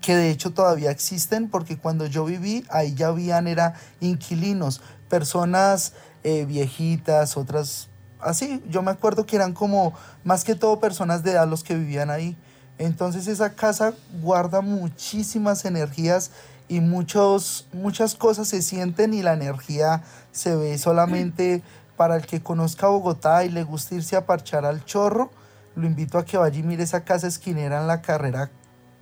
que 0.00 0.16
de 0.16 0.30
hecho 0.30 0.52
todavía 0.52 0.90
existen, 0.90 1.50
porque 1.50 1.76
cuando 1.76 2.06
yo 2.06 2.24
viví, 2.24 2.64
ahí 2.70 2.94
ya 2.94 3.08
habían, 3.08 3.46
era 3.46 3.74
inquilinos, 4.00 4.80
personas 5.08 5.92
eh, 6.24 6.46
viejitas, 6.46 7.36
otras 7.36 7.88
así. 8.20 8.62
Yo 8.68 8.82
me 8.82 8.90
acuerdo 8.90 9.26
que 9.26 9.36
eran 9.36 9.52
como, 9.52 9.92
más 10.24 10.44
que 10.44 10.54
todo, 10.54 10.80
personas 10.80 11.22
de 11.22 11.32
edad 11.32 11.48
los 11.48 11.62
que 11.62 11.74
vivían 11.74 12.10
ahí. 12.10 12.36
Entonces 12.78 13.26
esa 13.26 13.54
casa 13.54 13.92
guarda 14.22 14.60
muchísimas 14.60 15.64
energías 15.64 16.30
y 16.68 16.80
muchos, 16.80 17.66
muchas 17.72 18.14
cosas 18.14 18.48
se 18.48 18.62
sienten 18.62 19.14
y 19.14 19.22
la 19.22 19.32
energía 19.32 20.02
se 20.32 20.54
ve 20.54 20.78
solamente 20.78 21.62
para 21.98 22.16
el 22.16 22.24
que 22.24 22.40
conozca 22.42 22.86
Bogotá 22.86 23.44
y 23.44 23.50
le 23.50 23.64
guste 23.64 23.96
irse 23.96 24.16
a 24.16 24.24
parchar 24.24 24.64
al 24.64 24.84
chorro, 24.86 25.30
lo 25.74 25.86
invito 25.86 26.16
a 26.16 26.24
que 26.24 26.38
vaya 26.38 26.58
y 26.58 26.62
mire 26.62 26.84
esa 26.84 27.04
casa 27.04 27.26
esquinera 27.26 27.80
en 27.80 27.88
la 27.88 28.00
carrera 28.00 28.50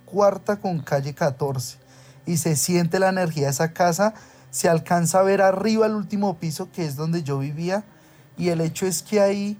cuarta 0.05 0.59
con 0.59 0.79
calle 0.79 1.13
14 1.13 1.77
y 2.25 2.37
se 2.37 2.55
siente 2.55 2.99
la 2.99 3.09
energía 3.09 3.45
de 3.45 3.51
esa 3.51 3.71
casa, 3.71 4.15
se 4.49 4.67
alcanza 4.67 5.19
a 5.19 5.23
ver 5.23 5.41
arriba 5.41 5.85
el 5.85 5.93
último 5.93 6.37
piso, 6.39 6.69
que 6.71 6.85
es 6.85 6.95
donde 6.95 7.23
yo 7.23 7.39
vivía, 7.39 7.85
y 8.35 8.49
el 8.49 8.61
hecho 8.61 8.85
es 8.85 9.03
que 9.03 9.21
ahí 9.21 9.57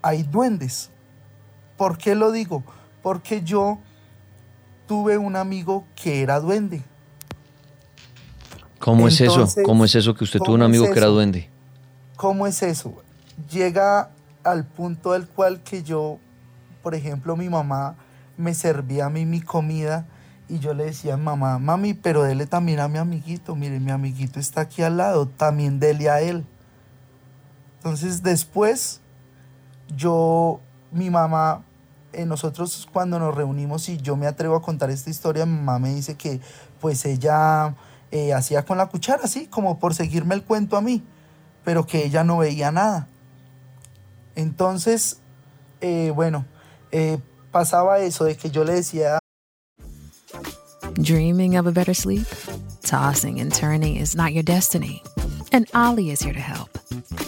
hay 0.00 0.22
duendes. 0.22 0.90
¿Por 1.76 1.98
qué 1.98 2.14
lo 2.14 2.32
digo? 2.32 2.62
Porque 3.02 3.42
yo 3.42 3.80
tuve 4.86 5.18
un 5.18 5.36
amigo 5.36 5.84
que 5.94 6.22
era 6.22 6.40
duende. 6.40 6.82
¿Cómo 8.78 9.08
es 9.08 9.20
eso? 9.20 9.46
¿Cómo 9.64 9.84
es 9.84 9.94
eso 9.94 10.14
que 10.14 10.24
usted 10.24 10.38
tuvo 10.38 10.46
¿cómo 10.46 10.54
un 10.54 10.62
es 10.62 10.66
amigo 10.66 10.92
que 10.92 10.98
era 10.98 11.08
duende? 11.08 11.51
¿Cómo 12.22 12.46
es 12.46 12.62
eso? 12.62 13.02
Llega 13.50 14.10
al 14.44 14.64
punto 14.64 15.10
del 15.10 15.26
cual 15.26 15.60
que 15.64 15.82
yo, 15.82 16.20
por 16.80 16.94
ejemplo, 16.94 17.34
mi 17.36 17.48
mamá 17.48 17.96
me 18.36 18.54
servía 18.54 19.06
a 19.06 19.10
mí 19.10 19.26
mi 19.26 19.40
comida 19.40 20.06
y 20.48 20.60
yo 20.60 20.72
le 20.72 20.84
decía 20.84 21.14
a 21.14 21.16
mamá, 21.16 21.58
mami, 21.58 21.94
pero 21.94 22.22
dele 22.22 22.46
también 22.46 22.78
a 22.78 22.86
mi 22.86 22.98
amiguito, 22.98 23.56
mire, 23.56 23.80
mi 23.80 23.90
amiguito 23.90 24.38
está 24.38 24.60
aquí 24.60 24.82
al 24.82 24.98
lado, 24.98 25.26
también 25.26 25.80
dele 25.80 26.10
a 26.10 26.20
él. 26.20 26.46
Entonces 27.78 28.22
después, 28.22 29.00
yo, 29.96 30.60
mi 30.92 31.10
mamá, 31.10 31.64
eh, 32.12 32.24
nosotros 32.24 32.88
cuando 32.92 33.18
nos 33.18 33.34
reunimos 33.34 33.88
y 33.88 33.96
yo 33.96 34.16
me 34.16 34.28
atrevo 34.28 34.54
a 34.54 34.62
contar 34.62 34.90
esta 34.90 35.10
historia, 35.10 35.44
mi 35.44 35.56
mamá 35.56 35.80
me 35.80 35.92
dice 35.92 36.14
que 36.14 36.40
pues 36.80 37.04
ella 37.04 37.74
eh, 38.12 38.32
hacía 38.32 38.64
con 38.64 38.78
la 38.78 38.86
cuchara, 38.86 39.24
así 39.24 39.48
como 39.48 39.80
por 39.80 39.92
seguirme 39.92 40.36
el 40.36 40.44
cuento 40.44 40.76
a 40.76 40.80
mí, 40.80 41.02
pero 41.64 41.86
que 41.86 42.04
ella 42.04 42.24
no 42.24 42.38
veía 42.38 42.72
nada. 42.72 43.08
Entonces, 44.34 45.20
eh, 45.80 46.12
bueno, 46.14 46.46
eh, 46.90 47.18
pasaba 47.50 47.98
eso 48.00 48.24
de 48.24 48.36
que 48.36 48.50
yo 48.50 48.64
le 48.64 48.74
decía 48.74 49.18
Dreaming 50.94 51.56
of 51.56 51.66
a 51.66 51.72
better 51.72 51.94
sleep? 51.94 52.26
Tossing 52.82 53.40
and 53.40 53.52
turning 53.52 53.96
is 53.96 54.14
not 54.14 54.32
your 54.32 54.42
destiny. 54.42 55.02
And 55.52 55.66
Ollie 55.74 56.10
is 56.10 56.20
here 56.20 56.34
to 56.34 56.40
help. 56.40 56.78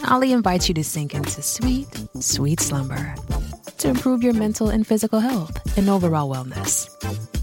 Ollie 0.09 0.33
invites 0.33 0.68
you 0.68 0.75
to 0.75 0.85
sink 0.85 1.14
into 1.14 1.42
sweet, 1.42 1.88
sweet 2.20 2.61
slumber 2.61 3.14
to 3.79 3.90
improve 3.90 4.23
your 4.23 4.33
mental 4.33 4.68
and 4.68 4.87
physical 4.87 5.20
health 5.20 5.61
and 5.77 5.90
overall 5.90 6.31
wellness. 6.31 6.88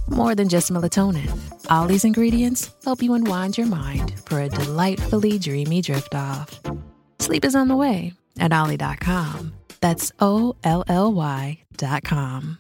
More 0.10 0.34
than 0.34 0.50
just 0.50 0.72
melatonin, 0.72 1.30
Ollie's 1.70 2.04
ingredients 2.04 2.72
help 2.84 3.04
you 3.04 3.14
unwind 3.14 3.58
your 3.60 3.68
mind 3.68 4.20
for 4.26 4.42
a 4.42 4.50
delightfully 4.50 5.38
dreamy 5.38 5.84
drift 5.84 6.16
off. 6.16 6.60
Sleep 7.22 7.46
is 7.46 7.56
on 7.56 7.68
the 7.68 7.76
way 7.76 8.14
at 8.40 8.52
Ollie.com. 8.52 9.54
That's 9.80 10.12
O 10.20 10.56
L 10.64 10.84
L 10.88 11.14
Y.com. 11.14 12.58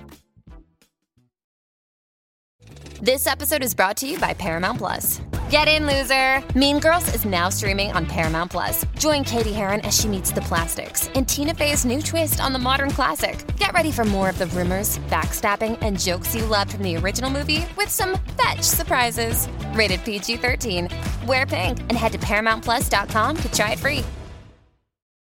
This 3.02 3.26
episode 3.26 3.63
is 3.63 3.74
brought 3.74 3.97
to 3.97 4.08
you 4.08 4.19
by 4.19 4.36
Paramount 4.36 4.78
Plus. 4.78 5.19
Get 5.50 5.67
in, 5.67 5.88
loser! 5.88 6.43
Mean 6.56 6.80
Girls 6.80 7.13
is 7.15 7.26
now 7.26 7.50
streaming 7.50 7.91
on 7.93 8.06
Paramount 8.06 8.52
Plus. 8.52 8.86
Join 9.00 9.24
Katie 9.24 9.52
Heron 9.52 9.82
as 9.82 10.00
she 10.00 10.08
meets 10.08 10.32
the 10.32 10.41
plastics 10.41 11.08
in 11.15 11.26
Tina 11.26 11.56
Fey's 11.56 11.84
new 11.84 12.00
twist 12.00 12.39
on 12.39 12.54
the 12.54 12.60
modern 12.60 12.91
classic. 12.91 13.43
Get 13.58 13.74
ready 13.74 13.91
for 13.91 14.06
more 14.06 14.30
of 14.30 14.38
the 14.38 14.45
rumors, 14.47 15.00
backstabbing, 15.10 15.80
and 15.82 16.00
jokes 16.00 16.36
you 16.36 16.45
loved 16.45 16.74
from 16.74 16.84
the 16.84 16.95
original 16.97 17.32
movie 17.32 17.65
with 17.76 17.89
some 17.89 18.19
fetch 18.39 18.62
surprises. 18.62 19.47
Rated 19.74 20.06
PG 20.06 20.38
13. 20.38 20.88
Wear 21.26 21.47
pink 21.47 21.80
and 21.80 21.93
head 21.93 22.12
to 22.12 22.19
ParamountPlus.com 22.19 23.38
to 23.38 23.52
try 23.52 23.71
it 23.71 23.80
free. 23.80 24.04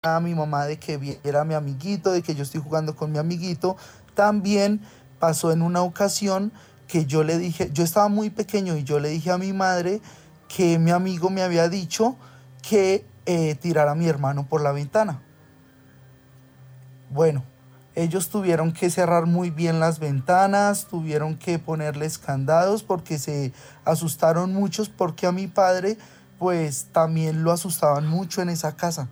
A 0.06 0.20
mi 0.20 0.36
mamá 0.36 0.66
de 0.66 0.78
que 0.78 0.98
viera 0.98 1.42
a 1.42 1.46
mi 1.46 1.56
amiguito, 1.56 2.12
de 2.12 2.22
que 2.22 2.36
yo 2.36 2.44
estoy 2.44 2.62
jugando 2.62 2.96
con 2.96 3.12
mi 3.12 3.18
amiguito. 3.18 3.76
También 4.14 4.82
pasó 5.20 5.52
en 5.52 5.62
una 5.62 5.82
ocasión 5.82 6.52
que 6.88 7.06
yo 7.06 7.24
le 7.24 7.38
dije, 7.38 7.72
yo 7.74 7.84
estaba 7.84 8.08
muy 8.08 8.30
pequeño 8.30 8.78
y 8.78 8.84
yo 8.84 9.00
le 9.00 9.10
dije 9.10 9.32
a 9.32 9.38
mi 9.38 9.54
madre 9.54 10.02
que 10.48 10.78
mi 10.78 10.92
amigo 10.92 11.30
me 11.30 11.42
había 11.42 11.68
dicho 11.70 12.16
que 12.62 13.06
eh, 13.26 13.56
tirara 13.56 13.92
a 13.92 13.96
mi 13.96 14.08
hermano 14.08 14.48
por 14.48 14.62
la 14.62 14.72
ventana. 14.72 15.22
Bueno, 17.10 17.44
ellos 17.96 18.30
tuvieron 18.30 18.74
que 18.74 18.90
cerrar 18.90 19.26
muy 19.26 19.50
bien 19.50 19.80
las 19.80 20.00
ventanas, 20.00 20.86
tuvieron 20.86 21.38
que 21.38 21.58
ponerles 21.58 22.20
candados 22.20 22.84
porque 22.84 23.18
se 23.18 23.54
asustaron 23.86 24.54
muchos 24.54 24.90
porque 24.90 25.26
a 25.26 25.32
mi 25.32 25.48
padre 25.48 25.98
pues 26.38 26.88
también 26.92 27.44
lo 27.44 27.52
asustaban 27.52 28.06
mucho 28.08 28.42
en 28.42 28.50
esa 28.50 28.76
casa. 28.76 29.10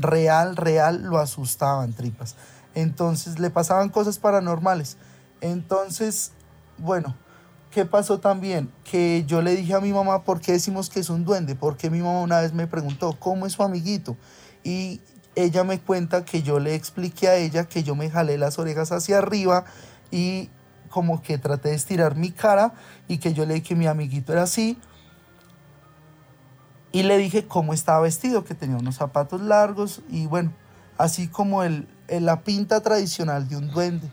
Real, 0.00 0.56
real 0.56 1.02
lo 1.02 1.18
asustaban 1.18 1.92
tripas. 1.92 2.36
Entonces 2.74 3.38
le 3.38 3.50
pasaban 3.50 3.88
cosas 3.88 4.18
paranormales. 4.18 4.96
Entonces, 5.40 6.32
bueno, 6.78 7.14
¿qué 7.70 7.84
pasó 7.84 8.20
también? 8.20 8.70
Que 8.84 9.24
yo 9.26 9.42
le 9.42 9.56
dije 9.56 9.74
a 9.74 9.80
mi 9.80 9.92
mamá, 9.92 10.24
¿por 10.24 10.40
qué 10.40 10.52
decimos 10.52 10.90
que 10.90 11.00
es 11.00 11.10
un 11.10 11.24
duende? 11.24 11.54
Porque 11.54 11.90
mi 11.90 12.00
mamá 12.00 12.20
una 12.20 12.40
vez 12.40 12.52
me 12.52 12.66
preguntó, 12.66 13.16
¿cómo 13.18 13.46
es 13.46 13.54
su 13.54 13.62
amiguito? 13.62 14.16
Y 14.62 15.00
ella 15.34 15.64
me 15.64 15.80
cuenta 15.80 16.24
que 16.24 16.42
yo 16.42 16.58
le 16.58 16.74
expliqué 16.74 17.28
a 17.28 17.36
ella 17.36 17.68
que 17.68 17.82
yo 17.82 17.94
me 17.94 18.10
jalé 18.10 18.38
las 18.38 18.58
orejas 18.58 18.92
hacia 18.92 19.18
arriba 19.18 19.64
y 20.10 20.50
como 20.88 21.22
que 21.22 21.38
traté 21.38 21.70
de 21.70 21.76
estirar 21.76 22.16
mi 22.16 22.32
cara 22.32 22.74
y 23.08 23.18
que 23.18 23.32
yo 23.32 23.46
le 23.46 23.54
dije 23.54 23.68
que 23.68 23.76
mi 23.76 23.86
amiguito 23.86 24.32
era 24.32 24.42
así. 24.42 24.78
Y 26.92 27.04
le 27.04 27.18
dije 27.18 27.46
cómo 27.46 27.72
estaba 27.72 28.00
vestido, 28.00 28.44
que 28.44 28.54
tenía 28.54 28.76
unos 28.76 28.96
zapatos 28.96 29.40
largos 29.40 30.02
y 30.08 30.26
bueno, 30.26 30.52
así 30.98 31.28
como 31.28 31.62
el, 31.62 31.86
la 32.08 32.42
pinta 32.42 32.80
tradicional 32.80 33.48
de 33.48 33.56
un 33.56 33.70
duende. 33.70 34.10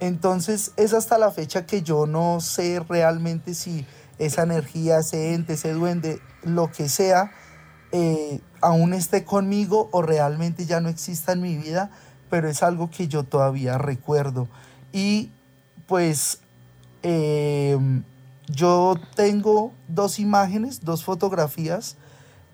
Entonces 0.00 0.72
es 0.76 0.94
hasta 0.94 1.18
la 1.18 1.32
fecha 1.32 1.66
que 1.66 1.82
yo 1.82 2.06
no 2.06 2.40
sé 2.40 2.80
realmente 2.88 3.54
si 3.54 3.84
esa 4.18 4.42
energía, 4.42 4.98
ese 4.98 5.34
ente, 5.34 5.54
ese 5.54 5.72
duende, 5.72 6.20
lo 6.42 6.70
que 6.70 6.88
sea, 6.88 7.32
eh, 7.90 8.40
aún 8.60 8.94
esté 8.94 9.24
conmigo 9.24 9.88
o 9.92 10.02
realmente 10.02 10.66
ya 10.66 10.80
no 10.80 10.88
exista 10.88 11.32
en 11.32 11.40
mi 11.40 11.56
vida, 11.56 11.90
pero 12.30 12.48
es 12.48 12.62
algo 12.62 12.90
que 12.90 13.08
yo 13.08 13.24
todavía 13.24 13.76
recuerdo. 13.76 14.48
Y 14.92 15.32
pues 15.86 16.40
eh, 17.02 17.76
yo 18.48 18.96
tengo 19.14 19.72
dos 19.88 20.18
imágenes, 20.18 20.84
dos 20.84 21.04
fotografías 21.04 21.96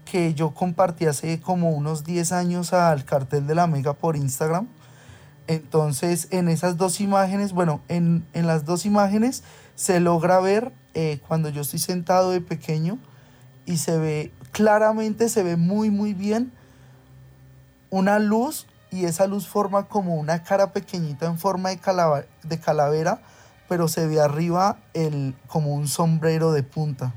que 0.04 0.34
yo 0.34 0.52
compartí 0.52 1.06
hace 1.06 1.40
como 1.40 1.70
unos 1.70 2.04
10 2.04 2.32
años 2.32 2.72
al 2.72 3.04
cartel 3.04 3.46
de 3.46 3.54
la 3.54 3.66
Mega 3.66 3.94
por 3.94 4.16
Instagram. 4.16 4.68
Entonces, 5.46 6.28
en 6.30 6.48
esas 6.48 6.76
dos 6.76 7.00
imágenes, 7.00 7.52
bueno, 7.52 7.80
en, 7.88 8.26
en 8.32 8.46
las 8.46 8.64
dos 8.64 8.86
imágenes 8.86 9.42
se 9.74 10.00
logra 10.00 10.40
ver 10.40 10.72
eh, 10.94 11.20
cuando 11.26 11.48
yo 11.48 11.62
estoy 11.62 11.78
sentado 11.80 12.30
de 12.30 12.40
pequeño 12.40 12.98
y 13.66 13.78
se 13.78 13.98
ve, 13.98 14.32
claramente 14.52 15.28
se 15.28 15.42
ve 15.42 15.56
muy, 15.56 15.90
muy 15.90 16.14
bien 16.14 16.52
una 17.90 18.18
luz 18.18 18.66
y 18.90 19.04
esa 19.04 19.26
luz 19.26 19.48
forma 19.48 19.88
como 19.88 20.14
una 20.14 20.42
cara 20.44 20.72
pequeñita 20.72 21.26
en 21.26 21.38
forma 21.38 21.70
de, 21.70 21.78
de 22.44 22.60
calavera, 22.60 23.20
pero 23.68 23.88
se 23.88 24.06
ve 24.06 24.20
arriba 24.20 24.78
el, 24.92 25.34
como 25.46 25.74
un 25.74 25.88
sombrero 25.88 26.52
de 26.52 26.62
punta. 26.62 27.14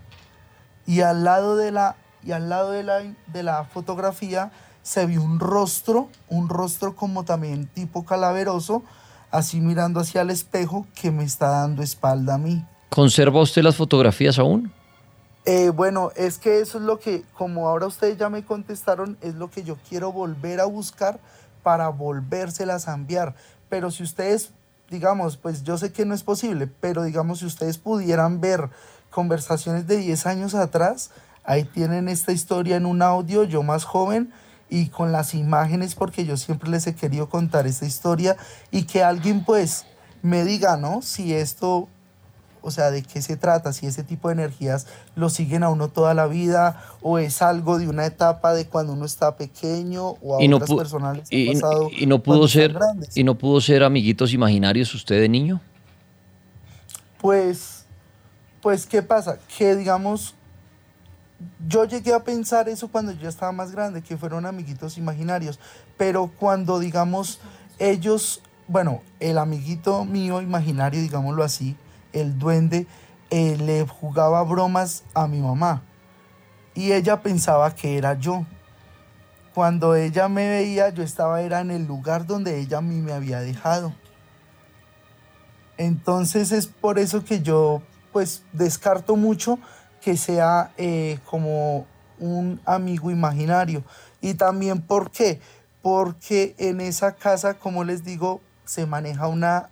Y 0.85 1.01
al 1.01 1.23
lado 1.23 1.57
de 1.57 1.71
la, 1.71 1.95
y 2.23 2.31
al 2.31 2.49
lado 2.49 2.71
de 2.71 2.83
la, 2.83 2.99
de 3.27 3.43
la 3.43 3.65
fotografía 3.65 4.51
se 4.83 5.05
vio 5.05 5.21
un 5.21 5.39
rostro, 5.39 6.09
un 6.29 6.47
rostro 6.47 6.95
como 6.95 7.25
también 7.25 7.67
tipo 7.67 8.05
calaveroso, 8.05 8.83
así 9.31 9.59
mirando 9.59 9.99
hacia 9.99 10.21
el 10.21 10.29
espejo 10.29 10.87
que 10.95 11.11
me 11.11 11.23
está 11.23 11.49
dando 11.49 11.83
espalda 11.83 12.35
a 12.35 12.37
mí. 12.37 12.65
¿Conserva 12.89 13.41
usted 13.41 13.63
las 13.63 13.75
fotografías 13.75 14.39
aún? 14.39 14.71
Eh, 15.43 15.69
bueno, 15.69 16.11
es 16.15 16.37
que 16.37 16.59
eso 16.59 16.77
es 16.77 16.83
lo 16.83 16.99
que, 16.99 17.23
como 17.33 17.67
ahora 17.67 17.87
ustedes 17.87 18.17
ya 18.17 18.29
me 18.29 18.43
contestaron, 18.43 19.17
es 19.21 19.35
lo 19.35 19.49
que 19.49 19.63
yo 19.63 19.77
quiero 19.87 20.11
volver 20.11 20.59
a 20.59 20.65
buscar 20.65 21.19
para 21.63 21.89
volvérselas 21.89 22.87
a 22.87 22.93
enviar. 22.93 23.35
Pero 23.69 23.91
si 23.91 24.03
ustedes, 24.03 24.51
digamos, 24.89 25.37
pues 25.37 25.63
yo 25.63 25.77
sé 25.77 25.91
que 25.91 26.05
no 26.05 26.13
es 26.13 26.23
posible, 26.23 26.67
pero 26.67 27.03
digamos, 27.03 27.39
si 27.39 27.45
ustedes 27.45 27.77
pudieran 27.77 28.39
ver 28.41 28.69
conversaciones 29.09 29.87
de 29.87 29.97
10 29.97 30.25
años 30.25 30.55
atrás, 30.55 31.11
ahí 31.43 31.63
tienen 31.63 32.09
esta 32.09 32.31
historia 32.31 32.75
en 32.75 32.85
un 32.85 33.01
audio, 33.01 33.43
yo 33.43 33.63
más 33.63 33.83
joven, 33.83 34.31
y 34.69 34.89
con 34.89 35.11
las 35.11 35.33
imágenes, 35.33 35.95
porque 35.95 36.25
yo 36.25 36.37
siempre 36.37 36.69
les 36.69 36.87
he 36.87 36.95
querido 36.95 37.29
contar 37.29 37.67
esta 37.67 37.85
historia 37.85 38.35
y 38.69 38.83
que 38.83 39.03
alguien 39.03 39.45
pues 39.45 39.85
me 40.21 40.43
diga, 40.43 40.77
¿no? 40.77 41.01
Si 41.01 41.33
esto 41.33 41.87
o 42.67 42.71
sea, 42.71 42.91
de 42.91 43.01
qué 43.01 43.21
se 43.21 43.37
trata, 43.37 43.71
si 43.73 43.87
ese 43.87 44.03
tipo 44.03 44.27
de 44.27 44.33
energías 44.33 44.87
lo 45.15 45.29
siguen 45.29 45.63
a 45.63 45.69
uno 45.69 45.87
toda 45.87 46.13
la 46.13 46.27
vida 46.27 46.81
o 47.01 47.17
es 47.17 47.41
algo 47.41 47.77
de 47.79 47.87
una 47.87 48.05
etapa 48.05 48.53
de 48.53 48.67
cuando 48.67 48.93
uno 48.93 49.05
está 49.05 49.37
pequeño 49.37 50.09
o 50.21 50.37
a 50.37 50.43
Y 50.43 50.47
no, 50.47 50.57
otras 50.57 50.69
pu- 50.69 50.77
personas 50.77 51.17
les 51.17 51.27
ha 51.31 51.35
y, 51.35 51.53
pasado 51.53 51.89
y 51.91 52.05
no 52.05 52.21
cuando 52.21 52.41
pudo 52.41 52.47
ser 52.47 52.77
y 53.15 53.23
no 53.23 53.35
pudo 53.37 53.61
ser 53.61 53.83
amiguitos 53.83 54.33
imaginarios 54.33 54.93
usted 54.93 55.19
de 55.21 55.29
niño. 55.29 55.61
Pues, 57.19 57.85
pues, 58.61 58.85
¿qué 58.85 59.01
pasa? 59.01 59.39
Que 59.57 59.75
digamos, 59.75 60.35
yo 61.67 61.85
llegué 61.85 62.13
a 62.13 62.23
pensar 62.23 62.69
eso 62.69 62.87
cuando 62.89 63.11
yo 63.13 63.29
estaba 63.29 63.51
más 63.51 63.71
grande, 63.71 64.01
que 64.01 64.17
fueron 64.17 64.45
amiguitos 64.45 64.97
imaginarios, 64.97 65.59
pero 65.97 66.27
cuando, 66.37 66.79
digamos, 66.79 67.39
ellos, 67.79 68.41
bueno, 68.67 69.01
el 69.19 69.37
amiguito 69.37 70.05
mío 70.05 70.41
imaginario, 70.41 71.01
digámoslo 71.01 71.43
así, 71.43 71.75
el 72.19 72.37
duende, 72.39 72.87
eh, 73.29 73.57
le 73.57 73.85
jugaba 73.87 74.43
bromas 74.43 75.03
a 75.13 75.27
mi 75.27 75.39
mamá. 75.39 75.83
y 76.75 76.91
ella 76.91 77.23
pensaba 77.23 77.73
que 77.73 77.97
era 77.97 78.13
yo. 78.19 78.45
Cuando 79.55 79.95
ella 79.95 80.29
me 80.29 80.47
veía, 80.47 80.89
yo 80.89 81.01
estaba 81.01 81.41
era 81.41 81.61
en 81.61 81.71
el 81.71 81.87
lugar 81.87 82.27
donde 82.27 82.59
ella 82.59 82.77
a 82.77 82.81
mí 82.81 83.01
me 83.01 83.13
había 83.13 83.39
dejado. 83.39 83.93
Entonces 85.77 86.51
es 86.51 86.67
por 86.67 86.99
eso 86.99 87.23
que 87.23 87.41
yo 87.41 87.81
pues 88.11 88.43
descarto 88.53 89.15
mucho 89.15 89.59
que 90.01 90.17
sea 90.17 90.71
eh, 90.77 91.19
como 91.25 91.87
un 92.19 92.61
amigo 92.65 93.11
imaginario. 93.11 93.83
Y 94.21 94.35
también 94.35 94.81
¿por 94.81 95.11
qué? 95.11 95.39
Porque 95.81 96.55
en 96.57 96.81
esa 96.81 97.15
casa, 97.15 97.55
como 97.55 97.83
les 97.83 98.03
digo, 98.03 98.41
se 98.65 98.85
maneja 98.85 99.27
una, 99.27 99.69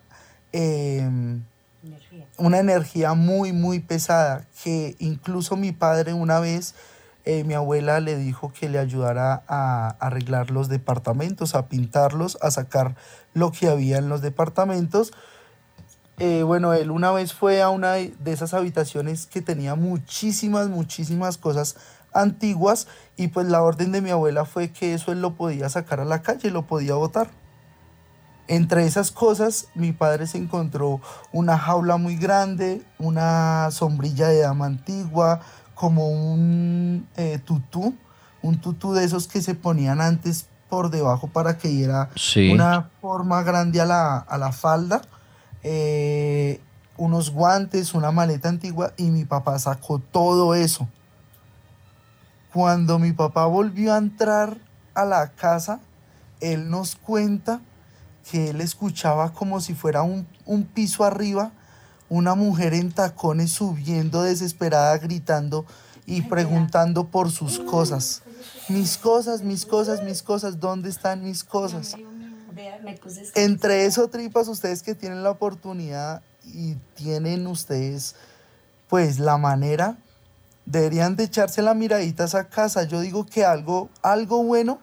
una 2.37 2.59
energía 2.59 3.13
muy, 3.13 3.53
muy 3.53 3.79
pesada, 3.79 4.45
que 4.63 4.95
incluso 4.99 5.55
mi 5.55 5.71
padre 5.71 6.13
una 6.13 6.39
vez, 6.39 6.75
eh, 7.25 7.43
mi 7.43 7.53
abuela 7.53 7.99
le 7.99 8.17
dijo 8.17 8.53
que 8.53 8.69
le 8.69 8.77
ayudara 8.77 9.43
a 9.47 9.95
arreglar 9.99 10.51
los 10.51 10.69
departamentos, 10.69 11.55
a 11.55 11.67
pintarlos, 11.67 12.37
a 12.41 12.51
sacar 12.51 12.95
lo 13.33 13.51
que 13.51 13.67
había 13.67 13.97
en 13.97 14.09
los 14.09 14.21
departamentos. 14.21 15.11
Eh, 16.17 16.43
bueno, 16.43 16.73
él 16.73 16.91
una 16.91 17.11
vez 17.11 17.33
fue 17.33 17.61
a 17.61 17.69
una 17.69 17.93
de 17.93 18.31
esas 18.31 18.53
habitaciones 18.53 19.25
que 19.25 19.41
tenía 19.41 19.75
muchísimas, 19.75 20.69
muchísimas 20.69 21.37
cosas 21.37 21.75
antiguas 22.13 22.87
y 23.17 23.27
pues 23.27 23.47
la 23.47 23.61
orden 23.61 23.91
de 23.91 24.01
mi 24.01 24.09
abuela 24.09 24.45
fue 24.45 24.69
que 24.69 24.93
eso 24.93 25.11
él 25.11 25.21
lo 25.21 25.35
podía 25.35 25.67
sacar 25.69 25.99
a 25.99 26.05
la 26.05 26.21
calle, 26.21 26.51
lo 26.51 26.65
podía 26.67 26.93
botar. 26.95 27.29
Entre 28.47 28.85
esas 28.85 29.11
cosas, 29.11 29.67
mi 29.73 29.91
padre 29.91 30.27
se 30.27 30.37
encontró 30.37 31.01
una 31.31 31.57
jaula 31.57 31.97
muy 31.97 32.15
grande, 32.15 32.83
una 32.99 33.69
sombrilla 33.71 34.27
de 34.27 34.39
dama 34.41 34.67
antigua, 34.67 35.39
como 35.73 36.09
un 36.09 37.07
eh, 37.17 37.39
tutú, 37.43 37.95
un 38.43 38.61
tutú 38.61 38.93
de 38.93 39.03
esos 39.03 39.27
que 39.27 39.41
se 39.41 39.55
ponían 39.55 39.99
antes 39.99 40.47
por 40.69 40.91
debajo 40.91 41.27
para 41.27 41.57
que 41.57 41.69
diera 41.69 42.09
Sí. 42.15 42.51
una 42.51 42.89
forma 43.01 43.41
grande 43.43 43.81
a 43.81 43.85
la, 43.85 44.17
a 44.19 44.37
la 44.37 44.51
falda, 44.51 45.01
eh, 45.63 46.61
unos 46.97 47.31
guantes, 47.31 47.93
una 47.95 48.11
maleta 48.11 48.47
antigua 48.49 48.93
y 48.95 49.09
mi 49.09 49.25
papá 49.25 49.57
sacó 49.59 49.97
todo 49.99 50.53
eso. 50.53 50.87
Cuando 52.53 52.99
mi 52.99 53.11
papá 53.11 53.45
volvió 53.47 53.93
a 53.93 53.97
entrar 53.97 54.57
a 54.93 55.03
la 55.03 55.29
casa, 55.31 55.79
él 56.39 56.69
nos 56.69 56.95
cuenta 56.95 57.59
que 58.29 58.49
él 58.49 58.61
escuchaba 58.61 59.33
como 59.33 59.61
si 59.61 59.73
fuera 59.73 60.01
un, 60.01 60.27
un 60.45 60.63
piso 60.63 61.03
arriba, 61.03 61.51
una 62.09 62.35
mujer 62.35 62.73
en 62.73 62.91
tacones 62.91 63.51
subiendo 63.51 64.23
desesperada, 64.23 64.97
gritando 64.97 65.65
y 66.05 66.21
preguntando 66.23 67.07
por 67.07 67.31
sus 67.31 67.59
cosas. 67.59 68.21
Mis 68.69 68.97
cosas, 68.97 69.41
mis 69.41 69.65
cosas, 69.65 70.03
mis 70.03 70.23
cosas, 70.23 70.59
¿dónde 70.59 70.89
están 70.89 71.23
mis 71.23 71.43
cosas? 71.43 71.95
Entre 73.35 73.85
eso, 73.85 74.07
tripas, 74.07 74.47
ustedes 74.47 74.81
que 74.81 74.95
tienen 74.95 75.23
la 75.23 75.31
oportunidad 75.31 76.21
y 76.45 76.75
tienen 76.95 77.47
ustedes, 77.47 78.15
pues, 78.87 79.19
la 79.19 79.37
manera, 79.37 79.97
deberían 80.65 81.15
de 81.15 81.25
echarse 81.25 81.61
la 81.61 81.73
miradita 81.73 82.23
a 82.23 82.27
esa 82.27 82.47
casa. 82.47 82.83
Yo 82.83 83.01
digo 83.01 83.25
que 83.25 83.45
algo, 83.45 83.89
algo 84.01 84.43
bueno 84.43 84.79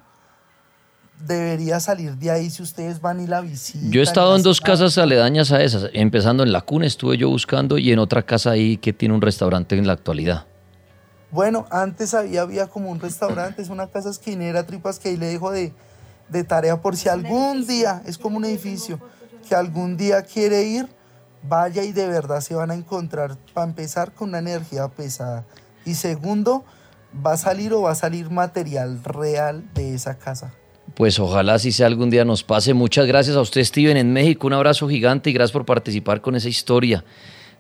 debería 1.27 1.81
salir 1.81 2.17
de 2.17 2.31
ahí 2.31 2.51
si 2.51 2.63
ustedes 2.63 3.01
van 3.01 3.21
y 3.21 3.27
la 3.27 3.41
visitan. 3.41 3.91
Yo 3.91 4.01
he 4.01 4.05
estado 4.05 4.37
en 4.37 4.43
dos 4.43 4.61
casas 4.61 4.99
aledañas 4.99 5.53
a 5.53 5.63
esas, 5.63 5.91
empezando 5.93 6.43
en 6.43 6.53
la 6.53 6.63
cuna 6.63 6.87
estuve 6.87 7.17
yo 7.17 7.29
buscando 7.29 7.79
y 7.79 7.93
en 7.93 7.99
otra 7.99 8.23
casa 8.23 8.51
ahí 8.51 8.77
que 8.77 8.93
tiene 8.93 9.15
un 9.15 9.21
restaurante 9.21 9.77
en 9.77 9.87
la 9.87 9.93
actualidad. 9.93 10.47
Bueno, 11.31 11.67
antes 11.71 12.13
había, 12.13 12.43
había 12.43 12.67
como 12.67 12.91
un 12.91 13.01
restaurante, 13.01 13.63
es 13.63 13.71
una 13.71 13.87
casa 13.87 14.11
esquinera, 14.11 14.67
tripas, 14.67 14.99
que 14.99 15.09
ahí 15.11 15.17
le 15.17 15.27
dejo 15.27 15.51
de, 15.51 15.73
de 16.29 16.45
tarea 16.45 16.81
por 16.83 16.97
si 16.97 17.09
algún 17.09 17.67
día, 17.67 18.03
es 18.05 18.19
como 18.19 18.37
un 18.37 18.45
edificio, 18.45 19.01
que 19.49 19.55
algún 19.55 19.97
día 19.97 20.23
quiere 20.23 20.65
ir, 20.65 20.89
vaya 21.43 21.85
y 21.85 21.93
de 21.93 22.07
verdad 22.07 22.41
se 22.41 22.55
van 22.55 22.71
a 22.71 22.75
encontrar, 22.75 23.39
para 23.55 23.67
empezar, 23.67 24.13
con 24.13 24.29
una 24.29 24.41
energía 24.41 24.89
pesada. 24.89 25.47
Y 25.87 25.95
segundo, 25.95 26.65
va 27.25 27.33
a 27.33 27.37
salir 27.39 27.73
o 27.73 27.83
va 27.83 27.93
a 27.93 27.95
salir 27.95 28.31
material 28.31 29.03
real 29.03 29.65
de 29.73 29.95
esa 29.95 30.19
casa. 30.19 30.53
Pues 30.95 31.19
ojalá 31.19 31.59
si 31.59 31.73
sea 31.73 31.87
algún 31.87 32.11
día 32.11 32.25
nos 32.25 32.43
pase. 32.43 32.75
Muchas 32.75 33.07
gracias 33.07 33.37
a 33.37 33.41
usted, 33.41 33.63
Steven, 33.63 33.97
en 33.97 34.13
México. 34.13 34.47
Un 34.47 34.53
abrazo 34.53 34.89
gigante 34.89 35.31
y 35.31 35.33
gracias 35.33 35.53
por 35.53 35.65
participar 35.65 36.21
con 36.21 36.35
esa 36.35 36.49
historia 36.49 37.05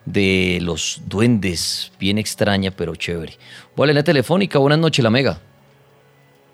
de 0.04 0.58
los 0.60 1.02
duendes. 1.06 1.92
Bien 1.98 2.18
extraña, 2.18 2.70
pero 2.70 2.94
chévere. 2.94 3.34
Vale, 3.76 3.94
la 3.94 4.02
telefónica. 4.02 4.58
Buenas 4.58 4.78
noches, 4.78 5.02
la 5.02 5.10
Mega. 5.10 5.38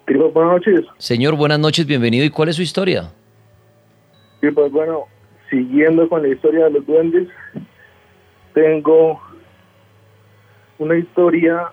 Digo, 0.07 0.31
buenas 0.31 0.53
noches. 0.55 0.87
Señor, 0.99 1.37
buenas 1.37 1.59
noches, 1.59 1.87
bienvenido. 1.87 2.25
¿Y 2.25 2.31
cuál 2.31 2.49
es 2.49 2.57
su 2.57 2.63
historia? 2.63 3.11
Y 4.41 4.51
pues 4.51 4.71
bueno, 4.71 5.05
siguiendo 5.51 6.09
con 6.09 6.23
la 6.23 6.29
historia 6.29 6.65
de 6.65 6.71
los 6.71 6.87
duendes, 6.87 7.29
tengo 8.55 9.21
una 10.79 10.97
historia 10.97 11.73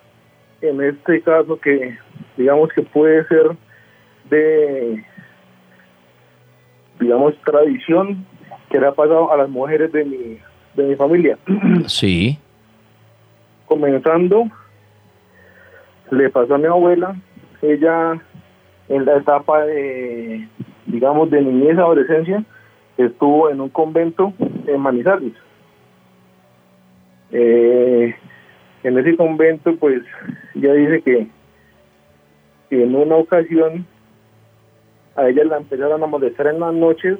en 0.62 0.82
este 0.82 1.22
caso 1.22 1.60
que 1.60 1.98
digamos 2.38 2.70
que 2.74 2.82
puede 2.82 3.26
ser 3.28 3.56
de 4.30 5.04
digamos 7.00 7.36
tradición 7.44 8.26
que 8.70 8.80
le 8.80 8.88
ha 8.88 8.92
pasado 8.94 9.32
a 9.32 9.38
las 9.38 9.50
mujeres 9.50 9.92
de 9.92 10.06
mi 10.06 10.40
de 10.76 10.84
mi 10.84 10.96
familia. 10.96 11.38
Sí. 11.88 12.38
Comenzando, 13.66 14.46
le 16.12 16.30
pasó 16.30 16.56
a 16.56 16.58
mi 16.58 16.66
abuela, 16.66 17.16
ella 17.62 18.22
en 18.90 19.06
la 19.06 19.18
etapa 19.18 19.66
de, 19.66 20.48
digamos, 20.86 21.32
de 21.32 21.42
niñez, 21.42 21.78
adolescencia, 21.78 22.44
estuvo 22.98 23.50
en 23.50 23.62
un 23.62 23.70
convento 23.70 24.34
en 24.68 24.80
Manizales. 24.80 25.34
Eh, 27.32 28.16
en 28.84 28.98
ese 29.00 29.16
convento, 29.16 29.76
pues, 29.78 30.04
ella 30.54 30.74
dice 30.74 31.02
que, 31.02 31.28
que 32.70 32.84
en 32.84 32.96
una 32.96 33.16
ocasión 33.16 33.88
a 35.16 35.28
ella 35.30 35.44
la 35.46 35.58
empezaron 35.58 36.04
a 36.04 36.08
molestar 36.08 36.48
en 36.48 36.60
las 36.60 36.74
noches, 36.74 37.18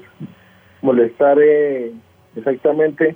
molestar 0.82 1.38
eh, 1.42 1.94
exactamente, 2.36 3.16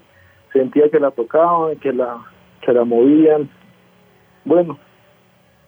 sentía 0.54 0.90
que 0.90 1.00
la 1.00 1.12
tocaban, 1.12 1.78
que 1.78 1.92
la, 1.94 2.18
que 2.62 2.74
la 2.74 2.84
movían. 2.86 3.50
Bueno, 4.46 4.78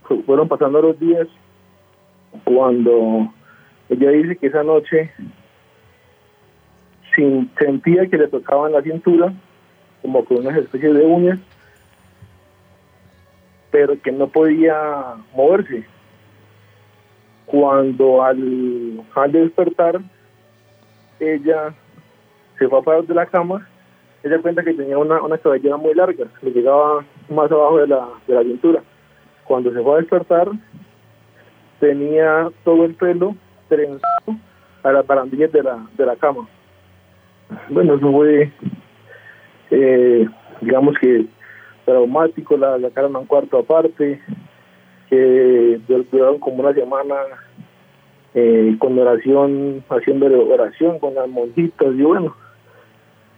fu- 0.04 0.24
fueron 0.24 0.48
pasando 0.48 0.82
los 0.82 1.00
días 1.00 1.28
cuando 2.46 3.32
ella 3.90 4.10
dice 4.12 4.38
que 4.38 4.48
esa 4.48 4.64
noche 4.64 5.12
sin, 7.16 7.52
sentía 7.60 8.08
que 8.08 8.18
le 8.18 8.28
tocaban 8.30 8.72
la 8.72 8.82
cintura, 8.82 9.34
como 10.02 10.24
con 10.26 10.38
unas 10.38 10.58
especies 10.58 10.94
de 10.94 11.06
uñas, 11.06 11.40
pero 13.70 14.02
que 14.02 14.12
no 14.12 14.28
podía 14.28 14.76
moverse. 15.36 15.86
Cuando 17.52 18.24
al, 18.24 19.04
al 19.14 19.32
despertar, 19.34 20.00
ella 21.20 21.74
se 22.58 22.70
fue 22.70 22.80
a 22.80 22.82
parar 22.82 23.04
de 23.04 23.14
la 23.14 23.26
cama, 23.26 23.68
ella 24.24 24.42
cuenta 24.42 24.64
que 24.64 24.74
tenía 24.74 24.98
una, 24.98 25.22
una 25.22 25.38
cabellera 25.38 25.76
muy 25.76 25.94
larga, 25.94 26.28
le 26.42 26.52
llegaba 26.52 27.04
más 27.30 27.52
abajo 27.52 27.80
de 27.80 27.88
la, 27.88 28.08
de 28.26 28.36
la 28.36 28.44
cintura. 28.44 28.82
Cuando 29.44 29.74
se 29.74 29.82
fue 29.82 29.96
a 29.96 29.98
despertar, 29.98 30.48
tenía 31.82 32.50
todo 32.64 32.86
el 32.86 32.96
pelo 32.96 33.36
trenzado 33.68 34.38
a 34.84 34.92
las 34.94 35.06
barandillas 35.06 35.52
de 35.52 35.64
la, 35.64 35.86
de 35.98 36.06
la 36.06 36.16
cama. 36.16 36.48
Bueno, 37.70 37.96
eso 37.96 38.12
fue, 38.12 38.50
eh, 39.72 40.26
digamos 40.62 40.98
que 41.00 41.26
traumático, 41.84 42.56
la 42.56 42.80
sacaron 42.80 43.16
a 43.16 43.20
un 43.20 43.26
cuarto 43.26 43.58
aparte, 43.58 44.22
que 45.12 45.80
dur- 45.90 46.08
duraron 46.10 46.40
como 46.40 46.64
una 46.64 46.74
semana 46.74 47.16
eh, 48.34 48.76
con 48.80 48.98
oración, 48.98 49.84
haciendo 49.90 50.26
oración 50.50 51.00
con 51.00 51.14
las 51.14 51.28
monjitas, 51.28 51.94
y 51.94 52.02
bueno, 52.02 52.34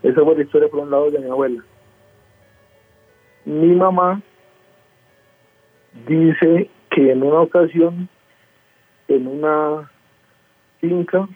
esa 0.03 0.21
fue 0.23 0.35
la 0.35 0.43
historia 0.43 0.69
por 0.69 0.81
un 0.81 0.91
lado 0.91 1.09
de 1.09 1.17
mi 1.19 1.29
abuela. 1.29 1.63
Mi 3.45 3.73
mamá 3.73 4.21
dice 6.07 6.69
que 6.91 7.11
en 7.11 7.23
una 7.23 7.41
ocasión, 7.41 8.07
en 9.07 9.27
una 9.27 9.89
finca 10.79 11.27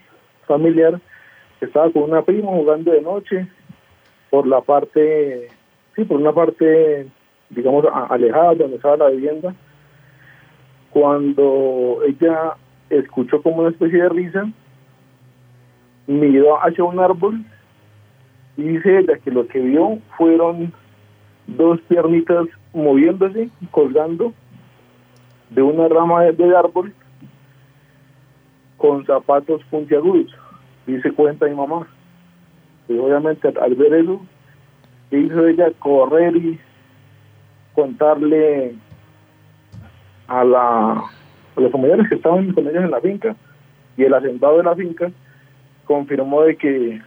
familiar, 0.46 1.02
estaba 1.60 1.90
con 1.92 2.04
una 2.04 2.22
prima 2.22 2.50
jugando 2.52 2.92
de 2.92 3.02
noche 3.02 3.48
por 4.30 4.46
la 4.46 4.62
parte, 4.62 5.50
sí, 5.96 6.04
por 6.04 6.18
una 6.18 6.32
parte, 6.32 7.08
digamos, 7.50 7.86
alejada 8.10 8.54
donde 8.54 8.76
estaba 8.76 8.98
la 8.98 9.10
vivienda. 9.10 9.56
Cuando 10.92 12.00
ella 12.08 12.56
escuchó 12.90 13.42
como 13.42 13.58
una 13.58 13.70
especie 13.70 14.02
de 14.02 14.10
risa, 14.10 14.50
miró 16.08 16.58
hacia 16.64 16.84
un 16.84 17.00
árbol 17.00 17.44
y 18.56 18.64
dice 18.64 19.00
ella 19.00 19.20
que 19.24 19.32
lo 19.32 19.48
que 19.48 19.60
vio 19.60 20.00
fueron 20.18 20.74
dos 21.46 21.80
piernitas 21.82 22.48
moviéndose, 22.74 23.50
colgando 23.72 24.34
de 25.50 25.62
una 25.62 25.88
rama 25.88 26.24
de, 26.24 26.34
del 26.34 26.56
árbol 26.56 26.94
con 28.78 29.06
zapatos 29.06 29.64
puntiagudos. 29.70 30.34
Dice 30.86 31.12
cuenta 31.12 31.46
mi 31.48 31.56
mamá. 31.56 31.88
Y 32.88 32.98
obviamente 32.98 33.48
al, 33.48 33.58
al 33.60 33.76
ver 33.76 33.94
eso, 33.94 34.22
¿qué 35.10 35.20
hizo 35.20 35.48
ella? 35.48 35.72
Correr 35.80 36.36
y 36.36 36.60
contarle 37.74 38.76
a, 40.28 40.44
la, 40.44 40.92
a 41.56 41.62
los 41.62 41.72
familiares 41.72 42.08
que 42.10 42.16
estaban 42.16 42.52
con 42.54 42.68
ellos 42.68 42.84
en 42.84 42.92
la 42.92 43.02
finca 43.02 43.36
y 43.96 44.04
el 44.04 44.14
hacendado 44.14 44.58
de 44.58 44.64
la 44.64 44.76
finca 44.76 45.12
confirmó 45.86 46.44
de 46.44 46.56
que 46.56 47.02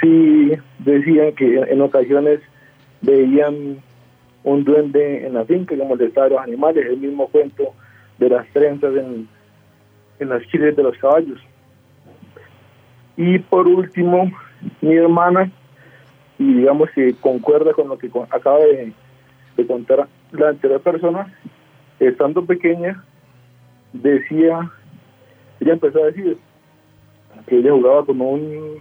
sí 0.00 0.52
decían 0.78 1.32
que 1.32 1.60
en 1.60 1.80
ocasiones 1.80 2.40
veían 3.00 3.78
un 4.44 4.64
duende 4.64 5.26
en 5.26 5.34
la 5.34 5.44
finca 5.44 5.74
que 5.74 5.82
molestaba 5.82 6.26
a 6.26 6.30
los 6.30 6.40
animales, 6.40 6.86
el 6.86 6.98
mismo 6.98 7.28
cuento 7.28 7.72
de 8.18 8.28
las 8.28 8.46
trenzas 8.48 8.94
en, 8.96 9.28
en 10.20 10.28
las 10.28 10.42
quiles 10.46 10.76
de 10.76 10.82
los 10.82 10.96
caballos. 10.98 11.40
Y 13.16 13.38
por 13.40 13.66
último, 13.66 14.30
mi 14.80 14.94
hermana, 14.94 15.50
y 16.38 16.54
digamos 16.54 16.90
que 16.90 17.14
concuerda 17.14 17.72
con 17.72 17.88
lo 17.88 17.98
que 17.98 18.10
acaba 18.30 18.58
de, 18.58 18.92
de 19.56 19.66
contar 19.66 20.06
la 20.32 20.50
anterior 20.50 20.80
persona, 20.80 21.34
estando 22.00 22.44
pequeña, 22.44 23.02
decía, 23.92 24.70
ella 25.60 25.72
empezó 25.72 26.02
a 26.02 26.06
decir 26.06 26.38
que 27.46 27.58
ella 27.58 27.72
jugaba 27.72 28.04
con 28.04 28.20
un 28.20 28.80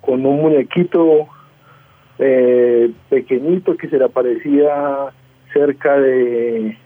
con 0.00 0.26
un 0.26 0.42
muñequito 0.42 1.26
eh, 2.18 2.92
pequeñito 3.08 3.76
que 3.76 3.88
se 3.88 3.98
le 3.98 4.04
aparecía 4.04 5.12
cerca 5.52 5.98
de 5.98 6.76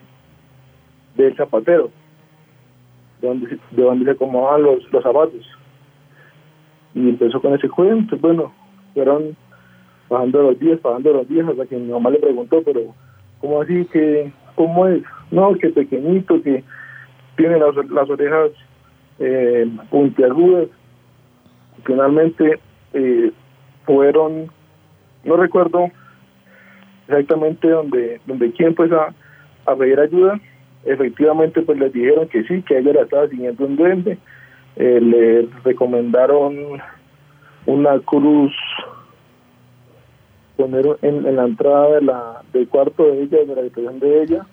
del 1.16 1.36
zapatero 1.36 1.90
de 3.20 3.28
donde, 3.28 3.58
donde 3.72 4.04
se 4.04 4.10
acomodaban 4.12 4.62
los, 4.62 4.92
los 4.92 5.02
zapatos. 5.02 5.44
Y 6.94 7.08
empezó 7.08 7.40
con 7.40 7.54
ese 7.54 7.68
cuento. 7.68 8.16
Bueno 8.18 8.52
fueron 8.94 9.36
pasando 10.08 10.42
los 10.42 10.58
días 10.58 10.80
pasando 10.80 11.12
los 11.12 11.28
días 11.28 11.48
hasta 11.48 11.66
que 11.66 11.76
mi 11.76 11.92
mamá 11.92 12.10
le 12.10 12.18
preguntó 12.18 12.62
pero 12.64 12.94
cómo 13.40 13.60
así 13.60 13.84
que 13.86 14.32
cómo 14.58 14.88
es 14.88 15.04
no 15.30 15.54
que 15.54 15.68
pequeñito 15.68 16.42
que 16.42 16.64
tiene 17.36 17.60
las, 17.60 18.10
orejas 18.10 18.50
eh, 19.20 19.70
puntiagudas. 19.88 20.66
Finalmente 21.84 22.58
eh, 22.92 23.30
fueron 23.86 24.50
no 25.22 25.36
recuerdo 25.36 25.90
exactamente 27.06 27.68
donde 27.68 28.20
donde 28.26 28.50
quién 28.50 28.74
pues 28.74 28.90
a, 28.92 29.14
pedir 29.76 30.00
ayuda. 30.00 30.40
Efectivamente 30.84 31.62
pues 31.62 31.78
les 31.78 31.92
dijeron 31.92 32.26
que 32.28 32.42
sí 32.44 32.60
que 32.62 32.78
ella 32.78 32.94
la 32.94 33.02
estaba 33.02 33.28
siguiendo 33.28 33.64
un 33.64 33.76
duende. 33.76 34.18
Eh, 34.74 35.00
le 35.00 35.48
recomendaron 35.62 36.56
una 37.66 38.00
cruz 38.00 38.52
poner 40.58 40.98
en, 41.02 41.24
en 41.24 41.36
la 41.36 41.44
entrada 41.44 41.94
de 41.94 42.02
la 42.02 42.42
del 42.52 42.68
cuarto 42.68 43.04
de 43.04 43.22
ella 43.22 43.38
de 43.38 43.54
la 43.54 43.60
habitación 43.60 44.00
de 44.00 44.22
ella 44.24 44.46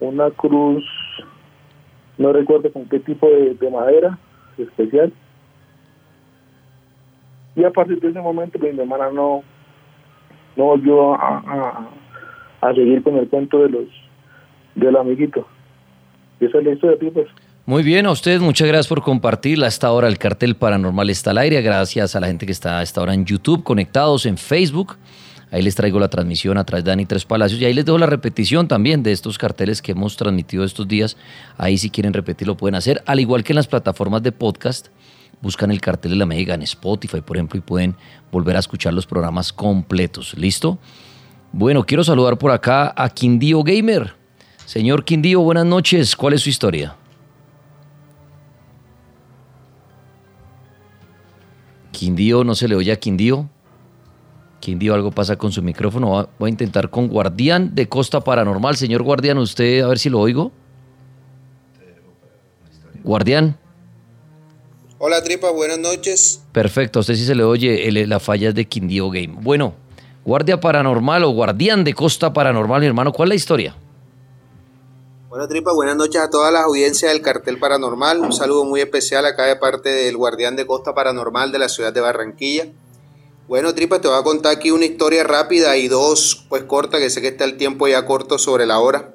una 0.00 0.30
cruz 0.30 0.84
no 2.18 2.32
recuerdo 2.32 2.72
con 2.72 2.86
qué 2.86 2.98
tipo 2.98 3.26
de, 3.28 3.54
de 3.54 3.70
madera 3.70 4.18
especial. 4.58 5.12
Y 7.56 7.64
a 7.64 7.70
partir 7.70 8.00
de 8.00 8.08
ese 8.08 8.20
momento 8.20 8.58
pues, 8.58 8.74
mi 8.74 8.80
hermana 8.80 9.10
no 9.10 9.42
no 10.56 10.64
volvió 10.64 11.14
a, 11.14 11.88
seguir 12.74 13.02
con 13.02 13.16
el 13.16 13.28
cuento 13.28 13.62
de 13.62 13.70
los 13.70 13.86
del 14.74 14.96
amiguito. 14.96 15.46
Y 16.40 16.46
esa 16.46 16.58
es 16.58 16.64
la 16.64 16.72
historia 16.72 17.12
pues 17.12 17.28
Muy 17.70 17.84
bien, 17.84 18.06
a 18.06 18.10
ustedes 18.10 18.40
muchas 18.40 18.66
gracias 18.66 18.88
por 18.88 19.00
compartirla. 19.00 19.66
A 19.66 19.68
esta 19.68 19.92
hora 19.92 20.08
el 20.08 20.18
cartel 20.18 20.56
paranormal 20.56 21.08
está 21.08 21.30
al 21.30 21.38
aire. 21.38 21.62
Gracias 21.62 22.16
a 22.16 22.20
la 22.20 22.26
gente 22.26 22.44
que 22.44 22.50
está 22.50 22.80
a 22.80 22.82
esta 22.82 23.00
hora 23.00 23.14
en 23.14 23.24
YouTube, 23.24 23.62
conectados 23.62 24.26
en 24.26 24.38
Facebook. 24.38 24.96
Ahí 25.52 25.62
les 25.62 25.76
traigo 25.76 26.00
la 26.00 26.08
transmisión 26.08 26.58
a 26.58 26.64
través 26.64 26.84
de 26.84 26.90
Dani 26.90 27.06
Tres 27.06 27.24
Palacios 27.24 27.60
y 27.60 27.64
ahí 27.64 27.72
les 27.72 27.84
dejo 27.84 27.96
la 27.96 28.06
repetición 28.06 28.66
también 28.66 29.04
de 29.04 29.12
estos 29.12 29.38
carteles 29.38 29.82
que 29.82 29.92
hemos 29.92 30.16
transmitido 30.16 30.64
estos 30.64 30.88
días. 30.88 31.16
Ahí 31.58 31.78
si 31.78 31.90
quieren 31.90 32.12
repetir 32.12 32.48
lo 32.48 32.56
pueden 32.56 32.74
hacer. 32.74 33.04
Al 33.06 33.20
igual 33.20 33.44
que 33.44 33.52
en 33.52 33.56
las 33.58 33.68
plataformas 33.68 34.24
de 34.24 34.32
podcast, 34.32 34.88
buscan 35.40 35.70
el 35.70 35.80
cartel 35.80 36.10
de 36.10 36.16
la 36.16 36.26
Mega 36.26 36.56
en 36.56 36.62
Spotify, 36.62 37.20
por 37.20 37.36
ejemplo, 37.36 37.56
y 37.56 37.60
pueden 37.60 37.94
volver 38.32 38.56
a 38.56 38.58
escuchar 38.58 38.94
los 38.94 39.06
programas 39.06 39.52
completos. 39.52 40.34
¿Listo? 40.36 40.80
Bueno, 41.52 41.86
quiero 41.86 42.02
saludar 42.02 42.36
por 42.36 42.50
acá 42.50 42.92
a 42.96 43.08
Quindío 43.10 43.62
Gamer. 43.62 44.14
Señor 44.66 45.04
Quindío, 45.04 45.40
buenas 45.42 45.66
noches. 45.66 46.16
¿Cuál 46.16 46.34
es 46.34 46.42
su 46.42 46.48
historia? 46.48 46.96
Quindío, 52.04 52.44
no 52.44 52.54
se 52.54 52.66
le 52.66 52.76
oye 52.76 52.92
a 52.92 52.96
Quindío. 52.96 53.46
Quindío, 54.58 54.94
algo 54.94 55.10
pasa 55.10 55.36
con 55.36 55.52
su 55.52 55.60
micrófono. 55.62 56.30
Voy 56.38 56.48
a 56.48 56.50
intentar 56.50 56.88
con 56.88 57.08
Guardián 57.08 57.74
de 57.74 57.90
Costa 57.90 58.22
Paranormal. 58.22 58.74
Señor 58.74 59.02
Guardián, 59.02 59.36
usted, 59.36 59.82
a 59.82 59.86
ver 59.88 59.98
si 59.98 60.08
lo 60.08 60.18
oigo. 60.18 60.50
Guardián, 63.04 63.58
Hola 64.98 65.22
Tripa, 65.22 65.50
buenas 65.50 65.78
noches. 65.78 66.42
perfecto. 66.52 66.98
A 66.98 67.00
usted 67.00 67.16
sí 67.16 67.26
se 67.26 67.34
le 67.34 67.42
oye 67.44 67.86
el- 67.86 68.08
la 68.08 68.18
falla 68.18 68.48
es 68.48 68.54
de 68.54 68.64
Quindío 68.66 69.10
Game. 69.10 69.34
Bueno, 69.42 69.74
Guardia 70.24 70.58
Paranormal 70.58 71.22
o 71.24 71.30
Guardián 71.32 71.84
de 71.84 71.92
Costa 71.92 72.32
Paranormal, 72.32 72.80
mi 72.80 72.86
hermano, 72.86 73.12
¿cuál 73.12 73.26
es 73.26 73.30
la 73.30 73.34
historia? 73.36 73.74
Bueno 75.30 75.46
Tripa, 75.46 75.72
buenas 75.72 75.94
noches 75.94 76.20
a 76.20 76.28
todas 76.28 76.52
las 76.52 76.64
audiencias 76.64 77.12
del 77.12 77.22
cartel 77.22 77.56
paranormal. 77.56 78.18
Un 78.18 78.32
saludo 78.32 78.64
muy 78.64 78.80
especial 78.80 79.24
acá 79.26 79.44
de 79.44 79.54
parte 79.54 79.88
del 79.88 80.16
guardián 80.16 80.56
de 80.56 80.66
Costa 80.66 80.92
Paranormal 80.92 81.52
de 81.52 81.60
la 81.60 81.68
ciudad 81.68 81.92
de 81.92 82.00
Barranquilla. 82.00 82.66
Bueno 83.46 83.72
Tripa, 83.72 84.00
te 84.00 84.08
voy 84.08 84.18
a 84.18 84.24
contar 84.24 84.56
aquí 84.56 84.72
una 84.72 84.86
historia 84.86 85.22
rápida 85.22 85.76
y 85.76 85.86
dos 85.86 86.46
pues 86.48 86.64
corta, 86.64 86.98
que 86.98 87.10
sé 87.10 87.20
que 87.20 87.28
está 87.28 87.44
el 87.44 87.56
tiempo 87.58 87.86
ya 87.86 88.06
corto 88.06 88.38
sobre 88.38 88.66
la 88.66 88.80
hora. 88.80 89.14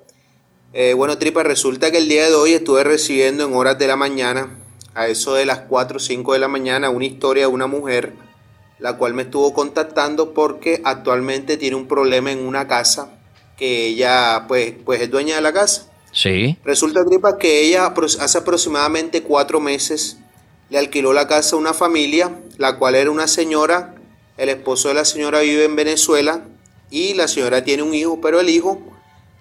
Eh, 0.71 0.93
bueno 0.93 1.17
Tripa, 1.17 1.43
resulta 1.43 1.91
que 1.91 1.97
el 1.97 2.07
día 2.07 2.29
de 2.29 2.33
hoy 2.33 2.53
estuve 2.53 2.85
recibiendo 2.85 3.43
en 3.43 3.53
horas 3.53 3.77
de 3.77 3.87
la 3.87 3.97
mañana, 3.97 4.57
a 4.93 5.09
eso 5.09 5.33
de 5.33 5.45
las 5.45 5.63
4 5.67 5.97
o 5.97 5.99
5 5.99 6.31
de 6.31 6.39
la 6.39 6.47
mañana, 6.47 6.91
una 6.91 7.03
historia 7.03 7.47
de 7.47 7.53
una 7.53 7.67
mujer 7.67 8.13
la 8.79 8.95
cual 8.95 9.15
me 9.15 9.23
estuvo 9.23 9.53
contactando 9.53 10.33
porque 10.33 10.81
actualmente 10.85 11.57
tiene 11.57 11.75
un 11.75 11.89
problema 11.89 12.31
en 12.31 12.39
una 12.39 12.69
casa 12.69 13.19
que 13.57 13.87
ella 13.87 14.45
pues, 14.47 14.75
pues 14.85 15.01
es 15.01 15.11
dueña 15.11 15.35
de 15.35 15.41
la 15.41 15.51
casa. 15.51 15.91
Resulta, 16.63 17.03
Tripa, 17.03 17.37
que 17.37 17.61
ella 17.67 17.93
hace 18.21 18.37
aproximadamente 18.37 19.21
cuatro 19.21 19.59
meses 19.59 20.17
le 20.69 20.77
alquiló 20.77 21.11
la 21.11 21.27
casa 21.27 21.55
a 21.55 21.59
una 21.59 21.73
familia, 21.73 22.31
la 22.57 22.77
cual 22.77 22.95
era 22.95 23.11
una 23.11 23.27
señora, 23.27 23.95
el 24.37 24.49
esposo 24.49 24.87
de 24.87 24.93
la 24.93 25.03
señora 25.05 25.41
vive 25.41 25.65
en 25.65 25.75
Venezuela 25.75 26.45
y 26.89 27.13
la 27.15 27.27
señora 27.27 27.63
tiene 27.63 27.83
un 27.83 27.93
hijo, 27.93 28.21
pero 28.21 28.39
el 28.39 28.49
hijo 28.49 28.81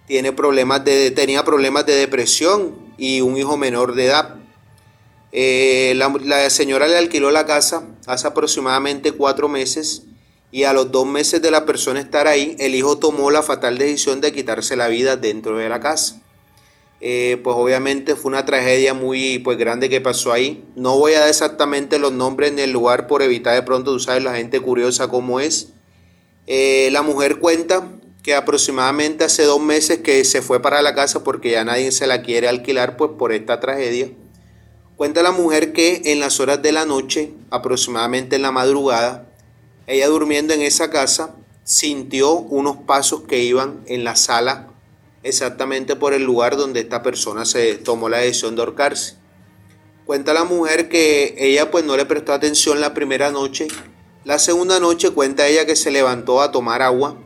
tiene 0.06 0.32
problemas 0.32 0.84
de, 0.84 1.12
tenía 1.12 1.44
problemas 1.44 1.86
de 1.86 1.94
depresión 1.94 2.74
y 2.98 3.20
un 3.20 3.36
hijo 3.36 3.56
menor 3.56 3.94
de 3.94 4.06
edad. 4.06 4.34
Eh, 5.30 5.94
la 5.96 6.50
señora 6.50 6.88
le 6.88 6.98
alquiló 6.98 7.30
la 7.30 7.46
casa 7.46 7.84
hace 8.06 8.26
aproximadamente 8.26 9.12
cuatro 9.12 9.48
meses 9.48 10.02
y 10.50 10.64
a 10.64 10.72
los 10.72 10.92
dos 10.92 11.06
meses 11.06 11.40
de 11.40 11.50
la 11.50 11.66
persona 11.66 12.00
estar 12.00 12.28
ahí, 12.28 12.56
el 12.58 12.74
hijo 12.74 12.98
tomó 12.98 13.30
la 13.30 13.42
fatal 13.42 13.78
decisión 13.78 14.20
de 14.20 14.32
quitarse 14.32 14.76
la 14.76 14.88
vida 14.88 15.16
dentro 15.16 15.56
de 15.58 15.68
la 15.68 15.80
casa. 15.80 16.20
Eh, 17.00 17.38
pues 17.44 17.54
obviamente 17.56 18.16
fue 18.16 18.30
una 18.30 18.46
tragedia 18.46 18.94
muy 18.94 19.38
pues, 19.40 19.58
grande 19.58 19.90
que 19.90 20.00
pasó 20.00 20.32
ahí. 20.32 20.64
No 20.74 20.98
voy 20.98 21.14
a 21.14 21.20
dar 21.20 21.28
exactamente 21.28 21.98
los 21.98 22.12
nombres 22.12 22.52
ni 22.52 22.62
el 22.62 22.72
lugar 22.72 23.06
por 23.06 23.22
evitar 23.22 23.54
de 23.54 23.62
pronto, 23.62 23.92
tú 23.92 24.00
sabes, 24.00 24.22
la 24.22 24.34
gente 24.36 24.60
curiosa 24.60 25.08
cómo 25.08 25.40
es. 25.40 25.68
Eh, 26.46 26.88
la 26.92 27.02
mujer 27.02 27.38
cuenta 27.38 27.88
que 28.22 28.34
aproximadamente 28.34 29.24
hace 29.24 29.42
dos 29.44 29.60
meses 29.60 29.98
que 29.98 30.24
se 30.24 30.40
fue 30.40 30.60
para 30.62 30.80
la 30.80 30.94
casa 30.94 31.22
porque 31.22 31.50
ya 31.50 31.64
nadie 31.64 31.92
se 31.92 32.06
la 32.06 32.22
quiere 32.22 32.48
alquilar 32.48 32.96
pues 32.96 33.12
por 33.18 33.32
esta 33.32 33.60
tragedia. 33.60 34.10
Cuenta 34.96 35.22
la 35.22 35.32
mujer 35.32 35.72
que 35.72 36.02
en 36.06 36.20
las 36.20 36.40
horas 36.40 36.62
de 36.62 36.72
la 36.72 36.86
noche, 36.86 37.32
aproximadamente 37.50 38.36
en 38.36 38.42
la 38.42 38.52
madrugada, 38.52 39.26
ella 39.86 40.08
durmiendo 40.08 40.54
en 40.54 40.62
esa 40.62 40.88
casa, 40.88 41.34
sintió 41.64 42.32
unos 42.32 42.76
pasos 42.78 43.22
que 43.22 43.40
iban 43.40 43.82
en 43.86 44.04
la 44.04 44.16
sala 44.16 44.73
exactamente 45.24 45.96
por 45.96 46.12
el 46.12 46.22
lugar 46.22 46.56
donde 46.56 46.80
esta 46.80 47.02
persona 47.02 47.44
se 47.44 47.74
tomó 47.74 48.08
la 48.08 48.18
decisión 48.18 48.54
de 48.54 48.62
ahorcarse. 48.62 49.16
Cuenta 50.04 50.34
la 50.34 50.44
mujer 50.44 50.90
que 50.90 51.34
ella 51.38 51.70
pues 51.70 51.84
no 51.84 51.96
le 51.96 52.04
prestó 52.04 52.34
atención 52.34 52.80
la 52.80 52.92
primera 52.92 53.32
noche. 53.32 53.66
La 54.24 54.38
segunda 54.38 54.78
noche 54.78 55.10
cuenta 55.10 55.48
ella 55.48 55.64
que 55.64 55.76
se 55.76 55.90
levantó 55.90 56.42
a 56.42 56.52
tomar 56.52 56.82
agua 56.82 57.16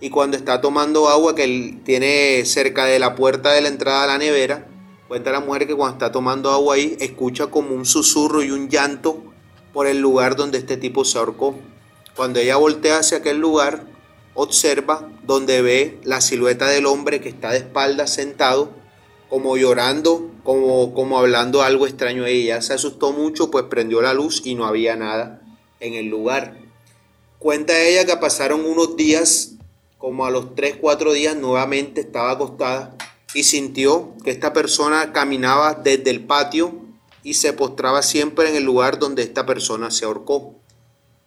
y 0.00 0.10
cuando 0.10 0.36
está 0.36 0.60
tomando 0.60 1.08
agua 1.08 1.34
que 1.34 1.44
él 1.44 1.80
tiene 1.84 2.44
cerca 2.44 2.84
de 2.84 3.00
la 3.00 3.16
puerta 3.16 3.52
de 3.52 3.60
la 3.60 3.68
entrada 3.68 4.04
a 4.04 4.06
la 4.06 4.18
nevera, 4.18 4.68
cuenta 5.08 5.32
la 5.32 5.40
mujer 5.40 5.66
que 5.66 5.74
cuando 5.74 5.94
está 5.94 6.12
tomando 6.12 6.52
agua 6.52 6.76
ahí 6.76 6.96
escucha 7.00 7.48
como 7.48 7.74
un 7.74 7.84
susurro 7.84 8.44
y 8.44 8.52
un 8.52 8.68
llanto 8.68 9.24
por 9.72 9.88
el 9.88 9.98
lugar 9.98 10.36
donde 10.36 10.58
este 10.58 10.76
tipo 10.76 11.04
se 11.04 11.18
ahorcó. 11.18 11.58
Cuando 12.14 12.38
ella 12.38 12.56
voltea 12.56 12.98
hacia 12.98 13.18
aquel 13.18 13.38
lugar, 13.38 13.84
observa 14.40 15.10
donde 15.24 15.62
ve 15.62 15.98
la 16.04 16.20
silueta 16.20 16.68
del 16.68 16.86
hombre 16.86 17.20
que 17.20 17.28
está 17.28 17.50
de 17.50 17.58
espaldas 17.58 18.14
sentado 18.14 18.70
como 19.28 19.56
llorando, 19.56 20.30
como, 20.44 20.94
como 20.94 21.18
hablando 21.18 21.62
algo 21.62 21.88
extraño 21.88 22.24
ella. 22.24 22.62
Se 22.62 22.72
asustó 22.72 23.10
mucho, 23.10 23.50
pues 23.50 23.64
prendió 23.64 24.00
la 24.00 24.14
luz 24.14 24.42
y 24.44 24.54
no 24.54 24.64
había 24.64 24.94
nada 24.94 25.42
en 25.80 25.94
el 25.94 26.06
lugar. 26.06 26.56
Cuenta 27.40 27.80
ella 27.80 28.06
que 28.06 28.16
pasaron 28.16 28.64
unos 28.64 28.96
días, 28.96 29.56
como 29.98 30.24
a 30.24 30.30
los 30.30 30.54
3, 30.54 30.76
4 30.80 31.12
días 31.14 31.34
nuevamente 31.34 32.00
estaba 32.00 32.30
acostada 32.30 32.96
y 33.34 33.42
sintió 33.42 34.14
que 34.24 34.30
esta 34.30 34.52
persona 34.52 35.12
caminaba 35.12 35.74
desde 35.74 36.10
el 36.10 36.24
patio 36.24 36.76
y 37.24 37.34
se 37.34 37.52
postraba 37.52 38.02
siempre 38.02 38.48
en 38.48 38.54
el 38.54 38.62
lugar 38.62 39.00
donde 39.00 39.24
esta 39.24 39.44
persona 39.44 39.90
se 39.90 40.04
ahorcó. 40.04 40.54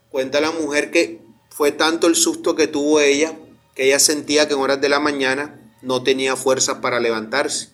Cuenta 0.09 0.39
la 0.39 0.51
mujer 0.51 0.91
que 0.91 1.20
fue 1.61 1.71
tanto 1.71 2.07
el 2.07 2.15
susto 2.15 2.55
que 2.55 2.65
tuvo 2.65 3.01
ella 3.01 3.35
que 3.75 3.85
ella 3.85 3.99
sentía 3.99 4.47
que 4.47 4.55
en 4.55 4.61
horas 4.61 4.81
de 4.81 4.89
la 4.89 4.99
mañana 4.99 5.61
no 5.83 6.01
tenía 6.01 6.35
fuerzas 6.35 6.79
para 6.81 6.99
levantarse. 6.99 7.69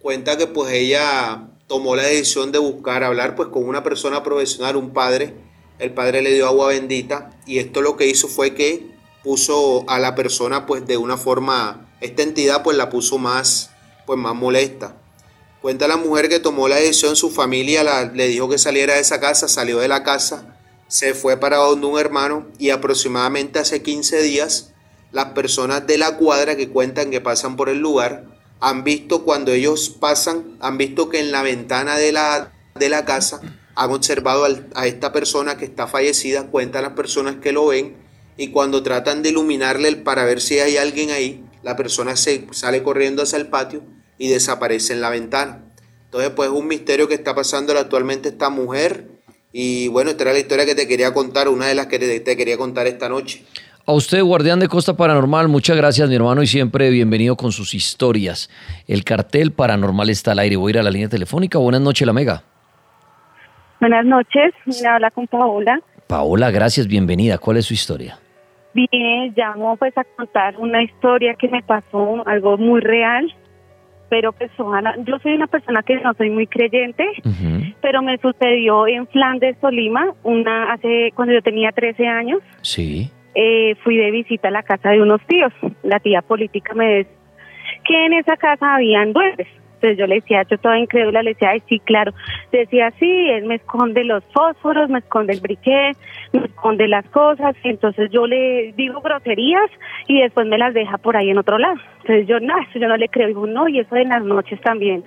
Cuenta 0.00 0.38
que 0.38 0.46
pues 0.46 0.72
ella 0.72 1.48
tomó 1.66 1.96
la 1.96 2.04
decisión 2.04 2.52
de 2.52 2.60
buscar 2.60 3.02
hablar 3.02 3.34
pues 3.34 3.48
con 3.48 3.66
una 3.66 3.82
persona 3.82 4.22
profesional, 4.22 4.76
un 4.76 4.92
padre. 4.92 5.34
El 5.80 5.92
padre 5.92 6.22
le 6.22 6.32
dio 6.34 6.46
agua 6.46 6.68
bendita 6.68 7.36
y 7.46 7.58
esto 7.58 7.82
lo 7.82 7.96
que 7.96 8.06
hizo 8.06 8.28
fue 8.28 8.54
que 8.54 8.92
puso 9.24 9.84
a 9.88 9.98
la 9.98 10.14
persona 10.14 10.64
pues 10.64 10.86
de 10.86 10.96
una 10.96 11.16
forma, 11.16 11.92
esta 12.00 12.22
entidad 12.22 12.62
pues 12.62 12.76
la 12.76 12.90
puso 12.90 13.18
más, 13.18 13.72
pues 14.06 14.20
más 14.20 14.36
molesta. 14.36 14.94
Cuenta 15.60 15.88
la 15.88 15.96
mujer 15.96 16.28
que 16.28 16.38
tomó 16.38 16.68
la 16.68 16.76
decisión, 16.76 17.16
su 17.16 17.32
familia 17.32 18.04
le 18.04 18.28
dijo 18.28 18.48
que 18.48 18.56
saliera 18.56 18.94
de 18.94 19.00
esa 19.00 19.18
casa, 19.18 19.48
salió 19.48 19.80
de 19.80 19.88
la 19.88 20.04
casa, 20.04 20.59
se 20.90 21.14
fue 21.14 21.36
para 21.36 21.58
donde 21.58 21.86
un 21.86 22.00
hermano 22.00 22.48
y 22.58 22.70
aproximadamente 22.70 23.60
hace 23.60 23.80
15 23.80 24.22
días 24.22 24.72
las 25.12 25.26
personas 25.26 25.86
de 25.86 25.98
la 25.98 26.16
cuadra 26.16 26.56
que 26.56 26.68
cuentan 26.68 27.12
que 27.12 27.20
pasan 27.20 27.54
por 27.56 27.68
el 27.68 27.78
lugar 27.78 28.26
han 28.58 28.82
visto 28.82 29.22
cuando 29.22 29.52
ellos 29.52 29.88
pasan, 29.88 30.56
han 30.60 30.78
visto 30.78 31.08
que 31.08 31.20
en 31.20 31.30
la 31.30 31.42
ventana 31.42 31.96
de 31.96 32.10
la, 32.10 32.52
de 32.74 32.88
la 32.88 33.04
casa 33.04 33.40
han 33.76 33.92
observado 33.92 34.48
a 34.74 34.86
esta 34.88 35.12
persona 35.12 35.56
que 35.56 35.64
está 35.64 35.86
fallecida, 35.86 36.48
cuentan 36.48 36.82
las 36.82 36.92
personas 36.94 37.36
que 37.36 37.52
lo 37.52 37.68
ven 37.68 37.96
y 38.36 38.48
cuando 38.48 38.82
tratan 38.82 39.22
de 39.22 39.28
iluminarle 39.28 39.94
para 39.94 40.24
ver 40.24 40.40
si 40.40 40.58
hay 40.58 40.76
alguien 40.76 41.10
ahí, 41.10 41.44
la 41.62 41.76
persona 41.76 42.16
se 42.16 42.48
sale 42.50 42.82
corriendo 42.82 43.22
hacia 43.22 43.38
el 43.38 43.46
patio 43.46 43.84
y 44.18 44.28
desaparece 44.28 44.92
en 44.92 45.02
la 45.02 45.10
ventana. 45.10 45.64
Entonces, 46.06 46.32
pues 46.34 46.50
es 46.50 46.54
un 46.56 46.66
misterio 46.66 47.06
que 47.06 47.14
está 47.14 47.36
pasando 47.36 47.78
actualmente 47.78 48.30
esta 48.30 48.50
mujer. 48.50 49.06
Y 49.52 49.88
bueno, 49.88 50.10
esta 50.10 50.24
era 50.24 50.32
la 50.32 50.38
historia 50.38 50.64
que 50.64 50.74
te 50.74 50.86
quería 50.86 51.12
contar, 51.12 51.48
una 51.48 51.66
de 51.66 51.74
las 51.74 51.86
que 51.86 51.98
te 51.98 52.36
quería 52.36 52.56
contar 52.56 52.86
esta 52.86 53.08
noche. 53.08 53.44
A 53.86 53.92
usted, 53.92 54.22
guardián 54.22 54.60
de 54.60 54.68
Costa 54.68 54.96
Paranormal, 54.96 55.48
muchas 55.48 55.76
gracias, 55.76 56.08
mi 56.08 56.14
hermano, 56.14 56.42
y 56.42 56.46
siempre 56.46 56.90
bienvenido 56.90 57.36
con 57.36 57.50
sus 57.50 57.74
historias. 57.74 58.48
El 58.86 59.02
cartel 59.02 59.52
paranormal 59.52 60.10
está 60.10 60.32
al 60.32 60.38
aire. 60.38 60.56
Voy 60.56 60.70
a 60.70 60.74
ir 60.74 60.78
a 60.78 60.82
la 60.82 60.90
línea 60.90 61.08
telefónica. 61.08 61.58
Buenas 61.58 61.80
noches, 61.80 62.06
la 62.06 62.12
Mega. 62.12 62.44
Buenas 63.80 64.04
noches, 64.04 64.52
me 64.66 64.88
habla 64.88 65.10
con 65.10 65.26
Paola. 65.26 65.80
Paola, 66.06 66.50
gracias, 66.50 66.86
bienvenida. 66.86 67.38
¿Cuál 67.38 67.56
es 67.56 67.66
su 67.66 67.74
historia? 67.74 68.18
Bien, 68.74 69.32
llamo 69.34 69.76
pues 69.76 69.96
a 69.98 70.04
contar 70.16 70.56
una 70.58 70.82
historia 70.82 71.34
que 71.34 71.48
me 71.48 71.62
pasó, 71.62 72.22
algo 72.26 72.56
muy 72.58 72.80
real, 72.80 73.34
pero 74.10 74.32
pues 74.32 74.50
ojalá, 74.58 74.94
yo 75.06 75.18
soy 75.20 75.34
una 75.34 75.46
persona 75.46 75.82
que 75.82 75.96
no 75.96 76.12
soy 76.14 76.28
muy 76.28 76.46
creyente, 76.46 77.06
pero 77.80 78.02
me 78.02 78.18
sucedió 78.18 78.86
en 78.86 79.06
Flandes, 79.06 79.56
Tolima, 79.60 80.12
una 80.24 80.72
hace 80.72 81.12
cuando 81.14 81.32
yo 81.32 81.40
tenía 81.40 81.72
13 81.72 82.06
años. 82.06 82.42
Sí 82.60 83.10
eh, 83.34 83.74
fui 83.82 83.96
de 83.96 84.10
visita 84.10 84.48
a 84.48 84.50
la 84.50 84.62
casa 84.62 84.90
de 84.90 85.00
unos 85.00 85.20
tíos. 85.26 85.52
La 85.82 86.00
tía 86.00 86.22
política 86.22 86.74
me 86.74 86.86
decía 86.86 87.16
que 87.84 88.06
en 88.06 88.12
esa 88.14 88.36
casa 88.36 88.74
habían 88.74 89.12
duendes. 89.12 89.48
Entonces 89.80 89.98
yo 89.98 90.06
le 90.06 90.16
decía, 90.16 90.42
yo 90.42 90.58
toda 90.58 90.78
incrédula, 90.78 91.22
le 91.22 91.30
decía, 91.30 91.50
ay, 91.50 91.62
sí, 91.66 91.78
claro. 91.78 92.12
Decía, 92.52 92.92
sí, 92.98 93.30
él 93.30 93.46
me 93.46 93.54
esconde 93.54 94.04
los 94.04 94.22
fósforos, 94.26 94.90
me 94.90 94.98
esconde 94.98 95.32
el 95.32 95.40
briquet, 95.40 95.96
me 96.32 96.44
esconde 96.44 96.86
las 96.86 97.06
cosas. 97.06 97.56
Entonces 97.64 98.10
yo 98.10 98.26
le 98.26 98.74
digo 98.76 99.00
groserías 99.00 99.70
y 100.06 100.20
después 100.20 100.46
me 100.46 100.58
las 100.58 100.74
deja 100.74 100.98
por 100.98 101.16
ahí 101.16 101.30
en 101.30 101.38
otro 101.38 101.56
lado. 101.56 101.76
Entonces 102.00 102.26
yo, 102.26 102.40
no, 102.40 102.58
eso 102.58 102.78
yo 102.78 102.88
no 102.88 102.98
le 102.98 103.08
creo. 103.08 103.28
Digo, 103.28 103.46
no, 103.46 103.68
y 103.68 103.78
eso 103.78 103.94
de 103.94 104.04
las 104.04 104.22
noches 104.22 104.60
también 104.60 105.02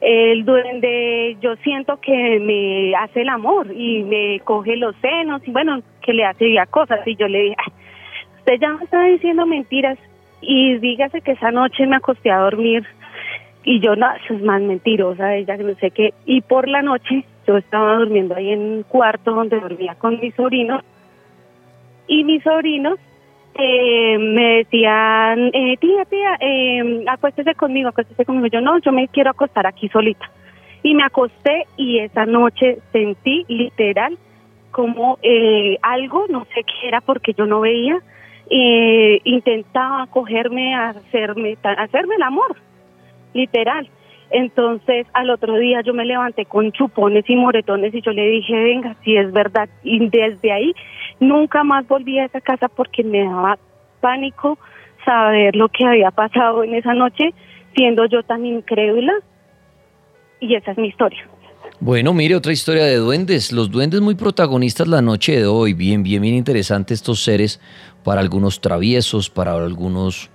el 0.00 0.44
duende 0.44 1.38
yo 1.40 1.56
siento 1.56 1.98
que 2.00 2.38
me 2.38 2.94
hace 2.94 3.22
el 3.22 3.30
amor 3.30 3.72
y 3.72 4.02
me 4.02 4.40
coge 4.44 4.76
los 4.76 4.94
senos 4.96 5.40
y 5.46 5.50
bueno, 5.50 5.80
que 6.02 6.12
le 6.12 6.24
hace 6.24 6.52
ya 6.52 6.66
cosas 6.66 7.00
y 7.06 7.16
yo 7.16 7.26
le 7.28 7.40
dije, 7.40 7.56
usted 8.38 8.60
ya 8.60 8.72
me 8.72 8.84
está 8.84 9.02
diciendo 9.04 9.46
mentiras 9.46 9.98
y 10.42 10.76
dígase 10.78 11.22
que 11.22 11.32
esa 11.32 11.50
noche 11.50 11.86
me 11.86 11.96
acosté 11.96 12.30
a 12.30 12.40
dormir 12.40 12.86
y 13.66 13.80
yo 13.80 13.96
no, 13.96 14.06
eso 14.14 14.34
es 14.34 14.42
más 14.42 14.62
mentirosa 14.62 15.34
ella 15.34 15.58
que 15.58 15.64
no 15.64 15.74
sé 15.74 15.90
qué 15.90 16.14
y 16.24 16.40
por 16.40 16.68
la 16.68 16.80
noche 16.80 17.24
yo 17.46 17.58
estaba 17.58 17.96
durmiendo 17.96 18.34
ahí 18.34 18.50
en 18.50 18.60
un 18.60 18.82
cuarto 18.84 19.32
donde 19.32 19.60
dormía 19.60 19.96
con 19.96 20.18
mis 20.20 20.34
sobrinos 20.34 20.82
y 22.06 22.24
mis 22.24 22.42
sobrinos 22.42 22.98
eh, 23.58 24.18
me 24.18 24.58
decían, 24.58 25.50
eh, 25.52 25.76
tía, 25.78 26.04
tía, 26.04 26.36
eh, 26.40 27.04
acuéstese 27.08 27.54
conmigo, 27.54 27.88
acuéstese 27.88 28.26
conmigo. 28.26 28.48
Yo 28.48 28.60
no, 28.60 28.78
yo 28.80 28.92
me 28.92 29.08
quiero 29.08 29.30
acostar 29.30 29.66
aquí 29.66 29.88
solita. 29.88 30.30
Y 30.82 30.94
me 30.94 31.02
acosté 31.02 31.66
y 31.78 31.98
esa 32.00 32.26
noche 32.26 32.78
sentí 32.92 33.46
literal 33.48 34.18
como 34.70 35.18
eh, 35.22 35.78
algo, 35.80 36.26
no 36.28 36.44
sé 36.54 36.64
qué 36.64 36.88
era 36.88 37.00
porque 37.00 37.32
yo 37.32 37.46
no 37.46 37.60
veía, 37.60 37.98
eh, 38.50 39.20
intentaba 39.24 40.06
cogerme 40.08 40.74
hacerme, 40.74 41.56
hacerme 41.62 42.16
el 42.16 42.22
amor, 42.22 42.56
literal. 43.36 43.88
Entonces 44.30 45.06
al 45.12 45.30
otro 45.30 45.56
día 45.56 45.82
yo 45.82 45.94
me 45.94 46.04
levanté 46.04 46.46
con 46.46 46.72
chupones 46.72 47.24
y 47.28 47.36
moretones 47.36 47.94
y 47.94 48.02
yo 48.02 48.10
le 48.10 48.28
dije, 48.28 48.54
venga, 48.54 48.96
si 49.04 49.16
es 49.16 49.32
verdad. 49.32 49.68
Y 49.84 50.08
desde 50.08 50.52
ahí 50.52 50.72
nunca 51.20 51.62
más 51.62 51.86
volví 51.86 52.18
a 52.18 52.24
esa 52.24 52.40
casa 52.40 52.68
porque 52.68 53.04
me 53.04 53.24
daba 53.24 53.58
pánico 54.00 54.58
saber 55.04 55.54
lo 55.54 55.68
que 55.68 55.84
había 55.84 56.10
pasado 56.10 56.64
en 56.64 56.74
esa 56.74 56.92
noche, 56.92 57.32
siendo 57.74 58.06
yo 58.06 58.22
tan 58.24 58.44
incrédula. 58.44 59.12
Y 60.40 60.54
esa 60.54 60.72
es 60.72 60.78
mi 60.78 60.88
historia. 60.88 61.26
Bueno, 61.78 62.12
mire, 62.14 62.34
otra 62.34 62.52
historia 62.52 62.84
de 62.84 62.96
duendes. 62.96 63.52
Los 63.52 63.70
duendes 63.70 64.00
muy 64.00 64.14
protagonistas 64.14 64.88
la 64.88 65.02
noche 65.02 65.36
de 65.36 65.46
hoy. 65.46 65.74
Bien, 65.74 66.02
bien, 66.02 66.22
bien 66.22 66.34
interesante 66.34 66.94
estos 66.94 67.22
seres. 67.22 67.60
Para 68.02 68.20
algunos 68.20 68.60
traviesos, 68.60 69.30
para 69.30 69.52
algunos 69.52 70.30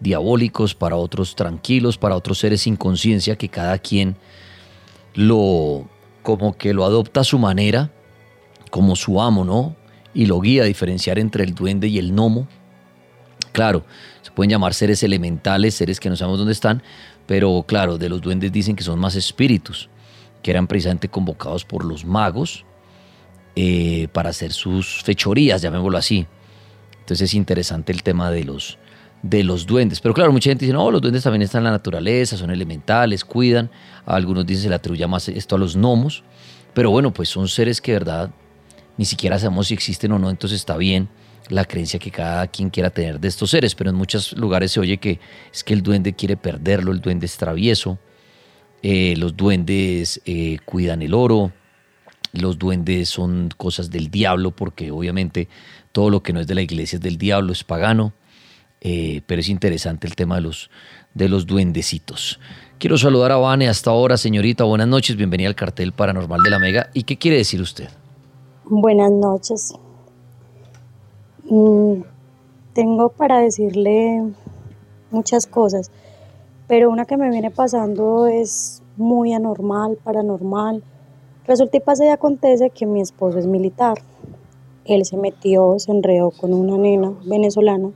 diabólicos, 0.00 0.74
para 0.74 0.96
otros 0.96 1.36
tranquilos, 1.36 1.98
para 1.98 2.16
otros 2.16 2.38
seres 2.38 2.62
sin 2.62 2.76
conciencia 2.76 3.36
que 3.36 3.48
cada 3.48 3.78
quien 3.78 4.16
lo 5.14 5.88
como 6.22 6.56
que 6.56 6.74
lo 6.74 6.84
adopta 6.84 7.20
a 7.20 7.24
su 7.24 7.38
manera, 7.38 7.92
como 8.70 8.96
su 8.96 9.22
amo, 9.22 9.44
¿no? 9.44 9.76
Y 10.12 10.26
lo 10.26 10.40
guía 10.40 10.62
a 10.62 10.66
diferenciar 10.66 11.18
entre 11.18 11.44
el 11.44 11.54
duende 11.54 11.86
y 11.86 11.98
el 11.98 12.12
gnomo. 12.12 12.48
Claro, 13.52 13.84
se 14.22 14.32
pueden 14.32 14.50
llamar 14.50 14.74
seres 14.74 15.02
elementales, 15.02 15.74
seres 15.74 16.00
que 16.00 16.10
no 16.10 16.16
sabemos 16.16 16.38
dónde 16.38 16.52
están, 16.52 16.82
pero 17.26 17.64
claro, 17.66 17.96
de 17.96 18.08
los 18.08 18.20
duendes 18.20 18.52
dicen 18.52 18.76
que 18.76 18.82
son 18.82 18.98
más 18.98 19.14
espíritus, 19.14 19.88
que 20.42 20.50
eran 20.50 20.66
precisamente 20.66 21.08
convocados 21.08 21.64
por 21.64 21.84
los 21.84 22.04
magos 22.04 22.64
eh, 23.54 24.08
para 24.12 24.30
hacer 24.30 24.52
sus 24.52 25.02
fechorías, 25.04 25.62
llamémoslo 25.62 25.96
así. 25.96 26.26
Entonces 27.00 27.30
es 27.30 27.34
interesante 27.34 27.92
el 27.92 28.02
tema 28.02 28.30
de 28.30 28.44
los, 28.44 28.78
de 29.22 29.44
los 29.44 29.66
duendes. 29.66 30.00
Pero 30.00 30.14
claro, 30.14 30.32
mucha 30.32 30.50
gente 30.50 30.64
dice, 30.64 30.72
no, 30.72 30.90
los 30.90 31.00
duendes 31.00 31.22
también 31.22 31.42
están 31.42 31.60
en 31.60 31.64
la 31.64 31.70
naturaleza, 31.72 32.36
son 32.36 32.50
elementales, 32.50 33.24
cuidan. 33.24 33.70
algunos 34.04 34.46
dicen 34.46 34.64
se 34.64 34.68
le 34.68 34.74
atribuye 34.74 35.06
más 35.06 35.28
esto 35.28 35.56
a 35.56 35.58
los 35.58 35.76
gnomos. 35.76 36.22
Pero 36.74 36.90
bueno, 36.90 37.12
pues 37.12 37.28
son 37.28 37.48
seres 37.48 37.80
que 37.80 37.92
verdad 37.92 38.30
ni 38.96 39.04
siquiera 39.04 39.38
sabemos 39.38 39.68
si 39.68 39.74
existen 39.74 40.12
o 40.12 40.18
no, 40.18 40.30
entonces 40.30 40.60
está 40.60 40.76
bien 40.76 41.08
la 41.48 41.64
creencia 41.64 41.98
que 41.98 42.10
cada 42.10 42.46
quien 42.48 42.70
quiera 42.70 42.90
tener 42.90 43.20
de 43.20 43.28
estos 43.28 43.50
seres, 43.50 43.74
pero 43.74 43.90
en 43.90 43.96
muchos 43.96 44.32
lugares 44.32 44.72
se 44.72 44.80
oye 44.80 44.96
que 44.98 45.20
es 45.52 45.62
que 45.62 45.74
el 45.74 45.82
duende 45.82 46.14
quiere 46.14 46.36
perderlo, 46.36 46.92
el 46.92 47.00
duende 47.00 47.26
es 47.26 47.36
travieso, 47.36 47.98
eh, 48.82 49.14
los 49.16 49.36
duendes 49.36 50.20
eh, 50.24 50.58
cuidan 50.64 51.02
el 51.02 51.14
oro, 51.14 51.52
los 52.32 52.58
duendes 52.58 53.08
son 53.08 53.50
cosas 53.56 53.90
del 53.90 54.10
diablo, 54.10 54.50
porque 54.50 54.90
obviamente 54.90 55.48
todo 55.92 56.10
lo 56.10 56.22
que 56.22 56.32
no 56.32 56.40
es 56.40 56.46
de 56.46 56.54
la 56.54 56.62
iglesia 56.62 56.96
es 56.96 57.02
del 57.02 57.16
diablo, 57.16 57.52
es 57.52 57.64
pagano. 57.64 58.12
Eh, 58.80 59.22
pero 59.26 59.40
es 59.40 59.48
interesante 59.48 60.06
el 60.06 60.14
tema 60.14 60.36
de 60.36 60.42
los, 60.42 60.70
de 61.14 61.28
los 61.28 61.46
duendecitos. 61.46 62.38
Quiero 62.78 62.98
saludar 62.98 63.32
a 63.32 63.36
Vane 63.36 63.68
hasta 63.68 63.90
ahora, 63.90 64.16
señorita. 64.16 64.64
Buenas 64.64 64.88
noches, 64.88 65.16
bienvenida 65.16 65.48
al 65.48 65.54
cartel 65.54 65.92
paranormal 65.92 66.42
de 66.42 66.50
la 66.50 66.58
Mega. 66.58 66.90
¿Y 66.92 67.04
qué 67.04 67.16
quiere 67.16 67.38
decir 67.38 67.60
usted? 67.60 67.88
Buenas 68.64 69.10
noches. 69.10 69.74
Mm, 71.44 72.02
tengo 72.74 73.08
para 73.08 73.40
decirle 73.40 74.22
muchas 75.10 75.46
cosas, 75.46 75.90
pero 76.68 76.90
una 76.90 77.06
que 77.06 77.16
me 77.16 77.30
viene 77.30 77.50
pasando 77.50 78.26
es 78.26 78.82
muy 78.96 79.32
anormal, 79.32 79.96
paranormal. 80.04 80.82
Resulta 81.46 81.78
y 81.78 81.80
pasa 81.80 82.04
y 82.04 82.08
acontece 82.08 82.70
que 82.70 82.84
mi 82.84 83.00
esposo 83.00 83.38
es 83.38 83.46
militar. 83.46 84.02
Él 84.84 85.04
se 85.04 85.16
metió, 85.16 85.78
se 85.78 85.92
enredó 85.92 86.30
con 86.30 86.52
una 86.52 86.76
nena 86.76 87.12
venezolana 87.24 87.90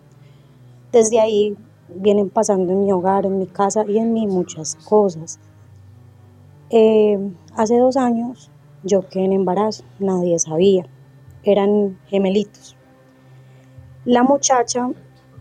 desde 0.93 1.21
ahí 1.21 1.57
vienen 1.89 2.31
pasando 2.31 2.73
en 2.73 2.85
mi 2.85 2.93
hogar, 2.93 3.27
en 3.27 3.39
mi 3.39 3.47
casa 3.47 3.85
y 3.87 3.99
en 3.99 4.13
mí 4.13 4.27
muchas 4.27 4.77
cosas. 4.77 5.39
Eh, 6.71 7.19
hace 7.57 7.79
dos 7.79 7.97
años 7.97 8.51
yo 8.83 9.09
quedé 9.09 9.25
en 9.25 9.33
embarazo, 9.33 9.85
nadie 9.99 10.39
sabía, 10.39 10.87
eran 11.43 11.99
gemelitos. 12.07 12.77
La 14.05 14.23
muchacha, 14.23 14.91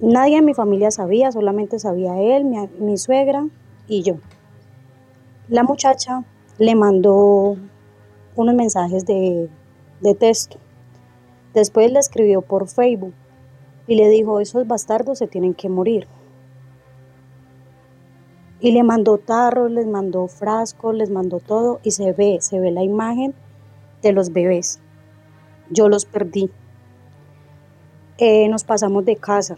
nadie 0.01 0.37
en 0.37 0.45
mi 0.45 0.53
familia 0.53 0.91
sabía, 0.91 1.31
solamente 1.31 1.79
sabía 1.79 2.19
él, 2.19 2.45
mi, 2.45 2.57
mi 2.79 2.97
suegra 2.97 3.47
y 3.87 4.01
yo. 4.01 4.15
La 5.47 5.63
muchacha 5.63 6.23
le 6.57 6.75
mandó 6.75 7.55
unos 8.35 8.55
mensajes 8.55 9.05
de, 9.05 9.49
de 10.01 10.15
texto. 10.15 10.57
Después 11.53 11.91
le 11.91 11.99
escribió 11.99 12.41
por 12.41 12.67
Facebook 12.67 13.13
y 13.89 13.95
le 13.95 14.07
dijo, 14.07 14.39
esos 14.39 14.67
bastardos 14.67 15.17
se 15.17 15.25
tienen 15.25 15.55
que 15.55 15.67
morir. 15.67 16.07
Y 18.59 18.71
le 18.71 18.83
mandó 18.83 19.17
tarros, 19.17 19.71
les 19.71 19.87
mandó 19.87 20.27
frascos, 20.27 20.93
les 20.93 21.09
mandó 21.09 21.39
todo 21.39 21.79
y 21.81 21.89
se 21.91 22.13
ve, 22.13 22.37
se 22.39 22.59
ve 22.59 22.69
la 22.69 22.83
imagen 22.83 23.33
de 24.03 24.11
los 24.11 24.31
bebés. 24.31 24.79
Yo 25.71 25.89
los 25.89 26.05
perdí. 26.05 26.51
Eh, 28.19 28.47
nos 28.47 28.63
pasamos 28.63 29.05
de 29.05 29.15
casa, 29.15 29.55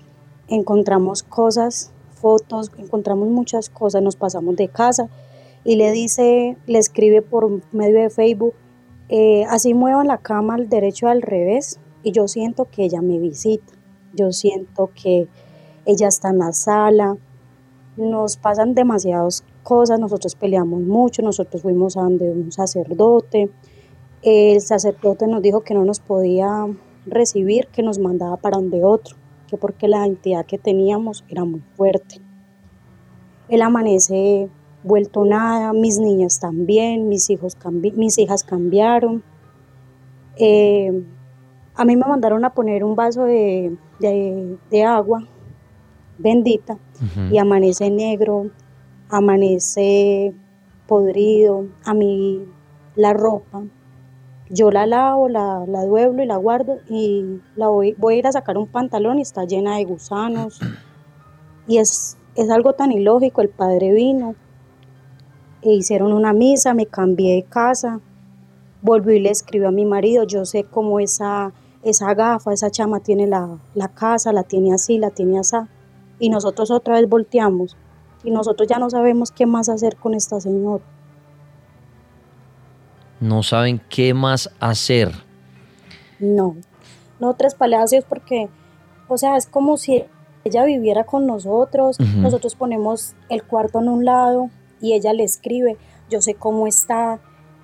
encontramos 0.47 1.23
cosas, 1.23 1.91
fotos, 2.11 2.71
encontramos 2.77 3.27
muchas 3.27 3.69
cosas, 3.69 4.01
nos 4.01 4.15
pasamos 4.15 4.55
de 4.55 4.69
casa 4.69 5.09
y 5.65 5.75
le 5.75 5.91
dice, 5.91 6.55
le 6.67 6.79
escribe 6.79 7.21
por 7.21 7.49
medio 7.73 7.99
de 7.99 8.09
Facebook, 8.09 8.53
eh, 9.09 9.43
así 9.49 9.73
muevan 9.73 10.07
la 10.07 10.19
cama 10.19 10.55
al 10.55 10.69
derecho 10.69 11.09
al 11.09 11.21
revés 11.21 11.81
y 12.01 12.13
yo 12.13 12.29
siento 12.29 12.69
que 12.71 12.85
ella 12.85 13.01
me 13.01 13.19
visita, 13.19 13.73
yo 14.13 14.31
siento 14.31 14.91
que 14.93 15.27
ella 15.85 16.07
está 16.07 16.29
en 16.29 16.39
la 16.39 16.51
sala, 16.53 17.17
nos 17.97 18.37
pasan 18.37 18.73
demasiadas 18.73 19.43
cosas, 19.63 19.99
nosotros 19.99 20.35
peleamos 20.35 20.81
mucho, 20.81 21.21
nosotros 21.21 21.61
fuimos 21.61 21.97
a 21.97 22.01
donde 22.01 22.29
un 22.29 22.51
sacerdote, 22.51 23.49
el 24.21 24.61
sacerdote 24.61 25.27
nos 25.27 25.41
dijo 25.41 25.61
que 25.61 25.73
no 25.73 25.83
nos 25.83 25.99
podía 25.99 26.67
recibir, 27.05 27.67
que 27.67 27.83
nos 27.83 27.99
mandaba 27.99 28.37
para 28.37 28.57
donde 28.57 28.83
otro, 28.83 29.15
que 29.47 29.57
porque 29.57 29.87
la 29.87 30.05
entidad 30.05 30.45
que 30.45 30.57
teníamos 30.57 31.23
era 31.27 31.43
muy 31.43 31.61
fuerte. 31.75 32.21
Él 33.49 33.61
amanece 33.61 34.49
vuelto 34.83 35.25
nada, 35.25 35.73
mis 35.73 35.99
niñas 35.99 36.39
también, 36.39 37.09
mis, 37.09 37.29
hijos 37.29 37.57
mis 37.95 38.17
hijas 38.17 38.43
cambiaron. 38.43 39.23
Eh, 40.37 41.03
a 41.75 41.85
mí 41.85 41.95
me 41.95 42.05
mandaron 42.05 42.43
a 42.45 42.53
poner 42.53 42.83
un 42.83 42.95
vaso 42.95 43.23
de, 43.23 43.75
de 43.99 44.83
agua 44.83 45.27
bendita 46.21 46.77
y 47.31 47.37
amanece 47.37 47.89
negro, 47.89 48.51
amanece 49.09 50.33
podrido, 50.87 51.67
a 51.83 51.93
mí 51.93 52.45
la 52.95 53.13
ropa. 53.13 53.63
Yo 54.49 54.69
la 54.69 54.85
lavo, 54.85 55.29
la, 55.29 55.65
la 55.65 55.85
dueblo 55.85 56.21
y 56.21 56.25
la 56.25 56.35
guardo 56.35 56.79
y 56.89 57.39
la 57.55 57.69
voy, 57.69 57.95
voy 57.97 58.15
a 58.15 58.17
ir 58.17 58.27
a 58.27 58.33
sacar 58.33 58.57
un 58.57 58.67
pantalón 58.67 59.19
y 59.19 59.21
está 59.21 59.45
llena 59.45 59.77
de 59.77 59.85
gusanos. 59.85 60.59
Y 61.67 61.77
es, 61.77 62.17
es 62.35 62.49
algo 62.49 62.73
tan 62.73 62.91
ilógico, 62.91 63.41
el 63.41 63.47
padre 63.47 63.93
vino, 63.93 64.33
e 65.61 65.71
hicieron 65.71 66.11
una 66.11 66.33
misa, 66.33 66.73
me 66.73 66.87
cambié 66.87 67.35
de 67.35 67.43
casa, 67.43 68.01
volví 68.81 69.17
y 69.17 69.19
le 69.19 69.29
escribí 69.29 69.63
a 69.63 69.71
mi 69.71 69.85
marido, 69.85 70.23
yo 70.25 70.43
sé 70.43 70.63
cómo 70.63 70.99
esa, 70.99 71.53
esa 71.83 72.13
gafa, 72.13 72.53
esa 72.53 72.69
chama 72.69 72.99
tiene 72.99 73.27
la, 73.27 73.57
la 73.73 73.87
casa, 73.89 74.31
la 74.31 74.43
tiene 74.43 74.73
así, 74.73 74.97
la 74.97 75.09
tiene 75.09 75.39
así 75.39 75.57
y 76.21 76.29
nosotros 76.29 76.71
otra 76.71 76.95
vez 76.95 77.09
volteamos 77.09 77.75
y 78.23 78.31
nosotros 78.31 78.69
ya 78.69 78.77
no 78.77 78.89
sabemos 78.89 79.31
qué 79.31 79.45
más 79.45 79.67
hacer 79.67 79.97
con 79.97 80.13
esta 80.13 80.39
señora. 80.39 80.83
No 83.19 83.43
saben 83.43 83.81
qué 83.89 84.13
más 84.13 84.49
hacer. 84.59 85.11
No, 86.19 86.55
no 87.19 87.33
tres 87.33 87.55
palacios 87.55 88.05
porque, 88.07 88.49
o 89.07 89.17
sea, 89.17 89.35
es 89.35 89.47
como 89.47 89.77
si 89.77 90.03
ella 90.43 90.63
viviera 90.63 91.03
con 91.03 91.25
nosotros, 91.25 91.99
nosotros 91.99 92.55
ponemos 92.55 93.15
el 93.29 93.43
cuarto 93.43 93.79
en 93.79 93.89
un 93.89 94.05
lado 94.05 94.49
y 94.79 94.93
ella 94.93 95.13
le 95.13 95.23
escribe, 95.23 95.77
yo 96.09 96.21
sé 96.21 96.35
cómo 96.35 96.67
está, 96.67 97.19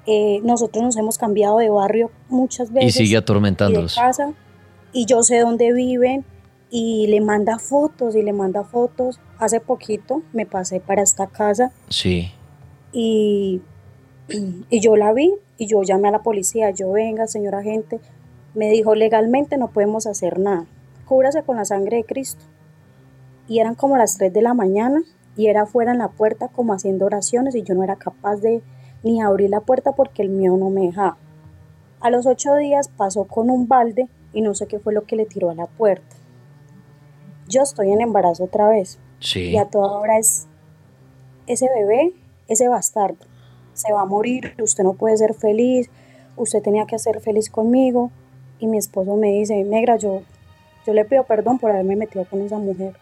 eh, 0.08 0.40
nosotros 0.44 0.84
nos 0.84 0.98
hemos 0.98 1.18
cambiado 1.18 1.58
de 1.58 1.70
barrio 1.70 2.12
muchas 2.30 2.72
veces. 2.72 2.96
Y 2.96 3.06
sigue 3.06 3.18
atormentándolos. 3.18 3.94
Y, 3.94 4.00
casa, 4.00 4.34
y 4.94 5.06
yo 5.06 5.22
sé 5.22 5.40
dónde 5.40 5.74
viven, 5.74 6.26
y 6.70 7.08
le 7.08 7.22
manda 7.22 7.60
fotos 7.60 8.16
y 8.16 8.24
le 8.24 8.34
manda 8.34 8.64
fotos. 8.64 9.20
Hace 9.38 9.60
poquito 9.60 10.24
me 10.34 10.46
pasé 10.46 10.80
para 10.80 11.02
esta 11.02 11.28
casa. 11.28 11.72
Sí. 11.90 12.32
Y, 12.92 13.62
y 14.70 14.80
yo 14.80 14.96
la 14.96 15.14
vi 15.14 15.34
y 15.58 15.68
yo 15.68 15.84
llamé 15.84 16.10
a 16.10 16.12
la 16.12 16.24
policía. 16.24 16.72
Yo, 16.72 16.92
venga, 16.92 17.28
señor 17.28 17.56
agente. 17.56 18.00
Me 18.54 18.70
dijo, 18.70 18.96
legalmente 18.96 19.58
no 19.58 19.70
podemos 19.70 20.08
hacer 20.08 20.40
nada. 20.40 20.66
Cúbrase 21.06 21.44
con 21.44 21.58
la 21.58 21.66
sangre 21.66 21.98
de 21.98 22.04
Cristo. 22.04 22.44
Y 23.48 23.60
eran 23.60 23.76
como 23.76 23.98
las 23.98 24.18
3 24.18 24.34
de 24.34 24.42
la 24.42 24.54
mañana 24.54 25.02
y 25.38 25.48
era 25.48 25.62
afuera 25.62 25.92
en 25.92 26.00
la 26.00 26.10
puerta 26.10 26.50
como 26.50 26.74
haciendo 26.74 27.06
oraciones 27.06 27.56
y 27.56 27.64
yo 27.64 27.76
no 27.76 27.84
era 27.84 27.96
capaz 27.96 28.38
de 28.38 28.62
ni 29.04 29.22
abrir 29.22 29.50
la 29.50 29.62
puerta 29.62 29.94
porque 29.94 30.22
el 30.22 30.30
mío 30.30 30.58
no 30.58 30.70
me 30.70 30.88
dejaba. 30.88 31.18
A 32.00 32.10
los 32.10 32.26
ocho 32.26 32.56
días 32.56 32.90
pasó 32.90 33.26
con 33.26 33.50
un 33.50 33.68
balde 33.68 34.08
y 34.34 34.42
no 34.42 34.54
sé 34.54 34.68
qué 34.68 34.80
fue 34.80 34.94
lo 34.94 35.06
que 35.06 35.16
le 35.16 35.26
tiró 35.26 35.50
a 35.50 35.56
la 35.56 35.66
puerta 35.68 36.18
yo 37.48 37.62
estoy 37.62 37.92
en 37.92 38.02
embarazo 38.02 38.46
otra 38.46 38.68
vez. 38.70 39.00
Sí. 39.20 39.52
Y 39.52 39.58
a 39.58 39.66
toda 39.66 39.92
hora 39.98 40.18
es 40.18 40.48
ese 41.48 41.68
bebé, 41.74 42.14
ese 42.48 42.68
bastardo, 42.68 43.26
se 43.74 43.92
va 43.94 44.02
a 44.02 44.06
morir, 44.06 44.54
usted 44.62 44.84
no 44.84 44.94
puede 44.94 45.18
ser 45.18 45.34
feliz, 45.34 45.90
usted 46.36 46.62
tenía 46.62 46.86
que 46.86 47.00
ser 47.00 47.22
feliz 47.22 47.50
conmigo. 47.50 48.12
Y 48.60 48.68
mi 48.68 48.78
esposo 48.78 49.16
me 49.16 49.30
dice, 49.30 49.64
negra, 49.64 49.98
yo, 49.98 50.24
yo 50.86 50.94
le 50.94 51.06
pido 51.06 51.24
perdón 51.24 51.60
por 51.60 51.72
haberme 51.72 51.96
metido 51.96 52.26
con 52.26 52.42
esa 52.42 52.58
mujer. 52.58 52.96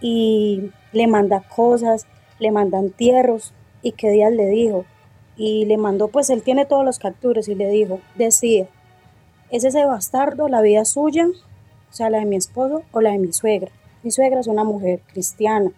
Y 0.00 0.70
le 0.92 1.06
manda 1.06 1.42
cosas, 1.54 2.06
le 2.38 2.50
manda 2.52 2.78
entierros. 2.78 3.52
¿Y 3.82 3.92
qué 3.92 4.10
días 4.10 4.32
le 4.32 4.46
dijo? 4.46 4.84
Y 5.36 5.64
le 5.64 5.76
mandó, 5.76 6.08
pues 6.08 6.30
él 6.30 6.42
tiene 6.42 6.66
todos 6.66 6.84
los 6.84 6.98
capturas 6.98 7.48
y 7.48 7.54
le 7.54 7.68
dijo, 7.68 8.00
decide, 8.16 8.68
¿es 9.50 9.64
ese 9.64 9.84
bastardo 9.84 10.48
la 10.48 10.60
vida 10.60 10.84
suya 10.84 11.26
o 11.92 11.94
sea, 11.94 12.08
la 12.08 12.20
de 12.20 12.24
mi 12.24 12.36
esposo 12.36 12.82
o 12.90 13.00
la 13.02 13.12
de 13.12 13.18
mi 13.18 13.32
suegra. 13.32 13.70
Mi 14.02 14.10
suegra 14.10 14.40
es 14.40 14.46
una 14.46 14.64
mujer 14.64 15.00
cristiana. 15.12 15.70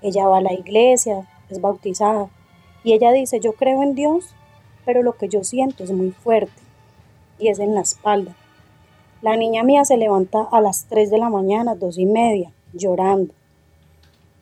Ella 0.00 0.26
va 0.26 0.38
a 0.38 0.40
la 0.40 0.54
iglesia, 0.54 1.28
es 1.50 1.60
bautizada. 1.60 2.30
Y 2.82 2.94
ella 2.94 3.12
dice, 3.12 3.40
yo 3.40 3.52
creo 3.52 3.82
en 3.82 3.94
Dios, 3.94 4.34
pero 4.86 5.02
lo 5.02 5.12
que 5.18 5.28
yo 5.28 5.44
siento 5.44 5.84
es 5.84 5.92
muy 5.92 6.12
fuerte. 6.12 6.62
Y 7.38 7.48
es 7.48 7.58
en 7.58 7.74
la 7.74 7.82
espalda. 7.82 8.34
La 9.20 9.36
niña 9.36 9.64
mía 9.64 9.84
se 9.84 9.98
levanta 9.98 10.48
a 10.50 10.62
las 10.62 10.86
3 10.86 11.10
de 11.10 11.18
la 11.18 11.28
mañana, 11.28 11.74
dos 11.74 11.98
y 11.98 12.06
media, 12.06 12.50
llorando. 12.72 13.34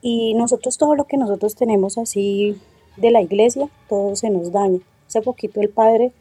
Y 0.01 0.35
nosotros 0.35 0.79
todo 0.79 0.95
lo 0.95 1.05
que 1.05 1.17
nosotros 1.17 1.57
tenemos 1.57 1.99
así 1.99 2.61
de 2.97 3.11
la 3.11 3.23
iglesia, 3.23 3.69
todo 3.89 4.17
se 4.17 4.31
nos 4.31 4.53
daña. 4.53 4.81
Hace 5.07 5.23
poquito 5.23 5.61
el 5.61 5.69
padre 5.69 6.13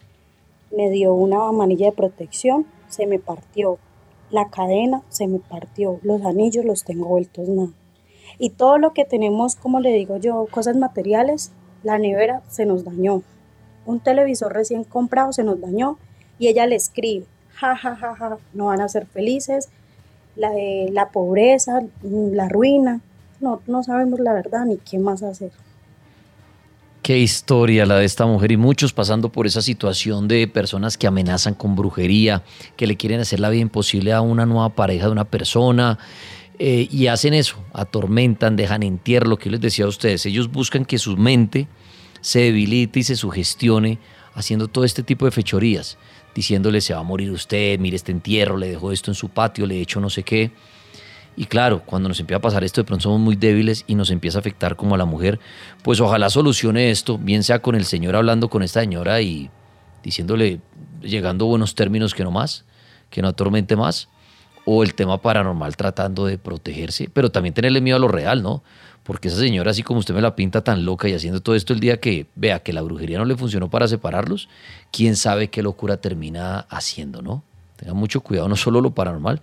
me 0.76 0.90
dio 0.90 1.14
una 1.14 1.52
manilla 1.52 1.88
de 1.88 1.92
protección, 1.92 2.66
se 2.90 3.08
me 3.08 3.20
partió 3.20 3.78
la 4.32 4.50
cadena 4.50 5.04
se 5.10 5.28
me 5.28 5.40
partió, 5.40 6.00
los 6.04 6.24
anillos 6.24 6.66
los 6.66 6.84
tengo 6.84 7.06
vueltos 7.08 7.48
nada. 7.50 7.70
Y 8.40 8.52
todo 8.52 8.78
lo 8.78 8.94
que 8.94 9.06
tenemos, 9.06 9.56
como 9.56 9.80
le 9.82 9.92
digo 9.92 10.18
yo, 10.18 10.48
cosas 10.50 10.78
materiales, 10.78 11.52
la 11.84 11.98
nevera 12.00 12.42
se 12.50 12.66
nos 12.66 12.86
dañó. 12.86 13.24
Un 13.86 14.00
televisor 14.00 14.54
recién 14.54 14.84
comprado 14.84 15.34
se 15.34 15.44
nos 15.44 15.60
dañó 15.60 15.98
y 16.40 16.48
ella 16.48 16.66
le 16.66 16.76
escribe, 16.76 17.26
ja, 17.54 17.76
ja, 17.76 17.96
ja, 17.96 18.16
ja, 18.16 18.38
no 18.54 18.68
van 18.68 18.82
a 18.82 18.88
ser 18.88 19.06
felices, 19.06 19.70
la, 20.36 20.52
la 20.92 21.10
pobreza, 21.10 21.84
la 22.02 22.48
ruina, 22.48 23.02
no, 23.42 23.62
no 23.68 23.84
sabemos 23.84 24.20
la 24.20 24.34
verdad 24.34 24.66
ni 24.66 24.78
qué 24.78 24.98
más 24.98 25.24
hacer. 25.24 25.52
Qué 27.02 27.18
historia 27.18 27.88
la 27.88 27.98
de 27.98 28.06
esta 28.06 28.28
mujer 28.28 28.52
y 28.52 28.58
muchos 28.58 28.94
pasando 28.94 29.32
por 29.32 29.48
esa 29.48 29.64
situación 29.64 30.28
de 30.28 30.48
personas 30.48 31.00
que 31.00 31.08
amenazan 31.08 31.56
con 31.56 31.76
brujería, 31.76 32.44
que 32.78 32.86
le 32.86 32.96
quieren 32.96 33.20
hacer 33.20 33.40
la 33.40 33.50
vida 33.50 33.64
imposible 33.64 34.14
a 34.14 34.22
una 34.22 34.46
nueva 34.46 34.70
pareja 34.76 35.08
de 35.08 35.12
una 35.12 35.26
persona 35.26 35.98
eh, 36.60 36.88
y 36.92 37.08
hacen 37.08 37.34
eso, 37.34 37.58
atormentan, 37.74 38.56
dejan 38.56 38.84
entierro, 38.84 39.30
lo 39.30 39.40
que 39.40 39.50
les 39.50 39.60
decía 39.60 39.86
a 39.86 39.88
ustedes. 39.88 40.28
Ellos 40.28 40.52
buscan 40.52 40.86
que 40.86 41.00
su 41.00 41.18
mente 41.18 41.68
se 42.22 42.42
debilite 42.42 43.00
y 43.00 43.04
se 43.04 43.16
sugestione 43.16 43.98
haciendo 44.36 44.68
todo 44.68 44.84
este 44.84 45.02
tipo 45.02 45.26
de 45.26 45.32
fechorías, 45.32 45.98
diciéndole 46.36 46.82
se 46.82 46.94
va 46.94 47.00
a 47.00 47.04
morir 47.04 47.32
usted, 47.32 47.80
mire 47.80 47.96
este 47.96 48.12
entierro, 48.12 48.58
le 48.58 48.70
dejó 48.70 48.92
esto 48.92 49.10
en 49.10 49.16
su 49.16 49.30
patio, 49.30 49.66
le 49.66 49.78
he 49.78 49.82
hecho 49.82 50.00
no 50.00 50.12
sé 50.12 50.22
qué. 50.22 50.52
Y 51.42 51.48
claro, 51.48 51.82
cuando 51.84 52.08
nos 52.08 52.20
empieza 52.20 52.38
a 52.38 52.42
pasar 52.42 52.64
esto, 52.64 52.82
de 52.82 52.86
pronto 52.86 53.02
somos 53.02 53.20
muy 53.20 53.36
débiles 53.36 53.84
y 53.88 53.96
nos 53.96 54.12
empieza 54.12 54.38
a 54.38 54.42
afectar 54.42 54.76
como 54.76 54.94
a 54.94 54.98
la 55.00 55.06
mujer. 55.06 55.40
Pues 55.82 56.00
ojalá 56.00 56.30
solucione 56.30 56.92
esto, 56.92 57.18
bien 57.18 57.42
sea 57.42 57.64
con 57.64 57.74
el 57.74 57.86
Señor 57.86 58.16
hablando 58.16 58.48
con 58.48 58.62
esta 58.62 58.82
señora 58.82 59.22
y 59.22 59.50
diciéndole, 60.04 60.60
llegando 61.02 61.46
a 61.46 61.48
buenos 61.48 61.74
términos 61.74 62.14
que 62.14 62.24
no 62.24 62.30
más, 62.30 62.64
que 63.10 63.24
no 63.24 63.28
atormente 63.28 63.76
más. 63.76 64.08
o 64.66 64.84
el 64.84 64.94
tema 64.94 65.20
paranormal 65.20 65.76
tratando 65.76 66.26
de 66.26 66.38
protegerse, 66.38 67.10
pero 67.12 67.32
también 67.32 67.54
tenerle 67.54 67.82
miedo 67.82 67.98
a 67.98 68.00
lo 68.00 68.08
real, 68.08 68.44
¿no? 68.44 68.64
Porque 69.04 69.30
esa 69.30 69.38
señora, 69.38 69.72
así 69.72 69.82
como 69.82 70.00
usted 70.00 70.14
me 70.14 70.22
la 70.22 70.36
pinta 70.36 70.64
tan 70.64 70.86
loca 70.86 71.10
y 71.10 71.14
haciendo 71.14 71.42
todo 71.42 71.56
esto 71.56 71.74
el 71.74 71.80
día 71.80 72.00
que 72.00 72.28
vea 72.36 72.60
que 72.60 72.72
la 72.72 72.82
brujería 72.82 73.18
no 73.18 73.26
le 73.26 73.36
funcionó 73.36 73.70
para 73.70 73.88
separarlos, 73.88 74.48
quién 74.92 75.16
sabe 75.16 75.50
qué 75.50 75.64
locura 75.64 75.98
termina 75.98 76.60
haciendo, 76.70 77.22
¿no? 77.22 77.44
Tenga 77.78 77.96
mucho 77.96 78.22
cuidado, 78.22 78.48
no 78.48 78.56
solo 78.56 78.80
lo 78.80 78.92
paranormal, 78.92 79.42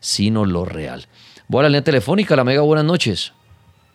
sino 0.00 0.44
lo 0.44 0.66
real. 0.66 1.06
Voy 1.48 1.60
a 1.60 1.62
la 1.62 1.68
línea 1.70 1.82
telefónica, 1.82 2.36
la 2.36 2.44
mega, 2.44 2.60
buenas 2.60 2.84
noches. 2.84 3.32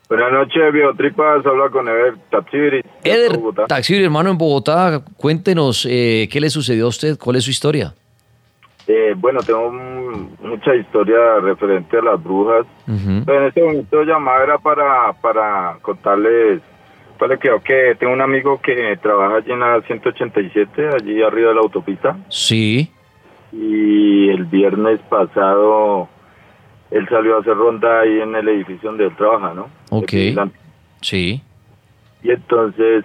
Buenas 0.10 0.32
noches, 0.32 0.74
Biotripas, 0.74 1.46
habla 1.46 1.70
con 1.70 1.88
Eder 1.88 2.16
Taxibiri. 2.32 2.82
Eder, 3.04 3.40
Taxibiri, 3.68 4.06
hermano, 4.06 4.32
en 4.32 4.40
Bogotá, 4.40 5.04
cuéntenos 5.18 5.88
eh, 5.88 6.28
qué 6.32 6.42
le 6.42 6.50
sucedió 6.50 6.86
a 6.86 6.90
usted, 6.90 7.18
cuál 7.20 7.36
es 7.36 7.44
su 7.44 7.52
historia. 7.52 7.94
Eh, 8.88 9.14
bueno, 9.16 9.42
tengo 9.42 9.72
mucha 9.72 10.76
historia 10.76 11.40
referente 11.42 11.98
a 11.98 12.02
las 12.02 12.24
brujas. 12.24 12.66
Pero 12.86 13.42
en 13.42 13.48
este 13.48 13.64
momento 13.64 14.04
llamada 14.04 14.44
era 14.44 14.58
para, 14.58 15.14
para 15.22 15.78
contarles, 15.84 16.60
para 17.20 17.38
que 17.38 17.50
que 17.64 17.96
tengo 18.00 18.14
un 18.14 18.22
amigo 18.22 18.60
que 18.62 18.98
trabaja 19.00 19.38
allí 19.38 19.52
en 19.52 19.60
la 19.60 19.80
187, 19.82 20.90
allí 20.96 21.22
arriba 21.22 21.50
de 21.50 21.56
la 21.56 21.62
autopista. 21.62 22.18
Sí. 22.30 22.92
Y 23.52 24.30
el 24.30 24.46
viernes 24.46 25.00
pasado 25.08 26.10
él 26.94 27.10
salió 27.10 27.38
a 27.38 27.40
hacer 27.40 27.58
ronda 27.58 28.02
ahí 28.02 28.22
en 28.22 28.36
el 28.36 28.48
edificio 28.48 28.90
donde 28.90 29.06
él 29.06 29.16
trabaja, 29.16 29.54
¿no? 29.56 29.68
Ok. 29.90 30.14
Sí. 31.02 31.42
Y 32.22 32.32
entonces, 32.32 33.04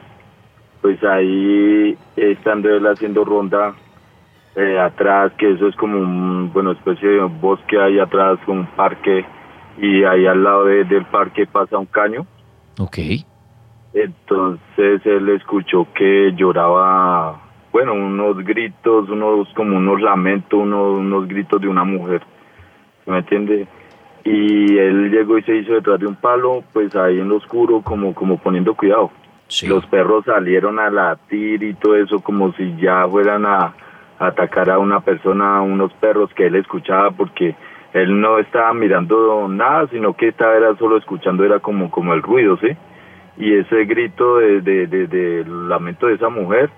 pues 0.83 1.03
ahí 1.03 1.97
estando 2.15 2.69
él 2.69 2.87
haciendo 2.87 3.25
ronda, 3.25 3.75
eh, 4.57 4.79
atrás, 4.79 5.33
que 5.39 5.53
eso 5.53 5.69
es 5.69 5.77
como 5.77 5.99
un, 5.99 6.53
bueno, 6.53 6.73
especie 6.73 7.09
de 7.09 7.21
bosque 7.23 7.81
ahí 7.81 7.99
atrás, 7.99 8.39
un 8.47 8.67
parque, 8.67 9.25
y 9.79 10.05
ahí 10.05 10.27
al 10.27 10.45
lado 10.45 10.67
del 10.67 11.07
parque 11.07 11.47
pasa 11.47 11.79
un 11.79 11.87
caño. 11.87 12.27
Ok. 12.79 12.99
Entonces 13.95 15.01
él 15.07 15.31
escuchó 15.31 15.87
que 15.95 16.35
lloraba, 16.37 17.41
bueno, 17.73 17.95
unos 17.95 18.37
gritos, 18.45 19.09
unos 19.09 19.49
como 19.55 19.79
unos 19.79 19.99
lamentos, 20.03 20.61
unos, 20.61 20.99
unos 20.99 21.27
gritos 21.27 21.59
de 21.59 21.69
una 21.69 21.85
mujer, 21.85 22.21
¿me 23.07 23.19
entiende? 23.19 23.67
Y 24.25 24.77
él 24.79 25.11
llegó 25.11 25.39
y 25.39 25.43
se 25.43 25.57
hizo 25.57 25.75
detrás 25.75 26.01
de 26.01 26.07
un 26.07 26.17
palo, 26.17 26.63
pues 26.73 26.95
ahí 26.97 27.19
en 27.21 27.29
lo 27.29 27.37
oscuro, 27.37 27.83
como, 27.83 28.15
como 28.15 28.39
poniendo 28.39 28.75
cuidado. 28.75 29.11
Los 29.67 29.87
perros 29.87 30.25
salieron 30.27 30.79
a 30.79 30.91
latir 30.91 31.63
y 31.63 31.75
todo 31.75 31.97
eso, 31.97 32.21
como 32.21 32.53
si 32.53 32.77
ya 32.77 33.09
fueran 33.09 33.47
a, 33.47 33.73
atacar 34.19 34.71
a 34.71 34.79
una 34.79 35.01
persona, 35.01 35.59
a 35.59 35.63
unos 35.63 35.93
perros 35.95 36.33
que 36.35 36.47
él 36.47 36.57
escuchaba, 36.57 37.11
porque 37.13 37.55
él 37.95 38.21
no 38.21 38.39
estaba 38.39 38.75
mirando 38.75 39.49
nada, 39.49 39.87
sino 39.89 40.15
que 40.15 40.29
estaba 40.29 40.57
era 40.57 40.77
solo 40.77 40.99
escuchando, 40.99 41.45
era 41.45 41.61
como, 41.61 41.91
como 41.91 42.15
el 42.15 42.23
ruido, 42.23 42.59
¿sí? 42.59 42.69
Y 43.39 43.55
ese 43.55 43.85
grito 43.85 44.39
de, 44.39 44.61
de, 44.61 44.87
de, 44.87 45.45
lamento 45.47 46.09
de 46.09 46.15
esa 46.15 46.29
mujer, 46.29 46.71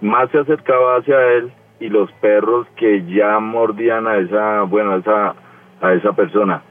más 0.00 0.30
se 0.30 0.38
acercaba 0.38 0.96
hacia 0.96 1.16
él 1.34 1.52
y 1.78 1.88
los 1.88 2.10
perros 2.14 2.66
que 2.76 3.04
ya 3.06 3.38
mordían 3.38 4.06
a 4.06 4.18
esa, 4.18 4.62
bueno, 4.62 4.92
a 4.92 4.96
esa, 4.96 5.34
a 5.80 5.92
esa 5.94 6.12
persona. 6.12 6.62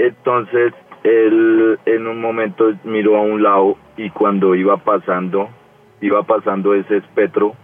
Entonces 0.00 0.72
él 1.04 1.78
en 1.84 2.06
un 2.06 2.20
momento 2.20 2.72
miró 2.84 3.18
a 3.18 3.20
un 3.20 3.42
lado 3.42 3.76
y 3.96 4.08
cuando 4.10 4.54
iba 4.54 4.78
pasando, 4.78 5.50
iba 6.00 6.22
pasando 6.22 6.74
ese 6.74 6.98
espectro, 6.98 7.54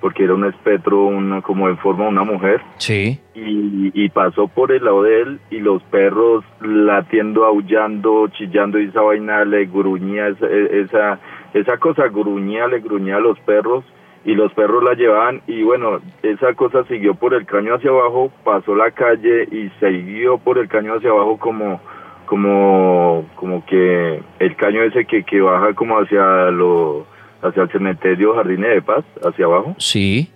porque 0.00 0.24
era 0.24 0.34
un 0.34 0.44
espectro 0.44 1.06
una, 1.06 1.40
como 1.40 1.68
en 1.68 1.78
forma 1.78 2.04
de 2.04 2.10
una 2.10 2.24
mujer. 2.24 2.60
Sí. 2.76 3.18
Y, 3.34 4.08
pasó 4.10 4.48
por 4.48 4.72
el 4.72 4.84
lado 4.84 5.02
de 5.02 5.20
él 5.20 5.40
y 5.50 5.58
los 5.58 5.82
perros 5.84 6.42
latiendo, 6.60 7.44
aullando, 7.44 8.28
chillando 8.28 8.78
y 8.78 8.86
esa 8.86 9.02
vaina 9.02 9.44
le 9.44 9.66
gruñía, 9.66 10.28
esa, 10.28 10.46
esa, 10.46 11.18
esa 11.52 11.76
cosa 11.76 12.08
gruñía, 12.08 12.66
le 12.66 12.80
gruñía 12.80 13.16
a 13.16 13.20
los 13.20 13.38
perros 13.40 13.84
y 14.26 14.34
los 14.34 14.52
perros 14.54 14.82
la 14.82 14.94
llevaban 14.94 15.40
y 15.46 15.62
bueno, 15.62 16.00
esa 16.22 16.52
cosa 16.54 16.82
siguió 16.88 17.14
por 17.14 17.32
el 17.32 17.46
caño 17.46 17.76
hacia 17.76 17.90
abajo, 17.90 18.32
pasó 18.42 18.74
la 18.74 18.90
calle 18.90 19.44
y 19.44 19.70
siguió 19.78 20.36
por 20.38 20.58
el 20.58 20.68
caño 20.68 20.94
hacia 20.94 21.10
abajo 21.10 21.38
como 21.38 21.80
como 22.26 23.24
como 23.36 23.64
que 23.66 24.20
el 24.40 24.56
caño 24.56 24.82
ese 24.82 25.04
que, 25.04 25.22
que 25.22 25.40
baja 25.40 25.74
como 25.74 25.96
hacia 25.98 26.50
lo 26.50 27.06
hacia 27.40 27.62
el 27.62 27.70
cementerio 27.70 28.34
Jardines 28.34 28.74
de 28.74 28.82
Paz, 28.82 29.04
hacia 29.24 29.44
abajo. 29.44 29.76
Sí. 29.78 30.28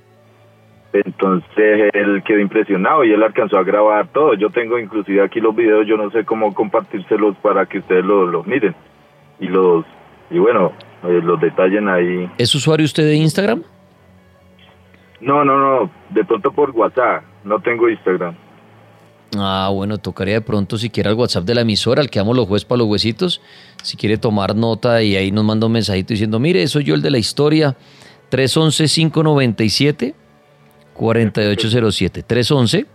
Entonces 0.92 1.90
él 1.92 2.22
quedó 2.24 2.38
impresionado 2.38 3.04
y 3.04 3.12
él 3.12 3.22
alcanzó 3.24 3.58
a 3.58 3.64
grabar 3.64 4.06
todo. 4.12 4.34
Yo 4.34 4.50
tengo 4.50 4.78
inclusive 4.78 5.20
aquí 5.20 5.40
los 5.40 5.54
videos, 5.54 5.88
yo 5.88 5.96
no 5.96 6.10
sé 6.12 6.24
cómo 6.24 6.54
compartírselos 6.54 7.36
para 7.38 7.66
que 7.66 7.78
ustedes 7.78 8.04
los, 8.04 8.46
miren 8.46 8.74
y 9.40 9.48
los 9.48 9.84
y 10.30 10.38
bueno, 10.38 10.70
eh, 11.08 11.20
los 11.24 11.40
detallen 11.40 11.88
ahí. 11.88 12.30
¿Es 12.38 12.54
usuario 12.54 12.84
usted 12.84 13.02
de 13.02 13.16
Instagram? 13.16 13.64
No, 15.20 15.44
no, 15.44 15.58
no, 15.58 15.90
de 16.10 16.24
pronto 16.24 16.50
por 16.52 16.70
WhatsApp, 16.70 17.24
no 17.44 17.60
tengo 17.60 17.88
Instagram. 17.88 18.34
Ah, 19.36 19.70
bueno, 19.72 19.98
tocaría 19.98 20.34
de 20.34 20.40
pronto 20.40 20.76
si 20.76 20.90
quiere 20.90 21.10
el 21.10 21.16
WhatsApp 21.16 21.44
de 21.44 21.54
la 21.54 21.60
emisora, 21.60 22.00
al 22.02 22.10
que 22.10 22.18
amo 22.18 22.34
los 22.34 22.48
jueces 22.48 22.64
para 22.66 22.78
los 22.78 22.88
huesitos, 22.88 23.40
si 23.82 23.96
quiere 23.96 24.16
tomar 24.16 24.56
nota 24.56 25.02
y 25.02 25.14
ahí 25.16 25.30
nos 25.30 25.44
manda 25.44 25.66
un 25.66 25.72
mensajito 25.72 26.14
diciendo, 26.14 26.40
mire, 26.40 26.66
soy 26.66 26.84
yo 26.84 26.94
el 26.94 27.02
de 27.02 27.10
la 27.10 27.18
historia, 27.18 27.76
311-597. 28.30 30.14
4807 31.00 32.22
311 32.22 32.86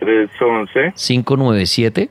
311 0.00 0.92
597 0.96 2.10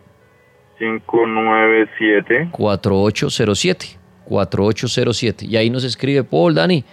597 0.78 2.50
4807 2.52 4.00
4807 4.26 5.46
y 5.48 5.58
ahí 5.58 5.70
nos 5.72 5.84
escribe 5.84 6.24
Paul 6.24 6.54
Dani 6.54 6.86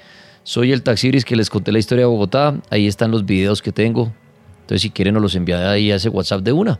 soy 0.48 0.72
el 0.72 0.82
taxiris 0.82 1.24
que 1.24 1.36
les 1.36 1.50
conté 1.50 1.72
la 1.72 1.78
historia 1.78 2.04
de 2.04 2.10
Bogotá 2.10 2.54
ahí 2.70 2.86
están 2.86 3.10
los 3.10 3.26
videos 3.26 3.60
que 3.60 3.72
tengo 3.72 4.12
entonces, 4.68 4.82
si 4.82 4.90
quieren, 4.90 5.14
nos 5.14 5.22
los 5.22 5.34
envía 5.34 5.70
ahí 5.70 5.90
a 5.90 5.94
ese 5.94 6.10
WhatsApp 6.10 6.42
de 6.42 6.52
una. 6.52 6.78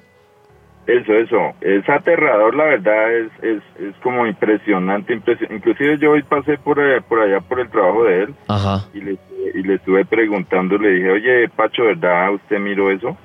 Eso, 0.86 1.10
eso. 1.14 1.54
Es 1.62 1.88
aterrador, 1.88 2.54
la 2.54 2.64
verdad, 2.64 3.14
es, 3.14 3.30
es, 3.40 3.62
es 3.80 3.94
como 4.02 4.26
impresionante. 4.26 5.14
Inclusive 5.14 5.96
yo 5.96 6.10
hoy 6.10 6.22
pasé 6.22 6.58
por 6.58 6.78
allá, 6.78 7.00
por 7.00 7.18
allá 7.20 7.40
por 7.40 7.60
el 7.60 7.70
trabajo 7.70 8.04
de 8.04 8.24
él 8.24 8.34
Ajá. 8.46 8.84
Y, 8.92 9.00
le, 9.00 9.16
y 9.54 9.62
le 9.62 9.76
estuve 9.76 10.04
preguntando, 10.04 10.76
le 10.76 10.90
dije, 10.90 11.10
oye, 11.10 11.48
Pacho, 11.48 11.84
¿verdad 11.84 12.34
usted 12.34 12.58
miró 12.58 12.90
eso? 12.90 13.16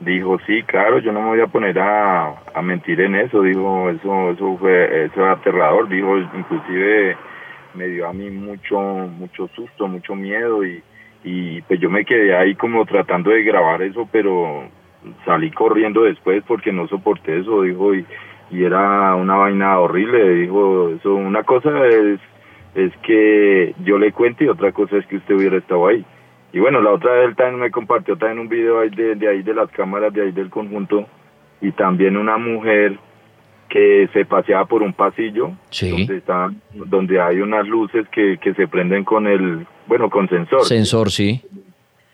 Dijo, 0.00 0.38
sí, 0.46 0.62
claro, 0.64 0.98
yo 0.98 1.10
no 1.10 1.22
me 1.22 1.28
voy 1.28 1.40
a 1.40 1.46
poner 1.46 1.78
a, 1.78 2.34
a 2.54 2.60
mentir 2.60 3.00
en 3.00 3.14
eso. 3.14 3.40
Dijo, 3.40 3.88
eso, 3.88 4.32
eso 4.32 4.58
fue, 4.58 5.06
eso 5.06 5.24
es 5.24 5.38
aterrador. 5.38 5.88
Dijo, 5.88 6.18
inclusive 6.18 7.16
me 7.74 7.88
dio 7.88 8.08
a 8.08 8.12
mí 8.12 8.30
mucho, 8.30 8.78
mucho 8.78 9.48
susto, 9.48 9.88
mucho 9.88 10.14
miedo 10.14 10.64
y 10.64 10.82
y 11.24 11.62
pues 11.62 11.80
yo 11.80 11.88
me 11.90 12.04
quedé 12.04 12.36
ahí 12.36 12.54
como 12.54 12.84
tratando 12.84 13.30
de 13.30 13.44
grabar 13.44 13.82
eso, 13.82 14.08
pero 14.10 14.64
salí 15.24 15.50
corriendo 15.50 16.02
después 16.02 16.42
porque 16.46 16.72
no 16.72 16.88
soporté 16.88 17.38
eso, 17.38 17.62
dijo, 17.62 17.94
y, 17.94 18.04
y 18.50 18.64
era 18.64 19.14
una 19.14 19.36
vaina 19.36 19.78
horrible, 19.78 20.34
dijo, 20.34 20.90
eso, 20.90 21.14
una 21.14 21.44
cosa 21.44 21.86
es, 21.86 22.20
es 22.74 22.92
que 22.98 23.74
yo 23.84 23.98
le 23.98 24.12
cuente 24.12 24.44
y 24.44 24.48
otra 24.48 24.72
cosa 24.72 24.96
es 24.96 25.06
que 25.06 25.16
usted 25.16 25.36
hubiera 25.36 25.58
estado 25.58 25.86
ahí. 25.86 26.04
Y 26.52 26.58
bueno, 26.58 26.82
la 26.82 26.90
otra 26.90 27.12
vez 27.12 27.28
él 27.28 27.36
también 27.36 27.60
me 27.60 27.70
compartió 27.70 28.16
también 28.16 28.40
un 28.40 28.48
video 28.48 28.80
ahí 28.80 28.90
de, 28.90 29.14
de 29.14 29.28
ahí 29.28 29.42
de 29.42 29.54
las 29.54 29.70
cámaras 29.70 30.12
de 30.12 30.22
ahí 30.22 30.32
del 30.32 30.50
conjunto 30.50 31.06
y 31.60 31.72
también 31.72 32.16
una 32.16 32.36
mujer 32.36 32.98
que 33.72 34.06
se 34.12 34.26
paseaba 34.26 34.66
por 34.66 34.82
un 34.82 34.92
pasillo 34.92 35.52
donde 35.80 36.18
están 36.18 36.60
donde 36.74 37.18
hay 37.18 37.40
unas 37.40 37.66
luces 37.66 38.06
que, 38.10 38.36
que 38.36 38.52
se 38.52 38.68
prenden 38.68 39.02
con 39.02 39.26
el 39.26 39.66
bueno 39.86 40.10
con 40.10 40.28
sensor. 40.28 40.64
Sensor 40.64 41.10
sí. 41.10 41.40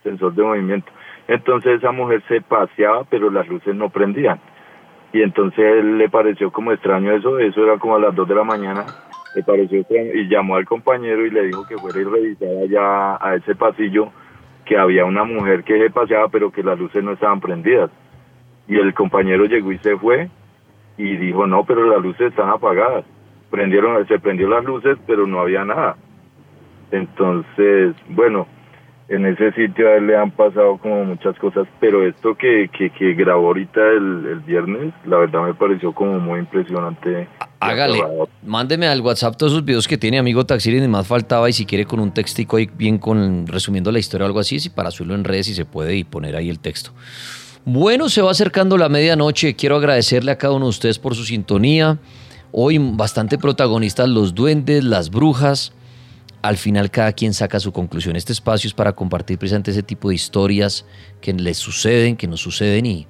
Sensor 0.04 0.34
de 0.34 0.42
movimiento. 0.44 0.86
Entonces 1.26 1.78
esa 1.78 1.90
mujer 1.90 2.22
se 2.28 2.42
paseaba 2.42 3.02
pero 3.10 3.28
las 3.28 3.48
luces 3.48 3.74
no 3.74 3.90
prendían. 3.90 4.38
Y 5.12 5.20
entonces 5.22 5.58
él 5.58 5.98
le 5.98 6.08
pareció 6.08 6.52
como 6.52 6.70
extraño 6.70 7.10
eso. 7.10 7.40
Eso 7.40 7.64
era 7.64 7.76
como 7.78 7.96
a 7.96 7.98
las 7.98 8.14
2 8.14 8.28
de 8.28 8.34
la 8.36 8.44
mañana. 8.44 8.86
Le 9.34 9.42
pareció 9.42 9.80
extraño. 9.80 10.14
Y 10.14 10.28
llamó 10.28 10.54
al 10.54 10.64
compañero 10.64 11.26
y 11.26 11.30
le 11.30 11.46
dijo 11.46 11.66
que 11.66 11.76
fuera 11.76 11.98
y 11.98 12.04
revisara 12.04 12.66
ya 12.70 13.18
a 13.20 13.34
ese 13.34 13.56
pasillo 13.56 14.12
que 14.64 14.78
había 14.78 15.04
una 15.04 15.24
mujer 15.24 15.64
que 15.64 15.76
se 15.76 15.90
paseaba 15.90 16.28
pero 16.28 16.52
que 16.52 16.62
las 16.62 16.78
luces 16.78 17.02
no 17.02 17.14
estaban 17.14 17.40
prendidas. 17.40 17.90
Y 18.68 18.76
el 18.76 18.94
compañero 18.94 19.46
llegó 19.46 19.72
y 19.72 19.78
se 19.78 19.96
fue 19.96 20.28
y 20.98 21.16
dijo, 21.16 21.46
no, 21.46 21.64
pero 21.64 21.86
las 21.86 22.02
luces 22.02 22.28
están 22.28 22.50
apagadas. 22.50 23.04
Prendieron, 23.50 24.06
se 24.06 24.18
prendió 24.18 24.48
las 24.48 24.64
luces, 24.64 24.98
pero 25.06 25.26
no 25.26 25.40
había 25.40 25.64
nada. 25.64 25.96
Entonces, 26.90 27.94
bueno, 28.08 28.46
en 29.08 29.24
ese 29.24 29.52
sitio 29.52 29.88
a 29.88 29.96
él 29.96 30.06
le 30.06 30.16
han 30.16 30.30
pasado 30.30 30.76
como 30.78 31.04
muchas 31.04 31.38
cosas, 31.38 31.66
pero 31.80 32.06
esto 32.06 32.34
que, 32.34 32.68
que, 32.76 32.90
que 32.90 33.14
grabó 33.14 33.48
ahorita 33.48 33.80
el, 33.80 34.26
el, 34.26 34.40
viernes, 34.40 34.92
la 35.06 35.18
verdad 35.18 35.44
me 35.44 35.54
pareció 35.54 35.92
como 35.92 36.18
muy 36.18 36.40
impresionante. 36.40 37.26
Hágale, 37.60 38.02
mándeme 38.44 38.86
al 38.86 39.00
WhatsApp 39.00 39.36
todos 39.36 39.52
esos 39.52 39.64
videos 39.64 39.88
que 39.88 39.96
tiene 39.96 40.18
amigo 40.18 40.44
Taxiri, 40.44 40.80
ni 40.80 40.88
más 40.88 41.06
faltaba, 41.06 41.48
y 41.48 41.52
si 41.54 41.64
quiere 41.64 41.86
con 41.86 42.00
un 42.00 42.12
textico 42.12 42.58
ahí 42.58 42.68
bien 42.76 42.98
con 42.98 43.46
resumiendo 43.46 43.90
la 43.90 43.98
historia 43.98 44.24
o 44.24 44.26
algo 44.26 44.40
así, 44.40 44.60
si 44.60 44.68
para 44.68 44.90
subirlo 44.90 45.14
en 45.14 45.24
redes 45.24 45.46
si 45.46 45.54
se 45.54 45.64
puede 45.64 45.96
y 45.96 46.04
poner 46.04 46.36
ahí 46.36 46.50
el 46.50 46.60
texto. 46.60 46.90
Bueno, 47.70 48.08
se 48.08 48.22
va 48.22 48.30
acercando 48.30 48.78
la 48.78 48.88
medianoche. 48.88 49.54
Quiero 49.54 49.76
agradecerle 49.76 50.30
a 50.30 50.38
cada 50.38 50.54
uno 50.54 50.64
de 50.64 50.70
ustedes 50.70 50.98
por 50.98 51.14
su 51.14 51.26
sintonía. 51.26 51.98
Hoy 52.50 52.78
bastante 52.78 53.36
protagonistas 53.36 54.08
los 54.08 54.34
duendes, 54.34 54.82
las 54.82 55.10
brujas. 55.10 55.72
Al 56.40 56.56
final 56.56 56.90
cada 56.90 57.12
quien 57.12 57.34
saca 57.34 57.60
su 57.60 57.70
conclusión. 57.70 58.16
Este 58.16 58.32
espacio 58.32 58.68
es 58.68 58.72
para 58.72 58.94
compartir 58.94 59.36
precisamente 59.36 59.72
ese 59.72 59.82
tipo 59.82 60.08
de 60.08 60.14
historias 60.14 60.86
que 61.20 61.34
les 61.34 61.58
suceden, 61.58 62.16
que 62.16 62.26
nos 62.26 62.40
suceden 62.40 62.86
y 62.86 63.06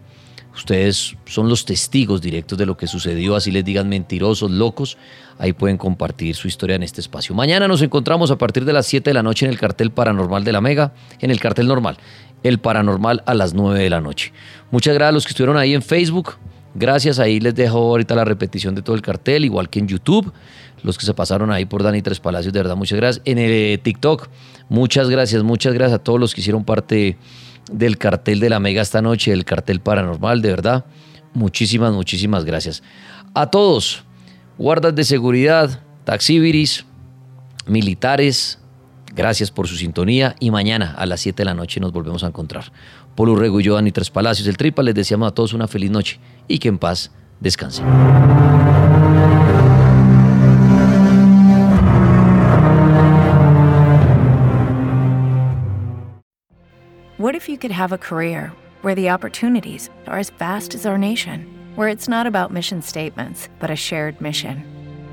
ustedes 0.56 1.14
son 1.26 1.48
los 1.48 1.64
testigos 1.64 2.20
directos 2.20 2.58
de 2.58 2.66
lo 2.66 2.76
que 2.76 2.88
sucedió. 2.88 3.36
Así 3.36 3.52
les 3.52 3.64
digan 3.64 3.88
mentirosos, 3.88 4.50
locos. 4.50 4.98
Ahí 5.38 5.52
pueden 5.52 5.76
compartir 5.76 6.34
su 6.34 6.48
historia 6.48 6.74
en 6.74 6.82
este 6.82 7.00
espacio. 7.00 7.32
Mañana 7.32 7.68
nos 7.68 7.80
encontramos 7.80 8.32
a 8.32 8.38
partir 8.38 8.64
de 8.64 8.72
las 8.72 8.86
7 8.86 9.08
de 9.08 9.14
la 9.14 9.22
noche 9.22 9.46
en 9.46 9.52
el 9.52 9.58
cartel 9.60 9.92
paranormal 9.92 10.42
de 10.42 10.50
la 10.50 10.60
Mega, 10.60 10.94
en 11.20 11.30
el 11.30 11.38
cartel 11.38 11.68
normal 11.68 11.96
el 12.42 12.58
Paranormal 12.58 13.22
a 13.26 13.34
las 13.34 13.54
9 13.54 13.80
de 13.80 13.90
la 13.90 14.00
noche. 14.00 14.32
Muchas 14.70 14.94
gracias 14.94 15.08
a 15.08 15.12
los 15.12 15.24
que 15.24 15.30
estuvieron 15.30 15.56
ahí 15.56 15.74
en 15.74 15.82
Facebook. 15.82 16.34
Gracias, 16.74 17.18
ahí 17.18 17.40
les 17.40 17.54
dejo 17.54 17.78
ahorita 17.78 18.14
la 18.14 18.24
repetición 18.24 18.74
de 18.74 18.82
todo 18.82 18.94
el 18.94 19.02
cartel, 19.02 19.44
igual 19.44 19.68
que 19.68 19.78
en 19.78 19.88
YouTube. 19.88 20.32
Los 20.82 20.96
que 20.96 21.06
se 21.06 21.14
pasaron 21.14 21.50
ahí 21.50 21.64
por 21.64 21.82
Dani 21.82 22.02
Tres 22.02 22.20
Palacios, 22.20 22.52
de 22.52 22.60
verdad, 22.60 22.76
muchas 22.76 22.98
gracias. 22.98 23.22
En 23.24 23.38
el 23.38 23.50
eh, 23.50 23.78
TikTok, 23.78 24.28
muchas 24.68 25.10
gracias, 25.10 25.42
muchas 25.42 25.74
gracias 25.74 25.98
a 25.98 26.02
todos 26.04 26.20
los 26.20 26.34
que 26.34 26.40
hicieron 26.40 26.64
parte 26.64 27.16
del 27.72 27.98
cartel 27.98 28.38
de 28.38 28.50
la 28.50 28.60
Mega 28.60 28.82
esta 28.82 29.02
noche, 29.02 29.32
del 29.32 29.44
cartel 29.44 29.80
paranormal, 29.80 30.40
de 30.40 30.50
verdad. 30.50 30.84
Muchísimas, 31.34 31.92
muchísimas 31.92 32.44
gracias. 32.44 32.82
A 33.34 33.50
todos, 33.50 34.04
guardas 34.56 34.94
de 34.94 35.04
seguridad, 35.04 35.82
taxiviris, 36.04 36.84
militares, 37.66 38.58
Gracias 39.14 39.50
por 39.50 39.66
su 39.66 39.76
sintonía 39.76 40.36
y 40.38 40.50
mañana 40.50 40.94
a 40.96 41.06
las 41.06 41.20
7 41.20 41.36
de 41.38 41.44
la 41.44 41.54
noche 41.54 41.80
nos 41.80 41.92
volvemos 41.92 42.24
a 42.24 42.28
encontrar. 42.28 42.72
Polo 43.14 43.32
Urrego 43.32 43.60
y 43.60 43.64
yo, 43.64 43.74
Dani 43.74 43.90
Tres 43.90 44.10
Palacios, 44.10 44.46
el 44.48 44.56
Tripa, 44.56 44.82
les 44.82 44.94
deseamos 44.94 45.28
a 45.28 45.34
todos 45.34 45.52
una 45.52 45.66
feliz 45.66 45.90
noche 45.90 46.20
y 46.46 46.58
que 46.58 46.68
en 46.68 46.78
paz 46.78 47.10
descansen. 47.40 47.86
What 57.18 57.34
if 57.34 57.48
you 57.48 57.58
could 57.58 57.72
have 57.72 57.92
a 57.92 57.98
career 57.98 58.52
where 58.82 58.94
the 58.94 59.10
opportunities 59.10 59.90
are 60.06 60.18
as 60.18 60.30
vast 60.30 60.74
as 60.74 60.86
our 60.86 60.96
nation, 60.96 61.46
where 61.74 61.88
it's 61.88 62.08
not 62.08 62.28
about 62.28 62.52
mission 62.52 62.80
statements, 62.80 63.48
but 63.58 63.70
a 63.70 63.76
shared 63.76 64.20
mission? 64.20 64.77